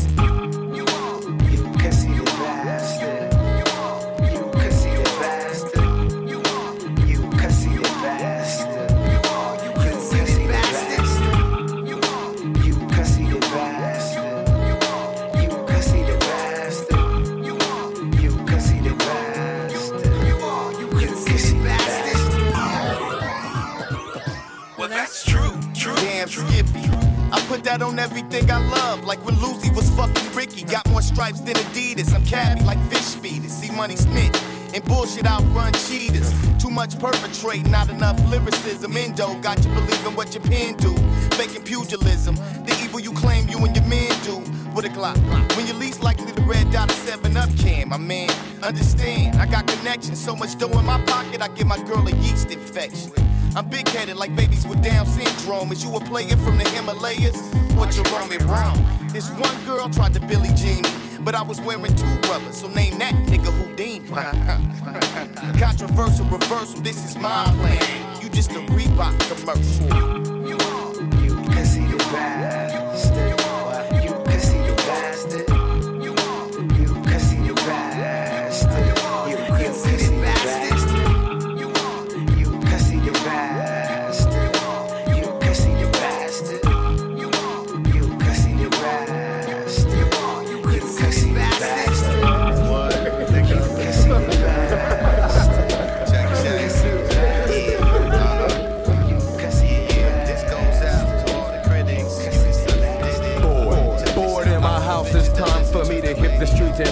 Put 27.54 27.64
that 27.66 27.84
on 27.84 27.99
everything 27.99 28.49
I 28.49 28.58
love, 28.70 29.04
like 29.04 29.24
when 29.24 29.39
Lucy 29.39 29.70
was 29.70 29.88
fucking 29.91 30.36
Ricky. 30.36 30.64
Got 30.64 30.89
more 30.89 31.04
stripes 31.04 31.39
than 31.39 31.54
Adidas. 31.54 32.12
I'm 32.16 32.26
cabby 32.26 32.64
like 32.64 32.80
fish 32.89 33.14
feeders. 33.22 33.51
See 33.51 33.70
money 33.70 33.95
snitch. 33.95 34.36
And 34.74 34.84
bullshit 34.86 35.28
outrun 35.28 35.72
cheaters. 35.86 36.34
Too 36.58 36.72
much 36.72 36.97
perpetrate, 36.97 37.70
not 37.70 37.89
enough 37.89 38.18
lyricism. 38.32 38.97
Endo 38.97 39.39
got 39.41 39.64
you 39.64 39.70
believing 39.72 40.16
what 40.16 40.34
your 40.34 40.41
pen 40.41 40.76
do. 40.78 40.95
Faking 41.38 41.62
pugilism. 41.62 42.36
The 42.66 42.76
evil 42.84 42.99
you 42.99 43.14
claim 43.14 43.47
you 43.47 43.60
and 43.64 43.76
your 43.76 43.86
men 43.86 44.12
do. 44.24 44.38
With 44.74 44.86
a 44.86 44.89
Glock. 44.89 45.20
When 45.56 45.68
you're 45.68 45.76
least 45.76 46.01
likely 46.01 46.32
to 46.32 46.41
red 46.41 46.72
dot 46.72 46.89
a 46.89 46.93
7 46.93 47.38
up 47.38 47.56
can, 47.58 47.88
my 47.89 47.97
man. 47.97 48.32
Understand, 48.64 49.39
I 49.39 49.45
got 49.45 49.68
connections. 49.68 50.20
So 50.20 50.36
much 50.36 50.58
dough 50.58 50.80
in 50.80 50.86
my 50.86 50.99
pocket, 51.06 51.43
I 51.43 51.49
give 51.49 51.68
my 51.68 51.78
girl 51.84 52.08
a 52.08 52.16
yeast 52.16 52.49
infection. 52.49 53.12
I'm 53.56 53.70
big 53.70 53.88
headed 53.88 54.16
like 54.16 54.36
babies 54.36 54.66
with 54.66 54.82
Down 54.84 55.06
syndrome. 55.06 55.72
Is 55.72 55.84
you 55.84 55.95
a 55.95 55.99
player 55.99 56.36
from 56.38 56.58
the 56.58 56.68
Himalayas? 56.70 57.38
What 57.76 57.95
you 57.95 58.01
wrong 58.12 58.28
me 58.28 58.38
wrong? 58.38 58.84
This 59.10 59.30
one 59.30 59.66
girl 59.66 59.89
tried 59.89 60.14
to 60.16 60.20
Billie 60.22 60.54
Jean 60.56 60.82
me, 60.82 60.89
but 61.20 61.36
I 61.36 61.43
was 61.43 61.62
wearing 61.62 61.95
two 61.95 62.06
rubbers, 62.30 62.58
so 62.58 62.68
name 62.68 62.97
that 62.97 63.14
nigga 63.14 63.51
Houdini. 63.51 64.08
Controversial 65.60 66.26
reversal, 66.26 66.82
this 66.82 67.06
is 67.06 67.16
my 67.16 67.45
plan. 67.60 68.22
You 68.24 68.30
just 68.30 68.51
a 68.51 68.60
Reebok 68.74 69.20
commercial. 69.30 70.42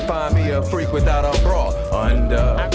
Find 0.08 0.36
me 0.36 0.52
a 0.52 0.62
freak 0.62 0.92
without 0.92 1.26
a 1.26 1.42
bra 1.42 1.70
under. 1.92 2.70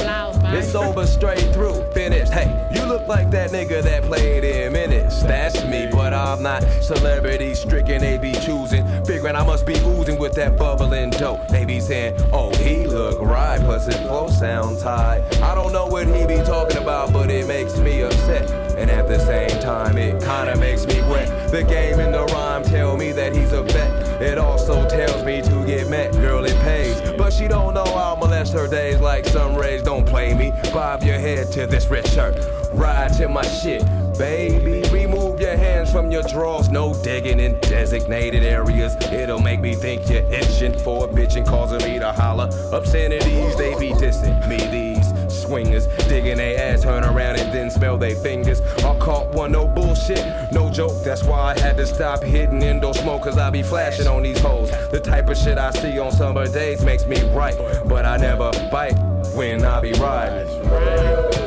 It's 0.49 0.75
over 0.75 1.07
straight 1.07 1.53
through, 1.53 1.83
finished. 1.93 2.33
Hey, 2.33 2.69
you 2.73 2.85
look 2.87 3.07
like 3.09 3.31
that 3.33 3.51
nigga 3.51 3.83
that 3.83 4.05
played 4.05 4.45
in 4.45 4.73
minutes. 4.73 5.23
That's 5.23 5.65
me, 5.65 5.89
but 5.91 6.15
I'm 6.15 6.43
not 6.43 6.63
celebrity 6.81 7.55
stricken. 7.55 8.01
They 8.01 8.17
be 8.17 8.33
choosing, 8.33 8.87
figuring 9.05 9.37
I 9.37 9.45
must 9.45 9.67
be 9.67 9.75
oozing 9.75 10.19
with 10.19 10.35
that 10.35 10.57
bubbling 10.57 11.11
dope. 11.11 11.49
They 11.49 11.65
be 11.65 11.81
saying, 11.81 12.19
oh, 12.33 12.55
he 12.57 12.87
look 12.87 13.21
right, 13.21 13.61
plus 13.61 13.87
his 13.87 13.97
flow 13.97 14.29
sounds 14.29 14.83
high. 14.83 15.23
I 15.43 15.55
don't 15.55 15.73
know 15.73 15.87
what 15.87 16.07
he 16.07 16.27
be 16.27 16.43
talking 16.43 16.79
about, 16.79 17.13
but 17.13 17.31
it 17.31 17.47
makes 17.47 17.77
me 17.79 18.03
upset. 18.03 18.51
And 18.79 18.91
at 18.91 19.09
the 19.09 19.19
same 19.19 19.61
time, 19.61 19.99
it 19.99 20.21
kinda 20.23 20.57
makes 20.57 20.87
me 20.87 21.01
wet. 21.03 21.29
The 21.51 21.63
game 21.63 22.01
and 22.01 22.13
the 22.13 22.25
rhyme 22.25 22.65
tell 22.65 22.97
me 22.97 23.13
that 23.13 23.35
he's 23.35 23.53
a 23.53 23.63
vet. 23.63 24.21
It 24.21 24.37
also 24.37 24.89
tells 24.89 25.25
me 25.25 25.43
to 25.43 25.65
get 25.67 25.89
met, 25.89 26.13
girl, 26.13 26.45
it 26.45 26.57
pays. 26.63 27.01
But 27.17 27.33
she 27.33 27.47
don't 27.47 27.75
know 27.75 27.85
I'll 27.85 28.17
molest 28.17 28.53
her 28.55 28.67
days 28.67 29.01
like 29.01 29.25
sun 29.27 29.55
rays. 29.55 29.83
Don't 29.83 30.07
play 30.07 30.35
me. 30.35 30.53
Bob 30.73 31.03
your 31.03 31.19
head 31.19 31.53
to 31.53 31.67
this 31.67 31.87
red 31.87 32.07
shirt. 32.09 32.37
Ride 32.73 33.13
to 33.15 33.29
my 33.29 33.43
shit. 33.43 33.85
Baby, 34.19 34.83
remove 34.91 35.41
your 35.41 35.57
hands 35.57 35.93
from 35.93 36.11
your 36.11 36.23
drawers. 36.23 36.69
No 36.69 36.95
digging 37.03 37.39
in 37.39 37.61
designated 37.61 38.43
areas. 38.43 38.97
It'll 39.13 39.41
make 39.41 39.61
me 39.61 39.75
think 39.75 40.09
you're 40.11 40.25
itching 40.33 40.77
for 40.79 41.05
a 41.05 41.09
bitch 41.09 41.37
and 41.37 41.47
causing 41.47 41.79
me 41.91 41.99
to 41.99 42.13
holler. 42.13 42.51
Obscenities, 42.73 43.57
they 43.57 43.75
be 43.79 43.91
dissing 43.91 44.49
me. 44.49 44.57
These 44.57 45.13
swingers 45.37 45.87
digging 46.09 46.39
their 46.39 46.59
ass, 46.59 46.83
turn 46.83 47.05
around 47.05 47.39
and 47.39 47.53
then 47.53 47.71
smell 47.71 47.97
their 47.97 48.17
fingers. 48.17 48.61
I 48.79 48.99
caught 48.99 49.33
one, 49.33 49.53
no 49.53 49.67
bullshit, 49.69 50.25
no 50.53 50.71
joke. 50.71 51.05
That's 51.05 51.23
why 51.23 51.55
I 51.55 51.59
had 51.59 51.77
to 51.77 51.87
stop 51.87 52.23
hitting 52.23 52.63
indoor 52.63 52.95
smoke, 52.95 53.23
cause 53.23 53.39
I 53.39 53.51
be 53.51 53.63
flashing 53.63 54.07
on 54.07 54.23
these 54.23 54.39
hoes. 54.39 54.71
The 54.91 55.01
type 55.01 55.29
of 55.29 55.37
shit 55.37 55.59
I 55.59 55.71
see 55.71 55.99
on 55.99 56.13
summer 56.13 56.47
days 56.47 56.85
makes 56.85 57.07
me 57.07 57.23
right, 57.35 57.57
but 57.87 58.05
I 58.05 58.17
never 58.17 58.51
bite 58.71 58.97
when 59.35 59.65
I 59.65 59.81
be 59.81 59.93
riding. 59.93 61.46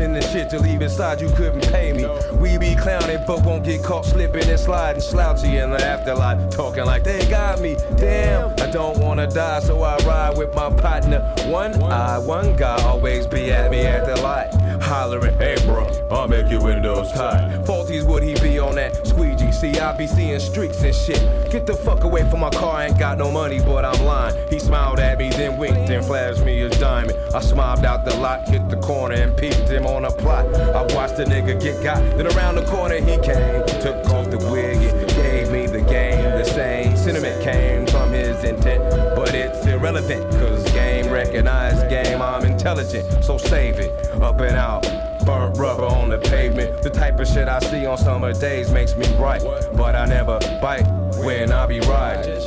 In 0.00 0.12
the 0.12 0.20
shit 0.20 0.50
to 0.50 0.58
leave 0.58 0.82
inside 0.82 1.20
you 1.20 1.28
couldn't 1.30 1.66
pay 1.70 1.92
me. 1.92 2.06
We 2.38 2.58
be 2.58 2.74
clowning, 2.74 3.22
but 3.26 3.42
won't 3.44 3.64
get 3.64 3.82
caught 3.82 4.04
slipping 4.04 4.48
and 4.48 4.58
sliding 4.58 5.00
slouchy 5.00 5.58
in 5.58 5.70
the 5.70 5.84
afterlife. 5.84 6.50
Talking 6.50 6.84
like 6.84 7.04
they 7.04 7.24
got 7.28 7.60
me. 7.60 7.76
Damn, 7.96 8.50
I 8.60 8.70
don't 8.70 8.98
wanna 8.98 9.26
die, 9.26 9.60
so 9.60 9.82
I 9.82 9.96
ride 9.98 10.36
with 10.36 10.54
my 10.54 10.70
partner. 10.70 11.20
One 11.46 11.82
eye, 11.82 12.18
one 12.18 12.56
guy 12.56 12.80
always 12.82 13.26
be 13.26 13.50
at 13.52 13.70
me 13.70 13.86
at 13.86 14.06
the 14.06 14.20
light. 14.22 14.50
Hollering, 14.80 15.36
hey 15.38 15.56
bro, 15.64 15.86
I'll 16.10 16.28
make 16.28 16.50
your 16.50 16.62
windows 16.62 17.10
tight. 17.12 17.64
Faulty's 17.64 18.04
would 18.04 18.22
he 18.22 18.34
be 18.40 18.58
on 18.58 18.76
that 18.76 19.06
squeegee? 19.06 19.52
See, 19.52 19.78
I 19.78 19.96
be 19.96 20.06
seeing 20.06 20.38
streaks 20.40 20.82
and 20.82 20.94
shit. 20.94 21.50
Get 21.50 21.66
the 21.66 21.74
fuck 21.74 22.04
away 22.04 22.28
from 22.30 22.40
my 22.40 22.50
car, 22.50 22.82
ain't 22.82 22.98
got 22.98 23.18
no 23.18 23.30
money, 23.30 23.58
but 23.58 23.84
I'm 23.84 24.04
lying. 24.04 24.36
He 24.48 24.58
smiled 24.58 24.98
at 24.98 25.18
me, 25.18 25.30
then 25.30 25.58
winked 25.58 25.90
and 25.90 26.04
flashed 26.04 26.44
me 26.44 26.58
his 26.58 26.78
diamond. 26.78 27.18
I 27.34 27.40
smiled 27.40 27.84
out 27.84 28.04
the 28.04 28.16
lot, 28.16 28.48
hit 28.48 28.68
the 28.68 28.76
corner 28.76 29.14
and 29.14 29.36
peeped 29.36 29.68
him 29.68 29.86
on 29.86 30.04
a 30.04 30.10
plot. 30.10 30.46
I 30.54 30.82
watched 30.94 31.16
the 31.16 31.24
nigga 31.24 31.60
get 31.60 31.82
got, 31.82 31.98
then 32.16 32.26
around 32.28 32.56
the 32.56 32.64
corner 32.66 32.96
he 32.96 33.18
came. 33.18 33.64
Took 33.80 34.06
off 34.10 34.30
the 34.30 34.38
wig 34.50 34.76
and 34.76 35.08
gave 35.10 35.50
me 35.50 35.66
the 35.66 35.80
game. 35.80 36.22
The 36.22 36.44
same 36.44 36.96
sentiment 36.96 37.42
came 37.42 37.86
from 37.86 38.12
his 38.12 38.42
intent, 38.44 38.82
but 39.16 39.34
it's 39.34 39.66
irrelevant, 39.66 40.30
cause 40.32 40.64
game 40.72 41.10
recognized 41.10 41.88
game, 41.88 42.20
I'm 42.20 42.44
intelligent, 42.44 43.24
so 43.24 43.38
save 43.38 43.78
it. 43.78 44.05
Up 44.22 44.40
and 44.40 44.56
out. 44.56 44.82
Burnt 45.24 45.58
rubber 45.58 45.84
on 45.86 46.08
the 46.08 46.18
pavement. 46.18 46.82
The 46.82 46.90
type 46.90 47.18
of 47.18 47.26
shit 47.26 47.48
I 47.48 47.58
see 47.58 47.84
on 47.86 47.98
summer 47.98 48.32
days 48.32 48.70
makes 48.70 48.96
me 48.96 49.06
bright. 49.16 49.42
But 49.74 49.94
I 49.94 50.06
never 50.06 50.38
bite 50.60 50.86
when 51.24 51.52
I 51.52 51.66
be 51.66 51.80
riding. 51.80 52.40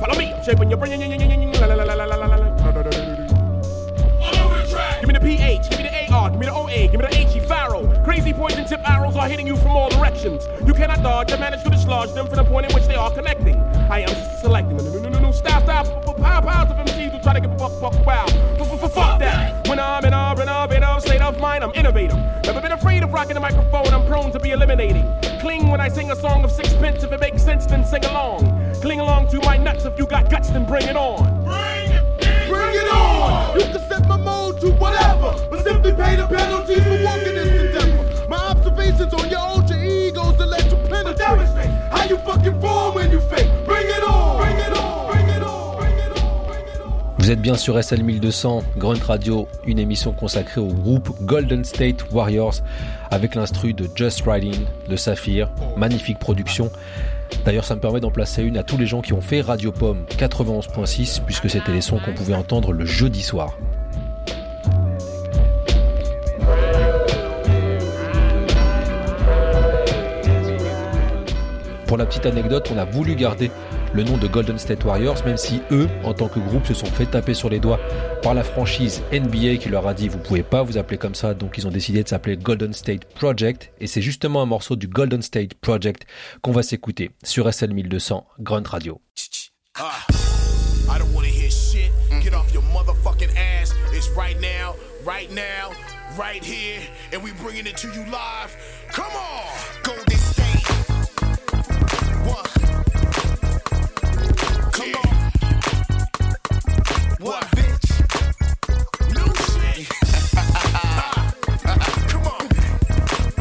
Follow 0.00 0.16
me, 0.16 0.32
I'm 0.32 0.44
shaping 0.44 0.70
your 0.70 0.78
brain. 0.78 1.00
La 1.00 1.66
la 1.66 1.74
la. 1.74 2.38
Give 5.00 5.08
me 5.08 5.14
the 5.14 5.20
PH, 5.20 5.70
give 5.70 5.78
me 5.78 5.88
the 5.88 6.12
AR, 6.12 6.30
give 6.30 6.38
me 6.38 6.46
the 6.46 6.52
OA, 6.52 6.88
give 6.88 7.00
me 7.00 7.06
the 7.06 7.14
HE 7.14 7.40
Pharaoh. 7.40 7.86
Crazy 8.04 8.32
poison 8.32 8.64
tip 8.64 8.80
arrows 8.88 9.16
are 9.16 9.28
hitting 9.28 9.46
you 9.46 9.56
from 9.56 9.72
all 9.72 9.88
directions. 9.88 10.48
You 10.66 10.74
cannot 10.74 11.02
dodge 11.02 11.32
and 11.32 11.40
manage 11.40 11.62
to 11.64 11.70
dislodge 11.70 12.12
them 12.12 12.26
from 12.26 12.36
the 12.36 12.44
point 12.44 12.66
in 12.66 12.74
which 12.74 12.86
they 12.86 12.94
are 12.94 13.10
connecting. 13.10 13.56
I 13.90 14.00
am 14.00 14.40
selecting. 14.40 14.76
No, 14.76 14.98
no, 15.00 15.08
no, 15.08 15.18
no, 15.18 15.32
stop, 15.32 15.64
stop. 15.64 15.86
Pow, 16.18 16.40
pounds 16.40 16.70
of 16.70 16.76
MCs 16.78 17.12
who 17.12 17.18
try 17.20 17.34
to 17.34 17.40
get 17.40 17.58
fuck, 17.58 17.72
fuck, 17.80 18.06
wow. 18.06 18.26
Fuck 18.88 19.18
that. 19.18 19.68
When 19.68 19.78
I'm 19.78 20.04
in 20.04 20.14
our, 20.14 20.34
in 20.74 21.00
state 21.00 21.20
of 21.20 21.40
mind, 21.40 21.64
I'm 21.64 21.72
innovative. 21.74 22.18
Never 22.44 22.60
been 22.60 22.72
afraid 22.72 23.02
of 23.02 23.12
rocking 23.12 23.34
the 23.34 23.40
microphone, 23.40 23.88
I'm 23.88 24.06
prone 24.06 24.32
to 24.32 24.40
be 24.40 24.50
eliminating. 24.50 25.06
Cling 25.40 25.68
when 25.68 25.80
I 25.80 25.88
sing 25.88 26.10
a 26.10 26.16
song 26.16 26.44
of 26.44 26.50
sixpence, 26.50 27.02
if 27.04 27.12
it 27.12 27.20
makes 27.20 27.42
sense, 27.42 27.66
then 27.66 27.84
sing 27.84 28.04
along. 28.06 28.57
Cling 28.88 29.00
along 29.00 29.28
to 29.28 29.38
my 29.40 29.58
nuts, 29.58 29.84
if 29.84 29.98
you 29.98 30.06
got 30.06 30.30
guts, 30.30 30.48
then 30.48 30.64
bring 30.64 30.88
it 30.88 30.96
on. 30.96 31.44
Bring 31.44 32.74
it 32.74 32.90
on! 32.90 33.60
You 33.60 33.66
can 33.66 33.86
set 33.86 34.08
my 34.08 34.16
mode 34.16 34.62
to 34.62 34.70
whatever, 34.70 35.36
but 35.50 35.62
simply 35.62 35.92
pay 35.92 36.16
the 36.16 36.26
penalties 36.26 36.82
for 36.84 37.04
walking 37.04 37.34
this 37.34 37.52
endeavor. 37.66 38.28
My 38.30 38.38
observations 38.38 39.12
on 39.12 39.28
your 39.28 39.40
own, 39.40 39.68
your 39.68 39.84
egos 39.84 40.38
to 40.38 40.46
let 40.46 40.64
you 40.70 40.78
penetrate. 40.88 41.18
Demonstrate 41.18 41.66
how 41.66 42.04
you 42.04 42.16
fucking 42.16 42.58
form 42.62 42.94
when 42.94 43.10
you 43.10 43.20
fake. 43.20 43.50
Bring 43.66 43.84
it 43.88 44.02
on! 44.02 44.38
Bring 44.38 44.56
it 44.56 44.72
on! 44.72 45.12
Bring 45.12 45.28
it 45.28 45.42
on! 45.42 45.76
Vous 47.18 47.30
êtes 47.30 47.42
bien 47.42 47.56
sur 47.56 47.76
SL 47.84 48.02
1200, 48.02 48.62
Grunt 48.78 49.04
Radio, 49.06 49.48
une 49.66 49.80
émission 49.80 50.12
consacrée 50.12 50.62
au 50.62 50.72
groupe 50.72 51.10
Golden 51.20 51.62
State 51.62 52.10
Warriors 52.10 52.54
avec 53.10 53.34
l'instru 53.34 53.74
de 53.74 53.86
Just 53.94 54.22
Riding 54.26 54.64
de 54.88 54.96
Saphir, 54.96 55.50
magnifique 55.76 56.18
production. 56.18 56.70
D'ailleurs, 57.44 57.64
ça 57.64 57.74
me 57.74 57.80
permet 57.80 58.00
d'en 58.00 58.10
placer 58.10 58.42
une 58.42 58.56
à 58.56 58.62
tous 58.62 58.76
les 58.76 58.86
gens 58.86 59.00
qui 59.00 59.12
ont 59.12 59.20
fait 59.20 59.40
Radio 59.40 59.72
Pomme 59.72 60.04
91.6 60.10 61.22
puisque 61.24 61.48
c'était 61.48 61.72
les 61.72 61.80
sons 61.80 61.98
qu'on 61.98 62.12
pouvait 62.12 62.34
entendre 62.34 62.72
le 62.72 62.84
jeudi 62.84 63.22
soir. 63.22 63.56
Pour 71.86 71.96
la 71.96 72.04
petite 72.04 72.26
anecdote, 72.26 72.70
on 72.74 72.76
a 72.76 72.84
voulu 72.84 73.14
garder 73.14 73.50
le 73.92 74.04
nom 74.04 74.16
de 74.16 74.26
Golden 74.26 74.58
State 74.58 74.84
Warriors, 74.84 75.24
même 75.24 75.36
si 75.36 75.60
eux, 75.70 75.88
en 76.04 76.14
tant 76.14 76.28
que 76.28 76.38
groupe, 76.38 76.66
se 76.66 76.74
sont 76.74 76.86
fait 76.86 77.06
taper 77.06 77.34
sur 77.34 77.48
les 77.48 77.60
doigts 77.60 77.80
par 78.22 78.34
la 78.34 78.44
franchise 78.44 79.02
NBA 79.12 79.56
qui 79.56 79.68
leur 79.68 79.86
a 79.86 79.94
dit 79.94 80.08
vous 80.08 80.18
pouvez 80.18 80.42
pas 80.42 80.62
vous 80.62 80.78
appeler 80.78 80.98
comme 80.98 81.14
ça, 81.14 81.34
donc 81.34 81.58
ils 81.58 81.66
ont 81.66 81.70
décidé 81.70 82.02
de 82.02 82.08
s'appeler 82.08 82.36
Golden 82.36 82.72
State 82.72 83.04
Project, 83.04 83.72
et 83.80 83.86
c'est 83.86 84.02
justement 84.02 84.42
un 84.42 84.46
morceau 84.46 84.76
du 84.76 84.88
Golden 84.88 85.22
State 85.22 85.54
Project 85.54 86.06
qu'on 86.42 86.52
va 86.52 86.62
s'écouter 86.62 87.10
sur 87.22 87.52
SL 87.52 87.72
1200 87.72 88.26
Grunt 88.40 88.64
Radio. 88.66 89.00
What, 107.20 107.42
bitch? 107.50 107.90
new 109.10 109.26
shit. 109.50 109.88
Come 112.06 112.30
on. 112.30 112.46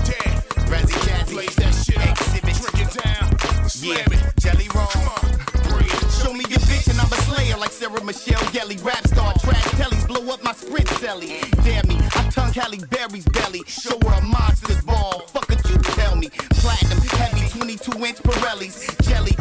Damn. 0.02 0.42
Razzy 0.66 0.98
Cazzy. 1.06 1.30
Blaze 1.34 1.56
that 1.58 1.74
shit 1.86 1.98
up. 1.98 2.18
Xzibit. 2.18 2.58
Drink 2.58 2.80
it 2.82 2.90
down. 3.04 3.38
Slam 3.70 4.08
yeah. 4.10 4.18
it. 4.18 4.24
Jelly 4.40 4.68
roll. 4.74 4.88
Come 4.88 5.10
on. 5.10 5.30
Bring. 5.70 5.88
Show 6.10 6.34
me 6.34 6.44
your 6.50 6.58
bitch 6.66 6.88
and 6.90 7.00
I'm 7.00 7.14
a 7.14 7.18
slayer 7.30 7.56
like 7.58 7.72
Sarah 7.72 8.04
Michelle 8.04 8.44
Gelly. 8.52 8.78
Rap 8.78 9.06
star. 9.06 9.36
Trash 9.42 9.64
tellies. 9.78 10.08
Blow 10.08 10.28
up 10.34 10.42
my 10.44 10.54
sprint 10.54 10.88
celly. 10.98 11.40
Damn 11.64 11.88
me. 11.88 12.00
I 12.16 12.28
tongue 12.32 12.54
Halle 12.54 12.80
Berry's 12.90 13.26
belly. 13.26 13.62
Show 13.68 14.00
her 14.08 14.14
a 14.18 14.22
monster's 14.24 14.82
ball. 14.82 15.28
Fuck 15.28 15.50
could 15.50 15.64
you 15.70 15.78
tell 15.94 16.16
me? 16.16 16.30
Platinum. 16.50 16.98
Heavy. 17.22 17.48
22 17.50 18.06
inch 18.06 18.18
Pirellis. 18.24 18.90
Jelly. 19.08 19.36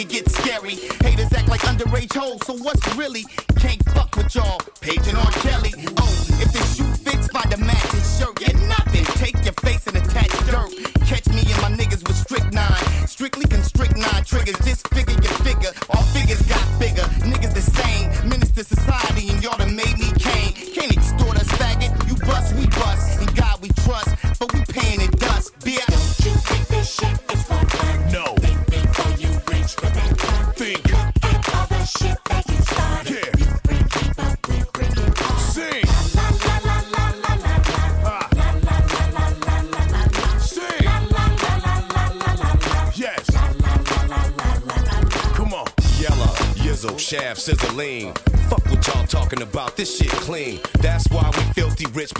It 0.00 0.08
get 0.08 0.30
scary. 0.30 0.76
Haters 1.04 1.30
act 1.34 1.48
like 1.48 1.60
underage 1.60 2.16
hoes, 2.16 2.40
so 2.46 2.56
what's 2.56 2.80
really? 2.96 3.22
Can't 3.58 3.84
fuck 3.90 4.16
with 4.16 4.34
y'all. 4.34 4.58
Paging 4.80 5.14
on 5.14 5.30
Kelly. 5.44 5.74
Oh, 5.98 6.26
if 6.40 6.50
the 6.54 6.62
shoe 6.72 6.90
fits, 7.04 7.28
find 7.28 7.52
a 7.52 7.58
matching 7.58 8.00
shirt. 8.16 8.34
Get 8.36 8.58
nothing. 8.60 9.04
Take 9.20 9.44
your 9.44 9.52
face 9.60 9.86
and 9.88 9.98
attach 9.98 10.30
dirt. 10.48 10.72
Catch 11.04 11.28
me 11.28 11.42
and 11.52 11.60
my 11.60 11.70
niggas 11.76 12.00
with 12.08 12.16
strychnine. 12.16 13.06
Strictly 13.06 13.44
constrict 13.44 13.94
nine 13.98 14.24
triggers. 14.24 14.56
Disfigure 14.64 15.20
your 15.20 15.36
figure. 15.44 15.72
All 15.90 16.02
figures 16.16 16.40
got 16.48 16.59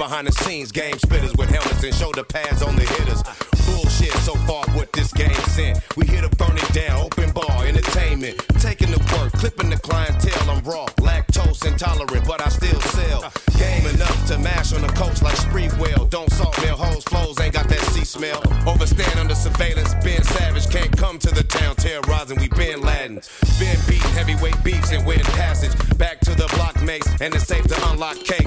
behind 0.00 0.26
the 0.26 0.32
scenes, 0.32 0.72
game 0.72 0.94
spitters 0.94 1.36
with 1.36 1.50
helmets 1.50 1.84
and 1.84 1.94
shoulder 1.94 2.24
pads 2.24 2.62
on 2.62 2.74
the 2.74 2.86
hitters. 2.96 3.22
Bullshit 3.66 4.12
so 4.24 4.32
far 4.48 4.64
what 4.70 4.90
this 4.94 5.12
game 5.12 5.42
sent. 5.52 5.78
We 5.94 6.06
hit 6.06 6.24
a 6.24 6.30
burn 6.36 6.56
it 6.56 6.72
down, 6.72 7.00
open 7.04 7.30
bar, 7.32 7.66
entertainment. 7.66 8.40
Taking 8.60 8.90
the 8.90 9.00
work, 9.12 9.30
clipping 9.34 9.68
the 9.68 9.76
clientele, 9.76 10.50
I'm 10.50 10.64
raw. 10.64 10.86
Lactose 11.04 11.66
intolerant, 11.66 12.26
but 12.26 12.40
I 12.40 12.48
still 12.48 12.80
sell. 12.80 13.30
Game 13.58 13.86
enough 13.94 14.26
to 14.28 14.38
mash 14.38 14.72
on 14.72 14.80
the 14.80 14.92
coast 14.96 15.22
like 15.22 15.36
Sprewell. 15.36 16.08
Don't 16.08 16.32
salt 16.32 16.58
mill 16.62 16.78
hoes, 16.78 17.04
flows 17.04 17.38
ain't 17.38 17.52
got 17.52 17.68
that 17.68 17.80
sea 17.92 18.06
smell. 18.06 18.40
Overstand 18.64 19.20
under 19.20 19.34
surveillance, 19.34 19.92
Ben 20.02 20.24
Savage 20.24 20.70
can't 20.70 20.96
come 20.96 21.18
to 21.18 21.28
the 21.28 21.42
town 21.42 21.76
terrorizing. 21.76 22.40
We 22.40 22.48
been 22.48 22.80
Ladins, 22.80 23.28
been 23.58 23.76
beating 23.86 24.14
heavyweight 24.16 24.64
beefs 24.64 24.92
and 24.92 25.06
win 25.06 25.20
passage. 25.36 25.76
Back 25.98 26.20
to 26.20 26.34
the 26.34 26.48
block 26.56 26.80
mates, 26.82 27.08
and 27.20 27.34
it's 27.34 27.44
safe 27.46 27.64
to 27.64 27.90
unlock 27.90 28.16
case. 28.24 28.39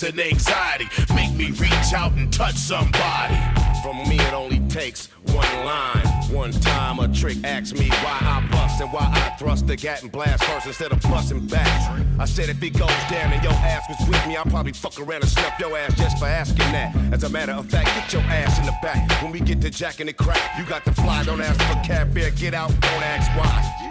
Progress 0.00 0.02
and 0.02 0.20
anxiety. 0.20 0.88
Make 1.14 1.34
me 1.34 1.50
reach 1.52 1.92
out 1.94 2.12
and 2.12 2.32
touch 2.32 2.54
somebody. 2.54 3.36
From 3.82 3.96
me, 4.08 4.16
it 4.16 4.34
only 4.34 4.60
takes 4.68 5.06
one 5.32 5.64
line. 5.64 6.06
One 6.30 6.52
time 6.52 6.98
a 6.98 7.08
trick 7.08 7.38
asks 7.44 7.72
me 7.72 7.88
why 7.88 8.18
I 8.20 8.46
bust 8.50 8.80
and 8.80 8.92
why 8.92 9.10
I 9.12 9.36
thrust 9.38 9.66
the 9.66 9.76
gat 9.76 10.02
and 10.02 10.12
blast 10.12 10.44
first 10.44 10.66
instead 10.66 10.92
of 10.92 11.00
busting 11.02 11.46
back. 11.46 11.68
I 12.18 12.24
said 12.24 12.50
if 12.50 12.62
it 12.62 12.70
goes 12.70 12.88
down 13.10 13.32
and 13.32 13.42
your 13.42 13.52
ass 13.52 13.84
was 13.88 14.08
with 14.08 14.26
me, 14.26 14.36
I'll 14.36 14.44
probably 14.44 14.72
fuck 14.72 14.98
around 15.00 15.22
and 15.22 15.30
snuff 15.30 15.58
your 15.58 15.76
ass 15.76 15.94
just 15.96 16.18
for 16.18 16.26
asking 16.26 16.72
that. 16.72 16.94
As 17.12 17.24
a 17.24 17.28
matter 17.28 17.52
of 17.52 17.66
fact, 17.66 17.88
get 17.88 18.12
your 18.12 18.22
ass 18.22 18.58
in 18.58 18.66
the 18.66 18.76
back. 18.82 19.10
When 19.22 19.32
we 19.32 19.40
get 19.40 19.60
to 19.62 19.70
jacking 19.70 20.06
the 20.06 20.12
crack, 20.12 20.58
you 20.58 20.64
got 20.64 20.84
to 20.84 20.92
fly. 20.92 21.24
Don't 21.24 21.40
ask 21.40 21.58
for 21.62 21.82
cab 21.86 22.12
fare, 22.12 22.30
get 22.30 22.54
out, 22.54 22.68
don't 22.68 23.02
ask 23.02 23.28
why. 23.36 23.89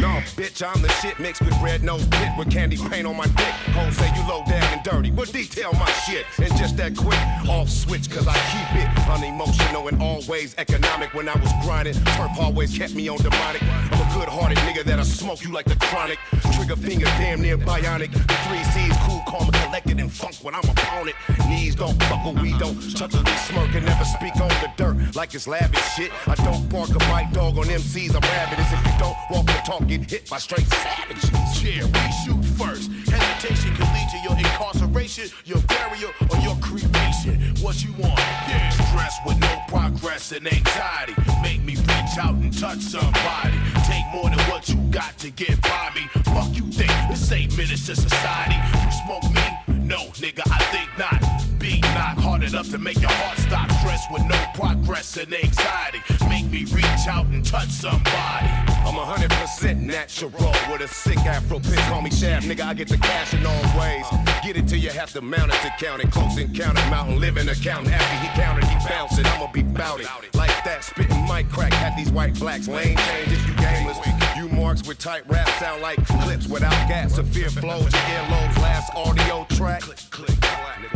No, 0.00 0.22
bitch, 0.36 0.62
I'm 0.62 0.80
the 0.80 0.88
shit 1.00 1.18
mixed 1.18 1.42
with 1.42 1.60
red 1.60 1.82
nose 1.82 2.06
pit 2.06 2.30
with 2.38 2.50
candy 2.50 2.76
paint 2.76 3.04
on 3.04 3.16
my 3.16 3.26
dick. 3.26 3.54
Hoes 3.74 3.96
say 3.96 4.08
you 4.14 4.28
low 4.28 4.44
down 4.44 4.62
and 4.72 4.82
dirty, 4.84 5.10
but 5.10 5.32
detail 5.32 5.72
my 5.72 5.90
shit. 6.06 6.24
And 6.38 6.56
just 6.56 6.76
that 6.76 6.96
quick, 6.96 7.18
off 7.48 7.68
switch, 7.68 8.08
cause 8.08 8.28
I 8.28 8.34
keep 8.52 8.82
it 8.82 9.08
unemotional 9.08 9.88
and 9.88 10.00
always 10.00 10.54
economic. 10.56 11.14
When 11.14 11.28
I 11.28 11.34
was 11.34 11.50
grinding, 11.64 11.94
turf 11.94 12.30
always 12.38 12.76
kept 12.78 12.94
me 12.94 13.08
on 13.08 13.18
demonic. 13.18 13.62
I'm 13.62 14.00
a 14.00 14.14
good 14.14 14.28
hearted 14.28 14.58
nigga 14.58 14.84
that'll 14.84 15.04
smoke 15.04 15.42
you 15.42 15.52
like 15.52 15.66
the 15.66 15.76
chronic. 15.76 16.18
Trigger 16.54 16.76
finger 16.76 17.06
damn 17.18 17.42
near 17.42 17.58
bionic. 17.58 18.12
The 18.12 18.34
three 18.46 18.62
C's 18.70 18.96
cool, 19.02 19.22
calm, 19.26 19.50
collected, 19.50 19.98
and 19.98 20.12
funk 20.12 20.36
when 20.42 20.54
I'm 20.54 20.68
upon 20.68 21.08
it. 21.08 21.14
Knees 21.48 21.74
don't 21.74 21.98
buckle, 21.98 22.34
we 22.34 22.56
don't 22.58 22.78
chuckle, 22.94 23.22
we 23.24 23.32
smirk 23.32 23.74
and 23.74 23.84
never 23.84 24.04
speak 24.04 24.36
on 24.36 24.48
the 24.62 24.70
dirt 24.76 25.16
like 25.16 25.34
it's 25.34 25.48
lavish 25.48 25.82
shit. 25.94 26.12
I 26.28 26.34
don't 26.36 26.68
bark 26.68 26.90
a 26.90 26.98
bite 27.10 27.32
dog 27.32 27.58
on 27.58 27.64
MCs, 27.64 28.14
I'm 28.14 28.22
rabid 28.22 28.58
as 28.58 28.72
if 28.72 28.84
you 28.86 28.98
don't 28.98 29.16
walk 29.30 29.46
the 29.46 29.60
talk, 29.64 29.87
get 29.88 30.10
hit 30.10 30.28
by 30.28 30.38
straight 30.38 30.66
savages. 30.66 31.30
Yeah, 31.64 31.84
we 31.86 32.12
shoot 32.22 32.44
first. 32.56 32.90
Hesitation 33.08 33.74
can 33.74 33.88
lead 33.94 34.08
to 34.12 34.18
your 34.22 34.36
incarceration, 34.36 35.28
your 35.46 35.60
burial, 35.62 36.12
or 36.30 36.38
your 36.38 36.56
cremation. 36.60 37.40
What 37.62 37.82
you 37.82 37.92
want? 37.92 38.18
Yeah, 38.48 38.68
stress 38.70 39.18
with 39.26 39.40
no 39.40 39.62
progress 39.68 40.32
and 40.32 40.46
anxiety. 40.46 41.14
Make 41.42 41.62
me 41.62 41.76
reach 41.76 42.18
out 42.20 42.34
and 42.34 42.56
touch 42.56 42.80
somebody. 42.80 43.56
Take 43.86 44.04
more 44.12 44.28
than 44.28 44.40
what 44.50 44.68
you 44.68 44.76
got 44.90 45.16
to 45.18 45.30
get 45.30 45.60
by 45.62 45.90
me. 45.94 46.02
Fuck 46.34 46.54
you 46.54 46.70
think 46.70 46.92
this 47.08 47.32
ain't 47.32 47.56
menace 47.56 47.86
to 47.86 47.96
society? 47.96 48.56
You 48.84 48.92
smoke 49.04 49.24
me? 49.34 49.77
No, 49.88 50.12
nigga, 50.20 50.42
I 50.52 50.62
think 50.64 50.90
not. 50.98 51.58
Beat 51.58 51.80
knock 51.80 52.18
hard 52.18 52.42
enough 52.42 52.70
to 52.70 52.78
make 52.78 53.00
your 53.00 53.10
heart 53.10 53.38
stop. 53.38 53.72
Stress 53.80 54.04
with 54.12 54.22
no 54.26 54.36
progress 54.54 55.16
and 55.16 55.32
anxiety. 55.32 56.00
Make 56.28 56.44
me 56.50 56.64
reach 56.72 57.08
out 57.08 57.24
and 57.26 57.44
touch 57.44 57.68
somebody. 57.68 58.46
I'm 58.84 58.94
hundred 58.94 59.30
percent 59.30 59.80
natural 59.80 60.30
with 60.70 60.82
a 60.82 60.88
sick 60.88 61.18
afro 61.18 61.58
pick. 61.58 61.78
Call 61.88 62.02
me 62.02 62.10
Shaft, 62.10 62.46
nigga. 62.46 62.60
I 62.60 62.74
get 62.74 62.88
the 62.88 62.98
cash 62.98 63.32
in 63.32 63.44
all 63.46 63.80
ways. 63.80 64.06
Get 64.44 64.56
it 64.56 64.68
till 64.68 64.78
you 64.78 64.90
have 64.90 65.12
to 65.14 65.22
mount 65.22 65.52
it 65.52 65.60
to 65.62 65.72
count 65.84 66.04
it. 66.04 66.10
Close 66.10 66.36
encounter, 66.36 66.80
mountain 66.90 67.18
living 67.18 67.48
account. 67.48 67.88
After 67.88 68.16
he 68.16 68.28
counted, 68.40 68.64
he 68.64 68.76
bounced 68.88 69.18
it. 69.18 69.26
I'ma 69.26 69.50
be 69.50 69.62
bout 69.62 70.00
it. 70.00 70.06
Like 70.34 70.52
that, 70.64 70.84
spitting 70.84 71.26
mic 71.26 71.48
crack. 71.48 71.72
Had 71.72 71.96
these 71.96 72.12
white 72.12 72.38
blacks, 72.38 72.68
lane 72.68 72.96
change 72.96 73.32
if 73.32 73.46
you 73.48 73.54
gamers. 73.54 74.36
You 74.36 74.48
marks 74.48 74.86
with 74.86 74.98
tight 74.98 75.28
rap 75.28 75.48
sound 75.58 75.82
like 75.82 76.04
clips 76.06 76.46
without 76.46 76.88
gas. 76.88 77.14
Severe 77.14 77.50
flows, 77.50 77.90
earlobes 77.90 78.56
last 78.58 78.94
audio 78.94 79.46
track. 79.50 79.77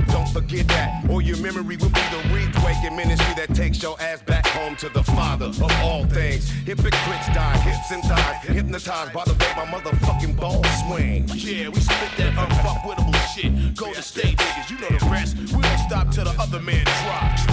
Don't 0.09 0.29
forget 0.29 0.67
that, 0.69 1.05
or 1.09 1.23
your 1.23 1.37
memory 1.39 1.77
will 1.77 1.91
be 1.91 2.01
the 2.11 2.19
requaking 2.33 2.97
ministry 2.97 3.35
that 3.37 3.55
takes 3.55 3.83
your 3.83 4.01
ass 4.01 4.23
back 4.23 4.47
home 4.47 4.77
to 4.77 4.89
the 4.89 5.03
Father 5.03 5.47
of 5.47 5.63
all 5.83 6.05
things. 6.07 6.49
Hypocrites 6.51 7.27
die, 7.29 7.57
hips 7.59 7.91
and 7.91 8.03
thighs, 8.03 8.43
hypnotized 8.47 9.13
by 9.13 9.25
the 9.25 9.33
way 9.35 9.53
my 9.57 9.67
motherfucking 9.67 10.37
balls 10.37 10.67
swing. 10.87 11.29
Yeah, 11.35 11.69
we 11.69 11.81
spit 11.81 12.11
that 12.19 12.35
unfuckwittable 12.35 13.15
shit. 13.35 13.77
Go 13.77 13.93
to 13.93 14.03
state 14.03 14.39
niggas, 14.39 14.71
you 14.71 14.79
know 14.79 14.99
the 14.99 15.07
rest. 15.11 15.37
We 15.37 15.63
don't 15.63 15.79
stop 15.79 16.11
till 16.11 16.25
the 16.25 16.35
other 16.41 16.61
man 16.61 16.85
drops. 16.85 17.52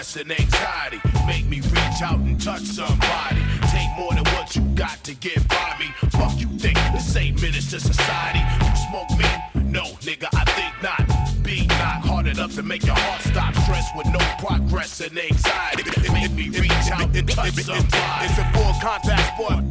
Stress 0.00 0.22
and 0.22 0.32
anxiety. 0.32 0.98
Make 1.26 1.44
me 1.46 1.60
reach 1.60 2.00
out 2.02 2.20
and 2.20 2.40
touch 2.40 2.62
somebody. 2.62 3.42
Take 3.70 3.90
more 3.98 4.14
than 4.14 4.24
what 4.32 4.56
you 4.56 4.62
got 4.74 5.04
to 5.04 5.14
get 5.14 5.46
by 5.46 5.76
me. 5.78 5.92
Fuck 6.12 6.40
you 6.40 6.46
think 6.58 6.78
this 6.94 7.14
ain't 7.16 7.42
menace 7.42 7.70
to 7.72 7.80
society? 7.80 8.38
You 8.38 8.76
smoke 8.88 9.10
me? 9.18 9.26
No, 9.70 9.82
nigga, 10.00 10.28
I 10.32 10.44
think 10.56 10.72
not. 10.82 11.06
Beat 11.44 11.68
knock 11.68 12.02
hard 12.02 12.28
enough 12.28 12.54
to 12.54 12.62
make 12.62 12.86
your 12.86 12.94
heart 12.96 13.20
stop. 13.20 13.54
Stress 13.56 13.90
with 13.94 14.06
no 14.06 14.20
progress 14.38 15.02
and 15.02 15.18
anxiety. 15.18 15.84
Make 16.10 16.32
me 16.32 16.48
reach 16.48 16.90
out 16.90 17.14
and 17.14 17.28
touch 17.28 17.52
somebody. 17.56 18.24
It's 18.24 18.38
a 18.38 18.44
full 18.54 18.72
contact 18.80 19.34
sport. 19.34 19.64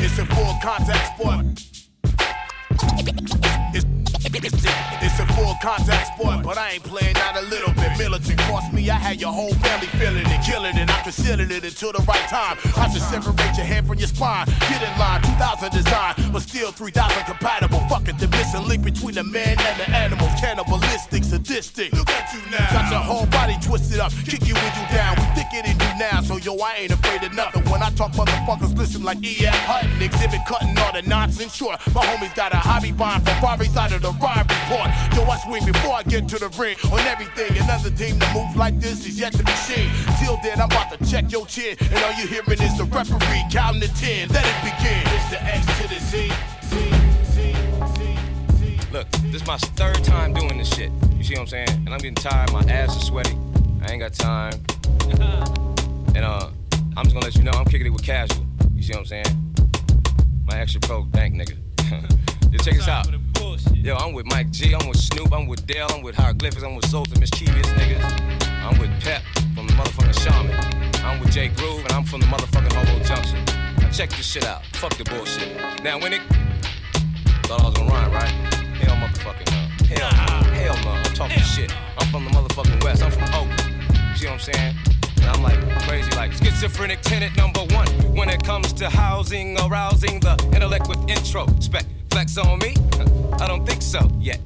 It's 0.00 0.18
a 0.18 0.24
full 0.24 0.54
contact 0.62 1.20
sport. 1.20 1.44
Contact 5.60 6.16
sport, 6.16 6.42
but 6.42 6.56
I 6.56 6.72
ain't 6.72 6.84
playing 6.84 7.16
out 7.16 7.36
a 7.36 7.42
little 7.42 7.74
bit. 7.74 7.92
Militant 7.98 8.38
cost 8.48 8.72
me, 8.72 8.88
I 8.88 8.94
had 8.94 9.20
your 9.20 9.30
whole 9.30 9.52
family 9.60 9.88
feeling 10.00 10.24
it, 10.24 10.40
killing 10.42 10.74
it. 10.74 10.88
I'm 10.88 11.04
concealing 11.04 11.50
it 11.50 11.62
until 11.62 11.92
the 11.92 12.00
right 12.08 12.26
time. 12.32 12.56
I 12.78 12.88
should 12.88 13.02
separate 13.02 13.56
your 13.58 13.66
head 13.66 13.86
from 13.86 13.98
your 13.98 14.08
spine. 14.08 14.46
Get 14.72 14.80
in 14.80 14.98
line, 14.98 15.20
2000 15.20 15.70
design, 15.70 16.14
but 16.32 16.40
still 16.40 16.72
3000 16.72 17.24
compatible. 17.24 17.80
Fuck 17.90 18.08
it, 18.08 18.16
the 18.16 18.28
missing 18.28 18.64
link 18.64 18.82
between 18.82 19.16
the 19.16 19.24
man 19.24 19.60
and 19.60 19.76
the 19.76 19.90
animals. 19.90 20.32
Cannibalistic, 20.40 21.24
sadistic. 21.24 21.92
Look 21.92 22.08
at 22.08 22.32
you 22.32 22.40
now. 22.50 22.64
Got 22.72 22.90
your 22.90 23.04
whole 23.04 23.26
body 23.26 23.56
twisted 23.60 24.00
up, 24.00 24.12
kick 24.24 24.48
you 24.48 24.54
when 24.54 24.72
you 24.80 24.86
down. 24.96 25.20
We 25.20 25.28
thicker 25.36 25.60
than 25.60 25.76
you 25.76 25.92
now, 26.00 26.22
so 26.22 26.38
yo, 26.38 26.56
I 26.56 26.88
ain't 26.88 26.92
afraid 26.92 27.22
of 27.22 27.34
nothing. 27.34 27.68
When 27.68 27.82
I 27.82 27.90
talk, 27.90 28.12
motherfuckers 28.12 28.76
listen 28.78 29.04
like 29.04 29.22
E.F. 29.22 29.54
Hutton. 29.68 29.90
Xzibit 30.00 30.46
cutting 30.46 30.72
all 30.78 30.92
the 30.94 31.02
nonsense 31.02 31.54
short. 31.54 31.76
My 31.92 32.00
homies 32.00 32.34
got 32.34 32.54
a 32.54 32.56
hobby 32.56 32.92
bond 32.92 33.28
for 33.28 33.34
Ferrari 33.44 33.68
side 33.68 33.92
of 33.92 34.00
the 34.00 34.12
ride 34.24 34.48
report. 34.48 34.88
Yo, 35.12 35.28
I 35.28 35.36
swing 35.50 35.64
before 35.72 35.94
I 35.94 36.02
get 36.04 36.28
to 36.28 36.38
the 36.38 36.48
ring 36.50 36.76
on 36.92 37.00
everything. 37.00 37.50
Another 37.62 37.90
team 37.90 38.18
that 38.20 38.34
moves 38.34 38.56
like 38.56 38.78
this 38.78 39.06
is 39.06 39.18
yet 39.18 39.32
to 39.32 39.42
be 39.42 39.52
seen. 39.52 39.90
Till 40.22 40.38
then, 40.42 40.60
I'm 40.60 40.70
about 40.70 40.96
to 40.96 41.10
check 41.10 41.30
your 41.32 41.46
chin, 41.46 41.76
and 41.80 42.04
all 42.04 42.12
you 42.12 42.26
hearing 42.26 42.62
is 42.62 42.76
the 42.78 42.84
referee 42.84 43.44
counting 43.50 43.80
to 43.82 43.88
ten. 43.94 44.28
Let 44.28 44.46
it 44.46 44.58
begin. 44.62 45.02
It's 45.14 45.30
the 45.30 45.42
X 45.42 45.66
to 45.80 45.88
the 45.88 46.00
Z. 46.00 46.32
Z, 46.62 46.76
Z, 47.24 47.54
Z, 47.96 48.16
Z. 48.58 48.78
Look, 48.92 49.10
this 49.10 49.42
is 49.42 49.46
my 49.46 49.58
third 49.58 50.02
time 50.04 50.32
doing 50.32 50.58
this 50.58 50.72
shit. 50.72 50.92
You 51.16 51.24
see 51.24 51.34
what 51.34 51.40
I'm 51.40 51.46
saying? 51.48 51.68
And 51.70 51.90
I'm 51.90 51.98
getting 51.98 52.14
tired. 52.14 52.52
My 52.52 52.62
ass 52.70 52.96
is 52.96 53.06
sweaty. 53.06 53.36
I 53.82 53.92
ain't 53.92 54.00
got 54.00 54.12
time. 54.12 54.54
and 56.14 56.24
uh, 56.24 56.48
I'm 56.96 57.04
just 57.04 57.14
gonna 57.14 57.26
let 57.26 57.34
you 57.34 57.42
know 57.42 57.52
I'm 57.52 57.64
kicking 57.64 57.86
it 57.86 57.90
with 57.90 58.04
casual. 58.04 58.46
You 58.74 58.82
see 58.82 58.92
what 58.92 59.00
I'm 59.00 59.06
saying? 59.06 59.54
My 60.46 60.60
extra 60.60 60.80
pro 60.80 61.02
bank 61.02 61.34
nigga. 61.34 61.56
Yo, 62.50 62.58
check 62.58 62.74
this 62.74 62.88
out. 62.88 63.06
Yo, 63.74 63.94
I'm 63.94 64.12
with 64.12 64.26
Mike 64.26 64.50
G, 64.50 64.74
I'm 64.74 64.88
with 64.88 64.98
Snoop, 64.98 65.32
I'm 65.32 65.46
with 65.46 65.64
Dale, 65.68 65.86
I'm 65.90 66.02
with 66.02 66.16
Hieroglyphics, 66.16 66.64
I'm 66.64 66.74
with 66.74 66.84
Souls 66.90 67.10
of 67.12 67.20
Mischief 67.20 67.48
niggas. 67.48 68.02
I'm 68.64 68.76
with 68.78 68.90
Pep 69.00 69.22
from 69.54 69.68
the 69.68 69.72
motherfucking 69.74 70.18
Shaman. 70.20 71.04
I'm 71.04 71.20
with 71.20 71.30
Jay 71.30 71.46
Groove, 71.48 71.84
and 71.84 71.92
I'm 71.92 72.04
from 72.04 72.20
the 72.20 72.26
motherfucking 72.26 72.72
Hobo 72.72 73.04
Junction. 73.04 73.44
Now 73.78 73.88
check 73.90 74.10
this 74.10 74.26
shit 74.26 74.44
out. 74.44 74.64
Fuck 74.72 74.96
the 74.96 75.04
bullshit. 75.04 75.56
Now 75.84 76.00
when 76.00 76.12
it 76.12 76.22
thought 77.44 77.60
I 77.60 77.66
was 77.66 77.74
gonna 77.74 77.88
rhyme, 77.88 78.12
right? 78.12 78.28
Hell 78.82 78.96
motherfucking 78.96 79.50
no. 79.52 79.86
Hell 79.86 80.10
no. 80.10 80.50
Hell 80.50 80.76
no. 80.82 80.90
I'm 80.90 81.14
talking 81.14 81.42
shit. 81.42 81.72
I'm 81.98 82.08
from 82.08 82.24
the 82.24 82.30
motherfucking 82.30 82.82
West. 82.82 83.04
I'm 83.04 83.12
from 83.12 83.28
Oakland. 83.32 84.18
See 84.18 84.26
what 84.26 84.34
I'm 84.34 84.40
saying? 84.40 84.74
And 85.18 85.26
I'm 85.26 85.42
like 85.44 85.60
crazy, 85.86 86.10
like 86.16 86.32
schizophrenic 86.32 87.00
tenant 87.02 87.36
number 87.36 87.60
one. 87.76 87.86
When 88.12 88.28
it 88.28 88.42
comes 88.42 88.72
to 88.72 88.90
housing, 88.90 89.56
arousing 89.60 90.18
the 90.18 90.34
intellect 90.52 90.88
with 90.88 90.98
intro. 91.08 91.46
Flex 92.10 92.36
on 92.38 92.58
me? 92.58 92.74
I 93.40 93.46
don't 93.46 93.66
think 93.66 93.82
so 93.82 94.00
yet, 94.18 94.40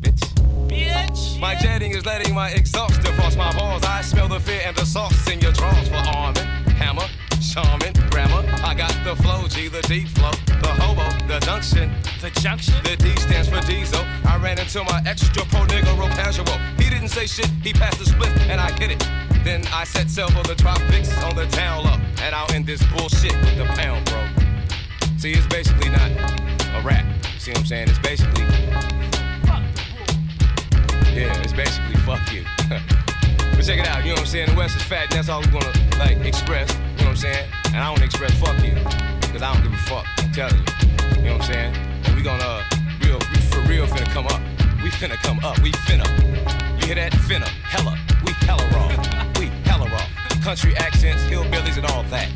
bitch. 0.00 0.20
Bitch. 0.68 1.40
My 1.40 1.54
jetting 1.54 1.92
is 1.92 2.06
letting 2.06 2.34
my 2.34 2.50
exhaust 2.50 3.00
across 3.00 3.36
my 3.36 3.52
balls. 3.52 3.84
I 3.84 4.02
smell 4.02 4.28
the 4.28 4.40
fear 4.40 4.60
and 4.64 4.76
the 4.76 4.86
sauce 4.86 5.28
in 5.28 5.40
your 5.40 5.52
drawers 5.52 5.88
for 5.88 5.96
arming, 5.96 6.46
hammer, 6.78 7.06
charming, 7.40 7.92
grammar. 8.10 8.44
I 8.64 8.74
got 8.74 8.92
the 9.04 9.16
flow, 9.22 9.46
G, 9.48 9.68
the 9.68 9.82
deep 9.82 10.08
flow, 10.08 10.30
the 10.62 10.72
hobo, 10.80 11.06
the 11.26 11.40
junction. 11.40 11.92
The 12.20 12.30
junction? 12.40 12.74
The 12.84 12.96
D 12.96 13.14
stands 13.16 13.48
for 13.48 13.60
diesel. 13.60 14.04
I 14.24 14.38
ran 14.38 14.58
into 14.58 14.84
my 14.84 15.02
extra 15.06 15.44
pro 15.46 15.60
nigga, 15.66 15.98
real 15.98 16.08
casual. 16.08 16.58
He 16.78 16.88
didn't 16.88 17.08
say 17.08 17.26
shit, 17.26 17.50
he 17.62 17.72
passed 17.72 17.98
the 17.98 18.06
split, 18.06 18.30
and 18.48 18.60
I 18.60 18.70
hit 18.78 18.90
it. 18.92 19.00
Then 19.44 19.66
I 19.72 19.84
set 19.84 20.10
sail 20.10 20.28
for 20.28 20.42
the 20.42 20.54
tropics 20.54 21.10
on 21.24 21.34
the 21.36 21.46
down 21.46 21.84
low. 21.84 21.96
and 22.22 22.34
I'll 22.34 22.50
end 22.52 22.66
this 22.66 22.82
bullshit 22.92 23.34
with 23.40 23.56
the 23.56 23.64
pound, 23.76 24.04
bro. 24.06 24.24
See, 25.18 25.32
it's 25.32 25.46
basically 25.46 25.90
not 25.90 26.10
a 26.78 26.82
rap. 26.82 27.04
See 27.38 27.50
what 27.50 27.60
I'm 27.60 27.66
saying? 27.66 27.88
It's 27.88 27.98
basically. 27.98 28.44
Yeah, 31.14 31.34
it's 31.42 31.52
basically 31.52 31.96
fuck 32.06 32.20
you. 32.32 32.44
but 32.68 33.64
check 33.64 33.78
it 33.78 33.86
out, 33.88 34.04
you 34.04 34.10
know 34.10 34.14
what 34.14 34.20
I'm 34.20 34.26
saying? 34.26 34.50
The 34.50 34.56
West 34.56 34.76
is 34.76 34.82
fat, 34.82 35.04
and 35.04 35.12
that's 35.12 35.28
all 35.28 35.40
we 35.40 35.48
wanna, 35.48 35.72
like, 35.98 36.18
express. 36.18 36.70
You 36.70 36.78
know 36.78 36.94
what 36.96 37.08
I'm 37.10 37.16
saying? 37.16 37.50
And 37.66 37.76
I 37.76 37.90
wanna 37.90 38.04
express 38.04 38.32
fuck 38.38 38.56
you. 38.62 38.74
Cause 39.32 39.42
I 39.42 39.52
don't 39.52 39.62
give 39.62 39.72
a 39.72 39.82
fuck, 39.88 40.06
I'm 40.18 40.32
telling 40.32 40.56
you. 40.56 40.64
You 41.16 41.22
know 41.28 41.32
what 41.38 41.48
I'm 41.48 41.52
saying? 41.52 41.74
And 42.04 42.14
we 42.14 42.22
gonna, 42.22 42.42
uh, 42.42 42.64
real, 43.02 43.18
we 43.18 43.38
for 43.50 43.60
real 43.62 43.86
finna 43.86 44.08
come 44.12 44.26
up. 44.26 44.40
We 44.82 44.90
finna 44.90 45.16
come 45.16 45.40
up, 45.44 45.58
we 45.60 45.72
finna. 45.72 46.06
You 46.80 46.86
hear 46.86 46.94
that? 46.96 47.12
Finna, 47.12 47.48
hella, 47.48 47.98
we 48.24 48.32
hella 48.46 48.64
raw. 48.70 48.88
We 49.40 49.46
hella 49.66 49.90
raw. 49.90 50.06
Country 50.42 50.76
accents, 50.76 51.24
hillbillies, 51.24 51.76
and 51.76 51.86
all 51.86 52.04
that. 52.04 52.28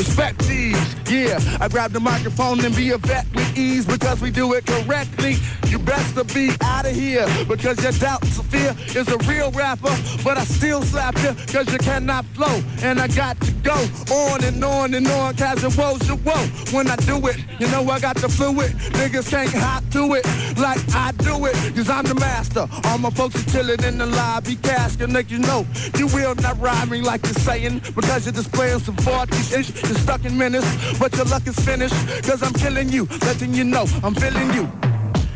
Respect 0.00 0.38
these, 0.48 0.94
yeah. 1.10 1.38
I 1.60 1.68
grab 1.68 1.92
the 1.92 2.00
microphone 2.00 2.64
and 2.64 2.74
be 2.74 2.88
a 2.92 2.96
vet 2.96 3.26
with 3.34 3.49
ease 3.56 3.86
because 3.86 4.20
we 4.20 4.30
do 4.30 4.54
it 4.54 4.66
correctly. 4.66 5.36
You 5.66 5.78
best 5.78 6.14
to 6.16 6.24
be 6.24 6.50
out 6.62 6.86
of 6.86 6.94
here 6.94 7.26
because 7.48 7.82
your 7.82 7.92
doubt 7.92 8.22
and 8.22 8.32
fear 8.46 8.74
is 8.94 9.08
a 9.08 9.18
real 9.28 9.50
rapper, 9.52 9.94
but 10.24 10.36
I 10.36 10.44
still 10.44 10.82
slap 10.82 11.16
you 11.22 11.32
because 11.46 11.72
you 11.72 11.78
cannot 11.78 12.24
flow. 12.26 12.62
And 12.82 13.00
I 13.00 13.08
got 13.08 13.40
to 13.40 13.52
go 13.62 13.76
on 14.12 14.44
and 14.44 14.62
on 14.64 14.94
and 14.94 15.06
on, 15.06 15.34
woes 15.76 16.00
to 16.08 16.16
woe. 16.16 16.46
When 16.72 16.88
I 16.88 16.96
do 16.96 17.24
it, 17.28 17.36
you 17.58 17.68
know 17.68 17.88
I 17.88 18.00
got 18.00 18.16
the 18.16 18.28
fluid. 18.28 18.72
Niggas 18.98 19.30
can't 19.30 19.52
hop 19.52 19.84
to 19.90 20.14
it 20.14 20.24
like 20.58 20.80
I 20.94 21.12
do 21.12 21.46
it 21.46 21.54
because 21.68 21.88
I'm 21.88 22.04
the 22.04 22.14
master. 22.14 22.68
All 22.84 22.98
my 22.98 23.10
folks 23.10 23.36
are 23.36 23.50
chilling 23.50 23.82
in 23.84 23.98
the 23.98 24.06
lobby 24.06 24.56
casket, 24.56 25.10
make 25.10 25.30
you 25.30 25.38
know 25.38 25.66
you 25.96 26.06
will 26.08 26.34
not 26.36 26.60
ride 26.60 26.90
me 26.90 27.00
like 27.00 27.22
you're 27.24 27.34
saying 27.34 27.80
because 27.94 28.26
you're 28.26 28.32
displaying 28.32 28.80
some 28.80 28.96
40 28.96 29.36
inch. 29.54 29.70
You're 29.82 29.98
stuck 29.98 30.24
in 30.24 30.36
menace, 30.36 30.98
but 30.98 31.14
your 31.16 31.26
luck 31.26 31.46
is 31.46 31.58
finished 31.58 31.94
because 32.16 32.42
I'm 32.42 32.52
killing 32.54 32.88
you, 32.88 33.06
letting 33.40 33.54
you 33.54 33.64
know 33.64 33.86
I'm 34.02 34.14
feeling 34.14 34.52
you. 34.52 34.89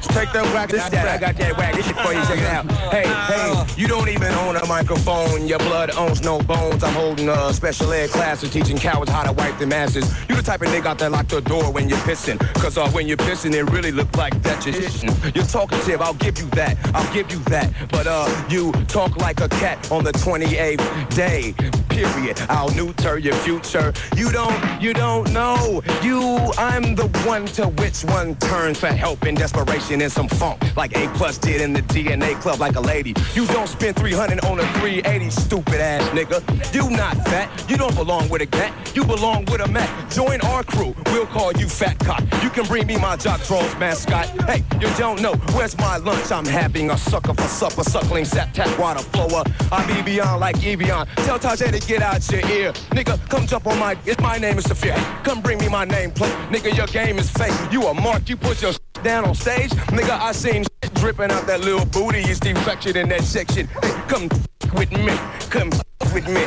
Take 0.09 0.33
that 0.33 0.45
whack. 0.55 0.69
This 0.69 0.89
that, 0.89 1.09
I 1.09 1.19
got 1.19 1.37
that 1.37 1.57
whack. 1.57 1.75
This 1.75 1.87
shit 1.87 1.97
for 1.97 2.13
you. 2.13 2.23
Check 2.25 2.39
it 2.39 2.47
out. 2.47 2.71
Hey, 2.91 3.07
hey, 3.07 3.65
you 3.77 3.89
don't 3.89 4.09
even 4.09 4.33
own 4.33 4.57
a 4.57 4.67
microphone. 4.67 5.47
Your 5.47 5.59
blood 5.59 5.91
owns 5.97 6.23
no 6.23 6.41
bones. 6.41 6.83
I'm 6.83 6.95
holding 6.95 7.29
a 7.29 7.53
special 7.53 7.93
ed 7.93 8.11
classes 8.11 8.51
teaching 8.51 8.79
cowards 8.79 9.11
how 9.11 9.23
to 9.25 9.33
wipe 9.33 9.59
their 9.59 9.67
masses. 9.67 10.05
You 10.29 10.35
the 10.37 10.43
type 10.43 10.63
of 10.63 10.69
nigga 10.69 10.87
out 10.87 10.99
there 10.99 11.11
lock 11.11 11.29
the 11.29 11.41
door 11.41 11.73
when 11.73 11.89
you're 11.89 11.99
pissing. 11.99 12.39
Cause 12.55 12.77
uh, 12.77 12.89
when 12.91 13.07
you're 13.09 13.17
pissing, 13.17 13.55
it 13.55 13.65
really 13.71 13.93
look 13.93 14.15
like 14.17 14.41
that 14.43 14.65
you're 14.67 14.75
shitting. 14.75 15.35
You're 15.35 15.45
talkative, 15.45 16.01
I'll 16.01 16.15
give 16.15 16.39
you 16.39 16.47
that. 16.51 16.77
I'll 16.95 17.13
give 17.15 17.31
you 17.31 17.39
that. 17.45 17.73
But 17.91 18.07
uh, 18.07 18.29
you 18.49 18.73
talk 18.87 19.17
like 19.17 19.41
a 19.41 19.49
cat 19.49 19.91
on 19.91 20.05
the 20.05 20.13
28th 20.13 21.15
day. 21.15 21.55
Period. 21.89 22.41
I'll 22.49 22.71
neuter 22.75 23.19
your 23.19 23.35
future. 23.35 23.93
You 24.17 24.33
don't, 24.33 24.83
you 24.83 24.93
don't 24.93 25.33
know. 25.33 25.81
You, 26.03 26.21
I'm 26.59 26.95
the 26.95 27.07
one 27.25 27.47
to 27.47 27.69
which 27.69 28.03
one 28.05 28.35
turns 28.37 28.81
for 28.81 28.89
help 28.89 29.23
and 29.23 29.37
desperation 29.37 29.94
and 30.03 30.13
some 30.13 30.29
funk. 30.29 30.61
Like 30.77 30.97
A 30.97 31.09
plus 31.15 31.39
did 31.39 31.61
in 31.61 31.73
the 31.73 31.83
DNA 31.83 32.35
club 32.41 32.61
like 32.61 32.77
a 32.77 32.81
lady. 32.81 33.15
You 33.35 33.47
don't 33.47 33.69
spend 33.69 33.97
300 33.97 34.45
on 34.45 34.59
a 34.59 34.63
380, 34.75 35.31
stupid 35.31 35.81
ass 35.81 36.03
nigga. 36.11 36.43
You 36.75 36.91
not 36.91 37.17
fat. 37.29 37.49
You 37.69 37.77
don't 37.77 37.95
belong 37.95 38.29
with 38.29 38.43
a 38.43 38.47
cat. 38.47 38.73
You 38.95 39.05
belong 39.05 39.45
with 39.47 39.61
a 39.61 39.69
Mac. 39.69 40.11
Join 40.11 40.41
our 40.43 40.63
crew. 40.63 40.95
We'll 41.07 41.27
call 41.27 41.53
you 41.53 41.69
fat 41.69 41.99
cock. 42.01 42.23
You 42.43 42.51
can 42.51 42.67
bring 42.67 42.87
me 42.87 42.97
my 42.97 43.17
Jock 43.17 43.41
Trolls 43.43 43.75
mascot. 43.77 44.27
Hey, 44.45 44.65
you 44.81 44.89
don't 44.97 45.21
know. 45.21 45.35
Where's 45.55 45.77
my 45.79 45.97
lunch? 45.97 46.31
I'm 46.31 46.47
having 46.47 46.91
a 46.91 46.99
sucker 46.99 47.35
for 47.35 47.49
supper. 47.49 47.85
Suckling 47.85 48.25
sap 48.25 48.53
tap 48.53 48.79
water 48.79 49.01
flower. 49.01 49.45
I 49.73 49.87
be 49.87 50.03
beyond 50.03 50.41
like 50.41 50.57
Evian. 50.65 51.07
Tell 51.25 51.39
Tajai 51.39 51.73
to 51.73 51.87
get 51.87 52.03
out 52.03 52.31
your 52.31 52.41
ear. 52.51 52.73
Nigga, 52.91 53.19
come 53.29 53.47
jump 53.47 53.67
on 53.67 53.79
my. 53.79 53.97
If 54.07 54.21
my 54.21 54.39
name 54.39 54.59
is 54.59 54.65
Sophia. 54.65 54.97
Come 55.25 55.41
bring 55.41 55.59
me 55.59 55.69
my 55.69 55.87
nameplate. 55.87 56.35
Nigga, 56.49 56.77
your 56.77 56.87
game 56.87 57.19
is 57.19 57.31
fake. 57.31 57.55
You 57.73 57.87
a 57.87 57.95
mark. 57.95 58.29
You 58.29 58.37
put 58.37 58.63
your 58.63 58.73
down 59.05 59.25
on 59.27 59.35
stage. 59.35 59.71
Nigga, 59.93 60.19
I 60.19 60.33
seen 60.33 60.65
dripping 60.95 61.31
out 61.31 61.47
that 61.47 61.61
little 61.61 61.85
booty. 61.87 62.21
It's 62.21 62.41
defected 62.41 62.97
in 62.97 63.09
that 63.11 63.23
section. 63.23 63.69
Hey, 63.83 63.93
come 64.09 64.29
with 64.75 64.91
me. 64.91 65.15
Come 65.51 65.71
with 66.13 66.27
me. 66.27 66.43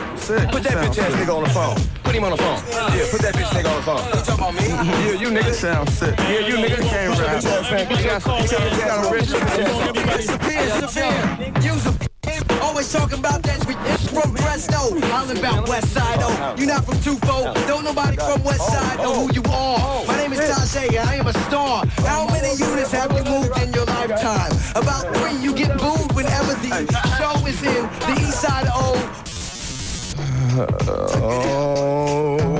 Put 0.50 0.64
that 0.64 0.82
bitch 0.82 0.98
ass 0.98 1.14
nigga 1.14 1.38
on 1.38 1.44
the 1.44 1.50
phone. 1.50 1.78
Put 2.04 2.16
him 2.16 2.24
on 2.24 2.32
the 2.32 2.38
phone. 2.38 2.60
Yeah, 2.98 3.06
put 3.12 3.22
that 3.22 3.36
bitch 3.36 3.52
nigga 3.54 3.70
on 3.70 3.78
the 3.78 3.84
phone. 3.84 4.04
You 4.08 4.12
talking 4.26 4.44
about 4.44 4.56
me? 4.56 4.68
Yeah, 4.68 5.22
you 5.22 5.30
nigga. 5.30 5.54
Sound 5.54 5.90
sick. 5.90 6.18
Yeah, 6.18 6.48
you 6.48 6.56
nigga. 6.56 6.82
Can't 6.82 7.20
rap. 7.20 7.44
You 7.92 7.98
got 8.04 9.06
a 9.06 9.14
rich 9.14 9.30
Severe, 10.26 10.70
severe. 10.88 11.14
Use 11.62 11.86
a 11.86 11.97
Always 12.78 12.94
talking 12.94 13.18
about 13.18 13.42
that 13.42 13.66
we 13.66 13.74
it's 13.90 14.08
from 14.08 14.36
Presto. 14.36 15.02
Hollin' 15.08 15.38
about 15.40 15.68
West 15.68 15.92
Side, 15.94 16.20
oh. 16.22 16.56
You 16.60 16.68
not 16.68 16.86
from 16.86 16.98
Tufo. 16.98 17.52
Don't 17.66 17.84
nobody 17.84 18.18
from 18.18 18.44
West 18.44 18.68
Side 18.68 19.00
know 19.00 19.26
who 19.26 19.34
you 19.34 19.42
are. 19.50 20.06
My 20.06 20.16
name 20.16 20.32
is 20.32 20.40
Tajai 20.42 20.90
and 20.90 21.10
I 21.10 21.16
am 21.16 21.26
a 21.26 21.34
star. 21.50 21.88
How 22.06 22.28
many 22.28 22.54
units 22.54 22.92
have 22.92 23.12
you 23.14 23.24
moved 23.24 23.58
in 23.64 23.74
your 23.74 23.86
lifetime? 23.86 24.52
About 24.76 25.12
three. 25.16 25.42
You 25.42 25.56
get 25.56 25.76
booed 25.80 26.12
whenever 26.14 26.54
the 26.54 26.86
show 27.18 27.48
is 27.48 27.64
in 27.64 27.90
the 28.06 28.14
east 28.22 28.42
side 28.42 28.68
of 28.68 28.96
uh, 30.60 30.68
Oh, 31.18 32.38
hey, 32.38 32.57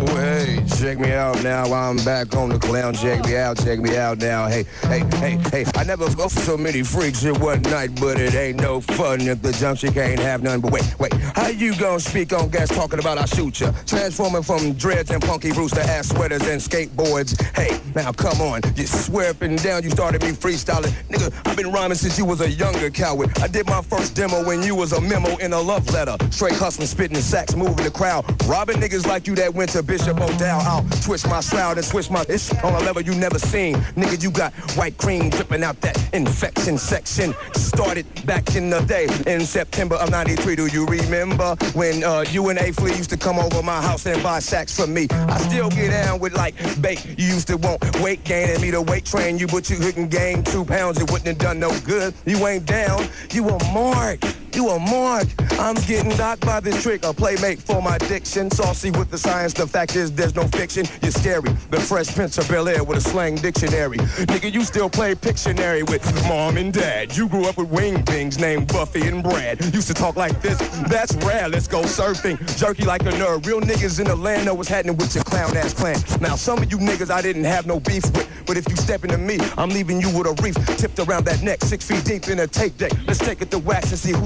check 0.88 1.00
me 1.00 1.12
out 1.12 1.44
now. 1.44 1.66
I'm 1.74 1.98
back 2.06 2.34
on 2.34 2.48
the 2.48 2.58
clown. 2.58 2.94
Check 2.94 3.26
me 3.26 3.36
out, 3.36 3.58
check 3.58 3.80
me 3.80 3.98
out 3.98 4.20
now. 4.20 4.48
Hey, 4.48 4.64
hey, 4.84 5.04
hey, 5.18 5.38
hey. 5.52 5.66
I 5.76 5.84
never 5.84 6.10
for 6.10 6.30
so 6.30 6.56
many 6.56 6.82
freaks 6.82 7.26
in 7.26 7.38
one 7.42 7.62
night, 7.64 8.00
but 8.00 8.18
it 8.18 8.34
ain't 8.36 8.62
no 8.62 8.80
fun 8.80 9.20
if 9.22 9.42
the 9.42 9.52
junction 9.52 9.94
can't 9.94 10.20
have 10.20 10.44
none. 10.44 10.62
But 10.62 10.72
wait, 10.72 10.96
wait, 10.98 11.14
how 11.14 11.48
you 11.50 11.76
gonna 11.76 12.00
speak 12.00 12.32
on 12.32 12.48
gas 12.50 12.70
talking 12.70 13.00
about 13.00 13.18
I 13.18 13.26
shoot 13.26 13.60
ya? 13.60 13.74
Transforming 13.86 14.44
from 14.44 14.74
dreads 14.74 15.12
and 15.12 15.22
punky 15.22 15.52
rooster 15.52 15.82
ass 15.82 16.08
sweaters 16.08 16.48
and 16.48 16.62
skateboards. 16.62 17.36
Hey, 17.54 17.82
now 17.94 18.14
come 18.14 18.40
on, 18.40 18.62
you 18.78 18.88
swear 18.88 19.32
up 19.32 19.42
and 19.42 19.62
down 19.62 19.84
you 19.84 19.90
started 19.90 20.24
me 20.24 20.30
freestyling. 20.30 20.94
Nigga, 21.10 21.34
I've 21.46 21.58
been 21.58 21.70
rhyming 21.70 21.98
since 21.98 22.18
you 22.18 22.24
was 22.24 22.40
a 22.40 22.50
younger 22.50 22.90
coward. 22.90 23.38
I 23.40 23.48
did 23.48 23.68
my 23.68 23.82
first 23.82 24.16
demo 24.16 24.46
when 24.46 24.64
you 24.64 24.74
was 24.74 24.94
a 24.94 25.02
memo 25.02 25.36
in 25.38 25.52
a 25.52 25.60
love 25.60 25.92
letter. 25.92 26.16
Straight 26.32 26.56
hustling, 26.56 26.88
spitting 26.88 27.18
sacks, 27.18 27.58
moving 27.58 27.84
the 27.84 27.92
crowd. 27.92 28.24
Robbing 28.48 28.78
niggas 28.78 29.06
like 29.06 29.28
you 29.28 29.36
that 29.36 29.54
went 29.54 29.72
to 29.72 29.84
Bishop 29.84 30.22
O'Dowd. 30.22 30.77
I'll 30.78 30.84
twist 31.02 31.28
my 31.28 31.42
shroud 31.42 31.78
and 31.78 31.86
switch 31.86 32.12
my 32.12 32.24
ish 32.30 32.54
on 32.64 32.74
a 32.74 32.80
level 32.80 33.02
you 33.02 33.16
never 33.16 33.40
seen. 33.40 33.76
Nigga, 33.96 34.22
you 34.22 34.30
got 34.30 34.54
white 34.78 34.96
cream 34.98 35.30
dripping 35.32 35.64
out 35.64 35.82
that 35.82 35.98
infection 36.14 36.78
section. 36.78 37.34
Started 37.54 38.06
back 38.28 38.56
in 38.56 38.70
the 38.70 38.82
day 38.82 39.08
in 39.26 39.42
September 39.42 39.96
of 39.96 40.12
93. 40.12 40.56
Do 40.56 40.68
you 40.68 40.86
remember 40.86 41.56
when 41.74 42.04
uh, 42.04 42.26
you 42.30 42.50
and 42.50 42.60
A 42.60 42.72
Flea 42.72 42.96
used 42.96 43.10
to 43.10 43.18
come 43.18 43.40
over 43.40 43.64
my 43.64 43.82
house 43.82 44.06
and 44.06 44.22
buy 44.22 44.38
sacks 44.38 44.76
for 44.76 44.86
me? 44.86 45.08
I 45.10 45.40
still 45.40 45.70
get 45.70 45.90
down 45.90 46.20
with 46.20 46.34
like 46.34 46.56
bait. 46.80 47.04
You 47.18 47.26
used 47.26 47.48
to 47.48 47.58
want 47.58 48.00
weight 48.00 48.24
gain 48.24 48.50
and 48.50 48.62
me 48.62 48.70
to 48.72 48.82
weight 48.84 49.06
train 49.06 49.40
you, 49.40 49.48
but 49.48 49.70
you 49.72 49.78
couldn't 49.78 50.10
gain 50.10 50.44
two 50.44 50.64
pounds. 50.64 51.02
It 51.02 51.10
wouldn't 51.12 51.28
have 51.28 51.40
done 51.40 51.60
no 51.60 51.72
good. 51.82 52.14
You 52.26 52.46
ain't 52.46 52.66
down. 52.66 53.08
You 53.32 53.50
a 53.50 53.74
mark. 53.74 54.20
You 54.54 54.70
a 54.70 54.80
mark. 54.80 55.28
I'm 55.60 55.76
getting 55.76 56.12
docked 56.12 56.46
by 56.46 56.60
this 56.60 56.82
trick. 56.82 57.04
A 57.04 57.14
playmate 57.14 57.60
for 57.60 57.82
my 57.82 57.98
diction. 57.98 58.50
Saucy 58.50 58.92
with 58.92 59.10
the 59.10 59.18
science. 59.18 59.54
The 59.54 59.68
fact 59.68 59.96
is, 59.96 60.12
there's 60.12 60.36
no 60.36 60.44
fiction. 60.48 60.86
You're 61.02 61.12
scary. 61.12 61.52
The 61.70 61.80
fresh 61.80 62.14
prince 62.14 62.38
of 62.38 62.48
Bel 62.48 62.68
Air 62.68 62.84
with 62.84 62.98
a 62.98 63.02
slang 63.02 63.36
dictionary. 63.36 63.98
Nigga, 63.98 64.52
you 64.52 64.64
still 64.64 64.90
play 64.90 65.16
Pictionary 65.16 65.88
with 65.90 66.04
mom 66.28 66.58
and 66.58 66.74
dad. 66.74 67.16
You 67.16 67.28
grew 67.28 67.46
up 67.46 67.58
with 67.58 67.70
wing 67.70 68.04
things 68.04 68.40
named 68.40 68.68
Buffy 68.68 69.08
and 69.08 69.24
Brad. 69.24 69.64
Used 69.74 69.88
to 69.88 69.94
talk 69.94 70.16
like 70.16 70.42
this. 70.42 70.58
That's 70.88 71.16
rare. 71.26 71.50
Let's 71.50 71.68
go 71.68 71.82
surfing. 71.82 72.38
Jerky 72.58 72.86
like 72.86 73.02
a 73.02 73.12
nerd. 73.12 73.46
Real 73.46 73.62
niggas 73.62 74.00
in 74.00 74.08
the 74.08 74.16
land 74.16 74.46
know 74.46 74.54
what's 74.54 74.70
happening 74.70 74.96
with 74.98 75.14
your 75.14 75.24
clown 75.24 75.56
ass 75.58 75.74
clan. 75.74 75.98
Now, 76.22 76.36
some 76.36 76.60
of 76.60 76.72
you 76.72 76.78
niggas 76.78 77.12
I 77.12 77.22
didn't 77.22 77.46
have 77.46 77.66
no 77.66 77.80
beef 77.80 78.04
with. 78.14 78.28
But 78.46 78.58
if 78.58 78.70
you 78.70 78.76
step 78.78 79.04
into 79.04 79.18
me, 79.18 79.40
I'm 79.58 79.70
leaving 79.70 80.00
you 80.02 80.10
with 80.18 80.28
a 80.28 80.42
reef 80.42 80.56
tipped 80.78 81.00
around 81.00 81.26
that 81.26 81.42
neck, 81.44 81.62
six 81.62 81.86
feet 81.86 82.06
deep 82.06 82.28
in 82.30 82.40
a 82.40 82.48
tape 82.48 82.78
deck. 82.78 82.94
Let's 83.06 83.20
take 83.20 83.42
it 83.42 83.52
to 83.52 83.60
wax 83.60 83.92
and 83.92 84.00
see 84.00 84.14
who 84.14 84.26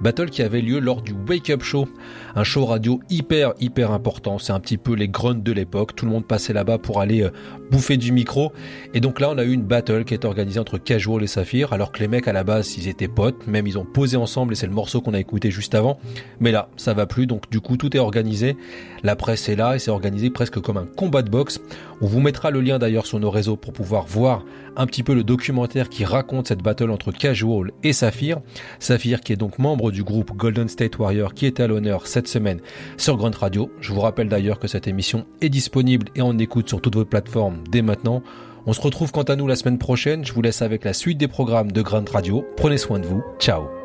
Battle 0.00 0.30
qui 0.30 0.42
avait 0.42 0.60
lieu 0.60 0.78
lors 0.78 1.02
du 1.02 1.12
Wake 1.28 1.50
Up 1.50 1.62
Show, 1.62 1.88
un 2.36 2.44
show 2.44 2.64
radio 2.64 3.00
hyper 3.10 3.54
hyper 3.60 3.90
important. 3.90 4.38
C'est 4.38 4.52
un 4.52 4.60
petit 4.60 4.78
peu 4.78 4.94
les 4.94 5.08
grunts 5.08 5.42
de 5.42 5.52
l'époque. 5.52 5.96
Tout 5.96 6.06
le 6.06 6.12
monde 6.12 6.26
passait 6.26 6.52
là-bas 6.52 6.78
pour 6.78 7.00
aller 7.00 7.22
euh, 7.22 7.30
bouffer 7.70 7.96
du 7.96 8.12
micro. 8.12 8.52
Et 8.94 9.00
donc 9.00 9.20
là, 9.20 9.30
on 9.30 9.38
a 9.38 9.44
eu 9.44 9.52
une 9.52 9.62
battle 9.62 10.04
qui 10.04 10.14
est 10.14 10.24
organisée 10.24 10.60
entre 10.60 10.78
Casual 10.78 11.22
et 11.22 11.26
Saphir, 11.26 11.72
alors 11.72 11.92
que 11.92 11.98
les 12.00 12.08
mecs 12.08 12.28
à 12.28 12.32
la 12.32 12.44
base, 12.44 12.76
ils 12.76 12.88
étaient 12.88 13.08
potes, 13.08 13.46
même 13.46 13.66
ils 13.66 13.78
ont 13.78 13.84
posé 13.84 14.16
ensemble 14.16 14.52
et 14.52 14.56
c'est 14.56 14.66
le 14.66 14.72
morceau 14.72 15.00
qu'on 15.00 15.14
a 15.14 15.20
écouté 15.20 15.50
juste 15.50 15.74
avant. 15.74 15.98
Mais 16.40 16.52
là, 16.52 16.68
ça 16.76 16.94
va 16.94 17.06
plus, 17.06 17.26
donc 17.26 17.50
du 17.50 17.60
coup, 17.60 17.76
tout 17.76 17.96
est 17.96 18.00
organisé. 18.00 18.56
La 19.02 19.16
presse 19.16 19.48
est 19.48 19.56
là 19.56 19.76
et 19.76 19.78
c'est 19.78 19.90
organisé 19.90 20.30
presque 20.30 20.60
comme 20.60 20.76
un 20.76 20.86
combat 20.86 21.22
de 21.22 21.30
boxe. 21.30 21.60
On 22.00 22.06
vous 22.06 22.20
mettra 22.20 22.50
le 22.50 22.60
lien 22.60 22.78
d'ailleurs 22.78 23.06
sur 23.06 23.18
nos 23.18 23.30
réseaux 23.30 23.56
pour 23.56 23.72
pouvoir 23.72 24.06
voir 24.06 24.44
un 24.76 24.86
petit 24.86 25.02
peu 25.02 25.14
le 25.14 25.24
documentaire 25.24 25.88
qui 25.88 26.04
raconte 26.04 26.48
cette 26.48 26.62
battle 26.62 26.90
entre 26.90 27.10
Casual 27.10 27.72
et 27.82 27.92
Saphir. 27.92 28.40
Saphir 28.78 29.20
qui 29.20 29.32
est 29.32 29.36
donc 29.36 29.58
membre 29.58 29.87
du 29.90 30.02
groupe 30.02 30.36
Golden 30.36 30.68
State 30.68 30.98
Warrior 30.98 31.34
qui 31.34 31.46
est 31.46 31.60
à 31.60 31.66
l'honneur 31.66 32.06
cette 32.06 32.28
semaine 32.28 32.60
sur 32.96 33.16
Grunt 33.16 33.36
Radio. 33.38 33.70
Je 33.80 33.92
vous 33.92 34.00
rappelle 34.00 34.28
d'ailleurs 34.28 34.58
que 34.58 34.68
cette 34.68 34.88
émission 34.88 35.26
est 35.40 35.48
disponible 35.48 36.08
et 36.14 36.22
en 36.22 36.38
écoute 36.38 36.68
sur 36.68 36.80
toutes 36.80 36.96
vos 36.96 37.04
plateformes 37.04 37.58
dès 37.70 37.82
maintenant. 37.82 38.22
On 38.66 38.72
se 38.72 38.80
retrouve 38.80 39.12
quant 39.12 39.22
à 39.22 39.36
nous 39.36 39.46
la 39.46 39.56
semaine 39.56 39.78
prochaine. 39.78 40.24
Je 40.24 40.32
vous 40.32 40.42
laisse 40.42 40.62
avec 40.62 40.84
la 40.84 40.92
suite 40.92 41.18
des 41.18 41.28
programmes 41.28 41.72
de 41.72 41.82
Grunt 41.82 42.04
Radio. 42.12 42.44
Prenez 42.56 42.78
soin 42.78 42.98
de 42.98 43.06
vous. 43.06 43.22
Ciao 43.38 43.77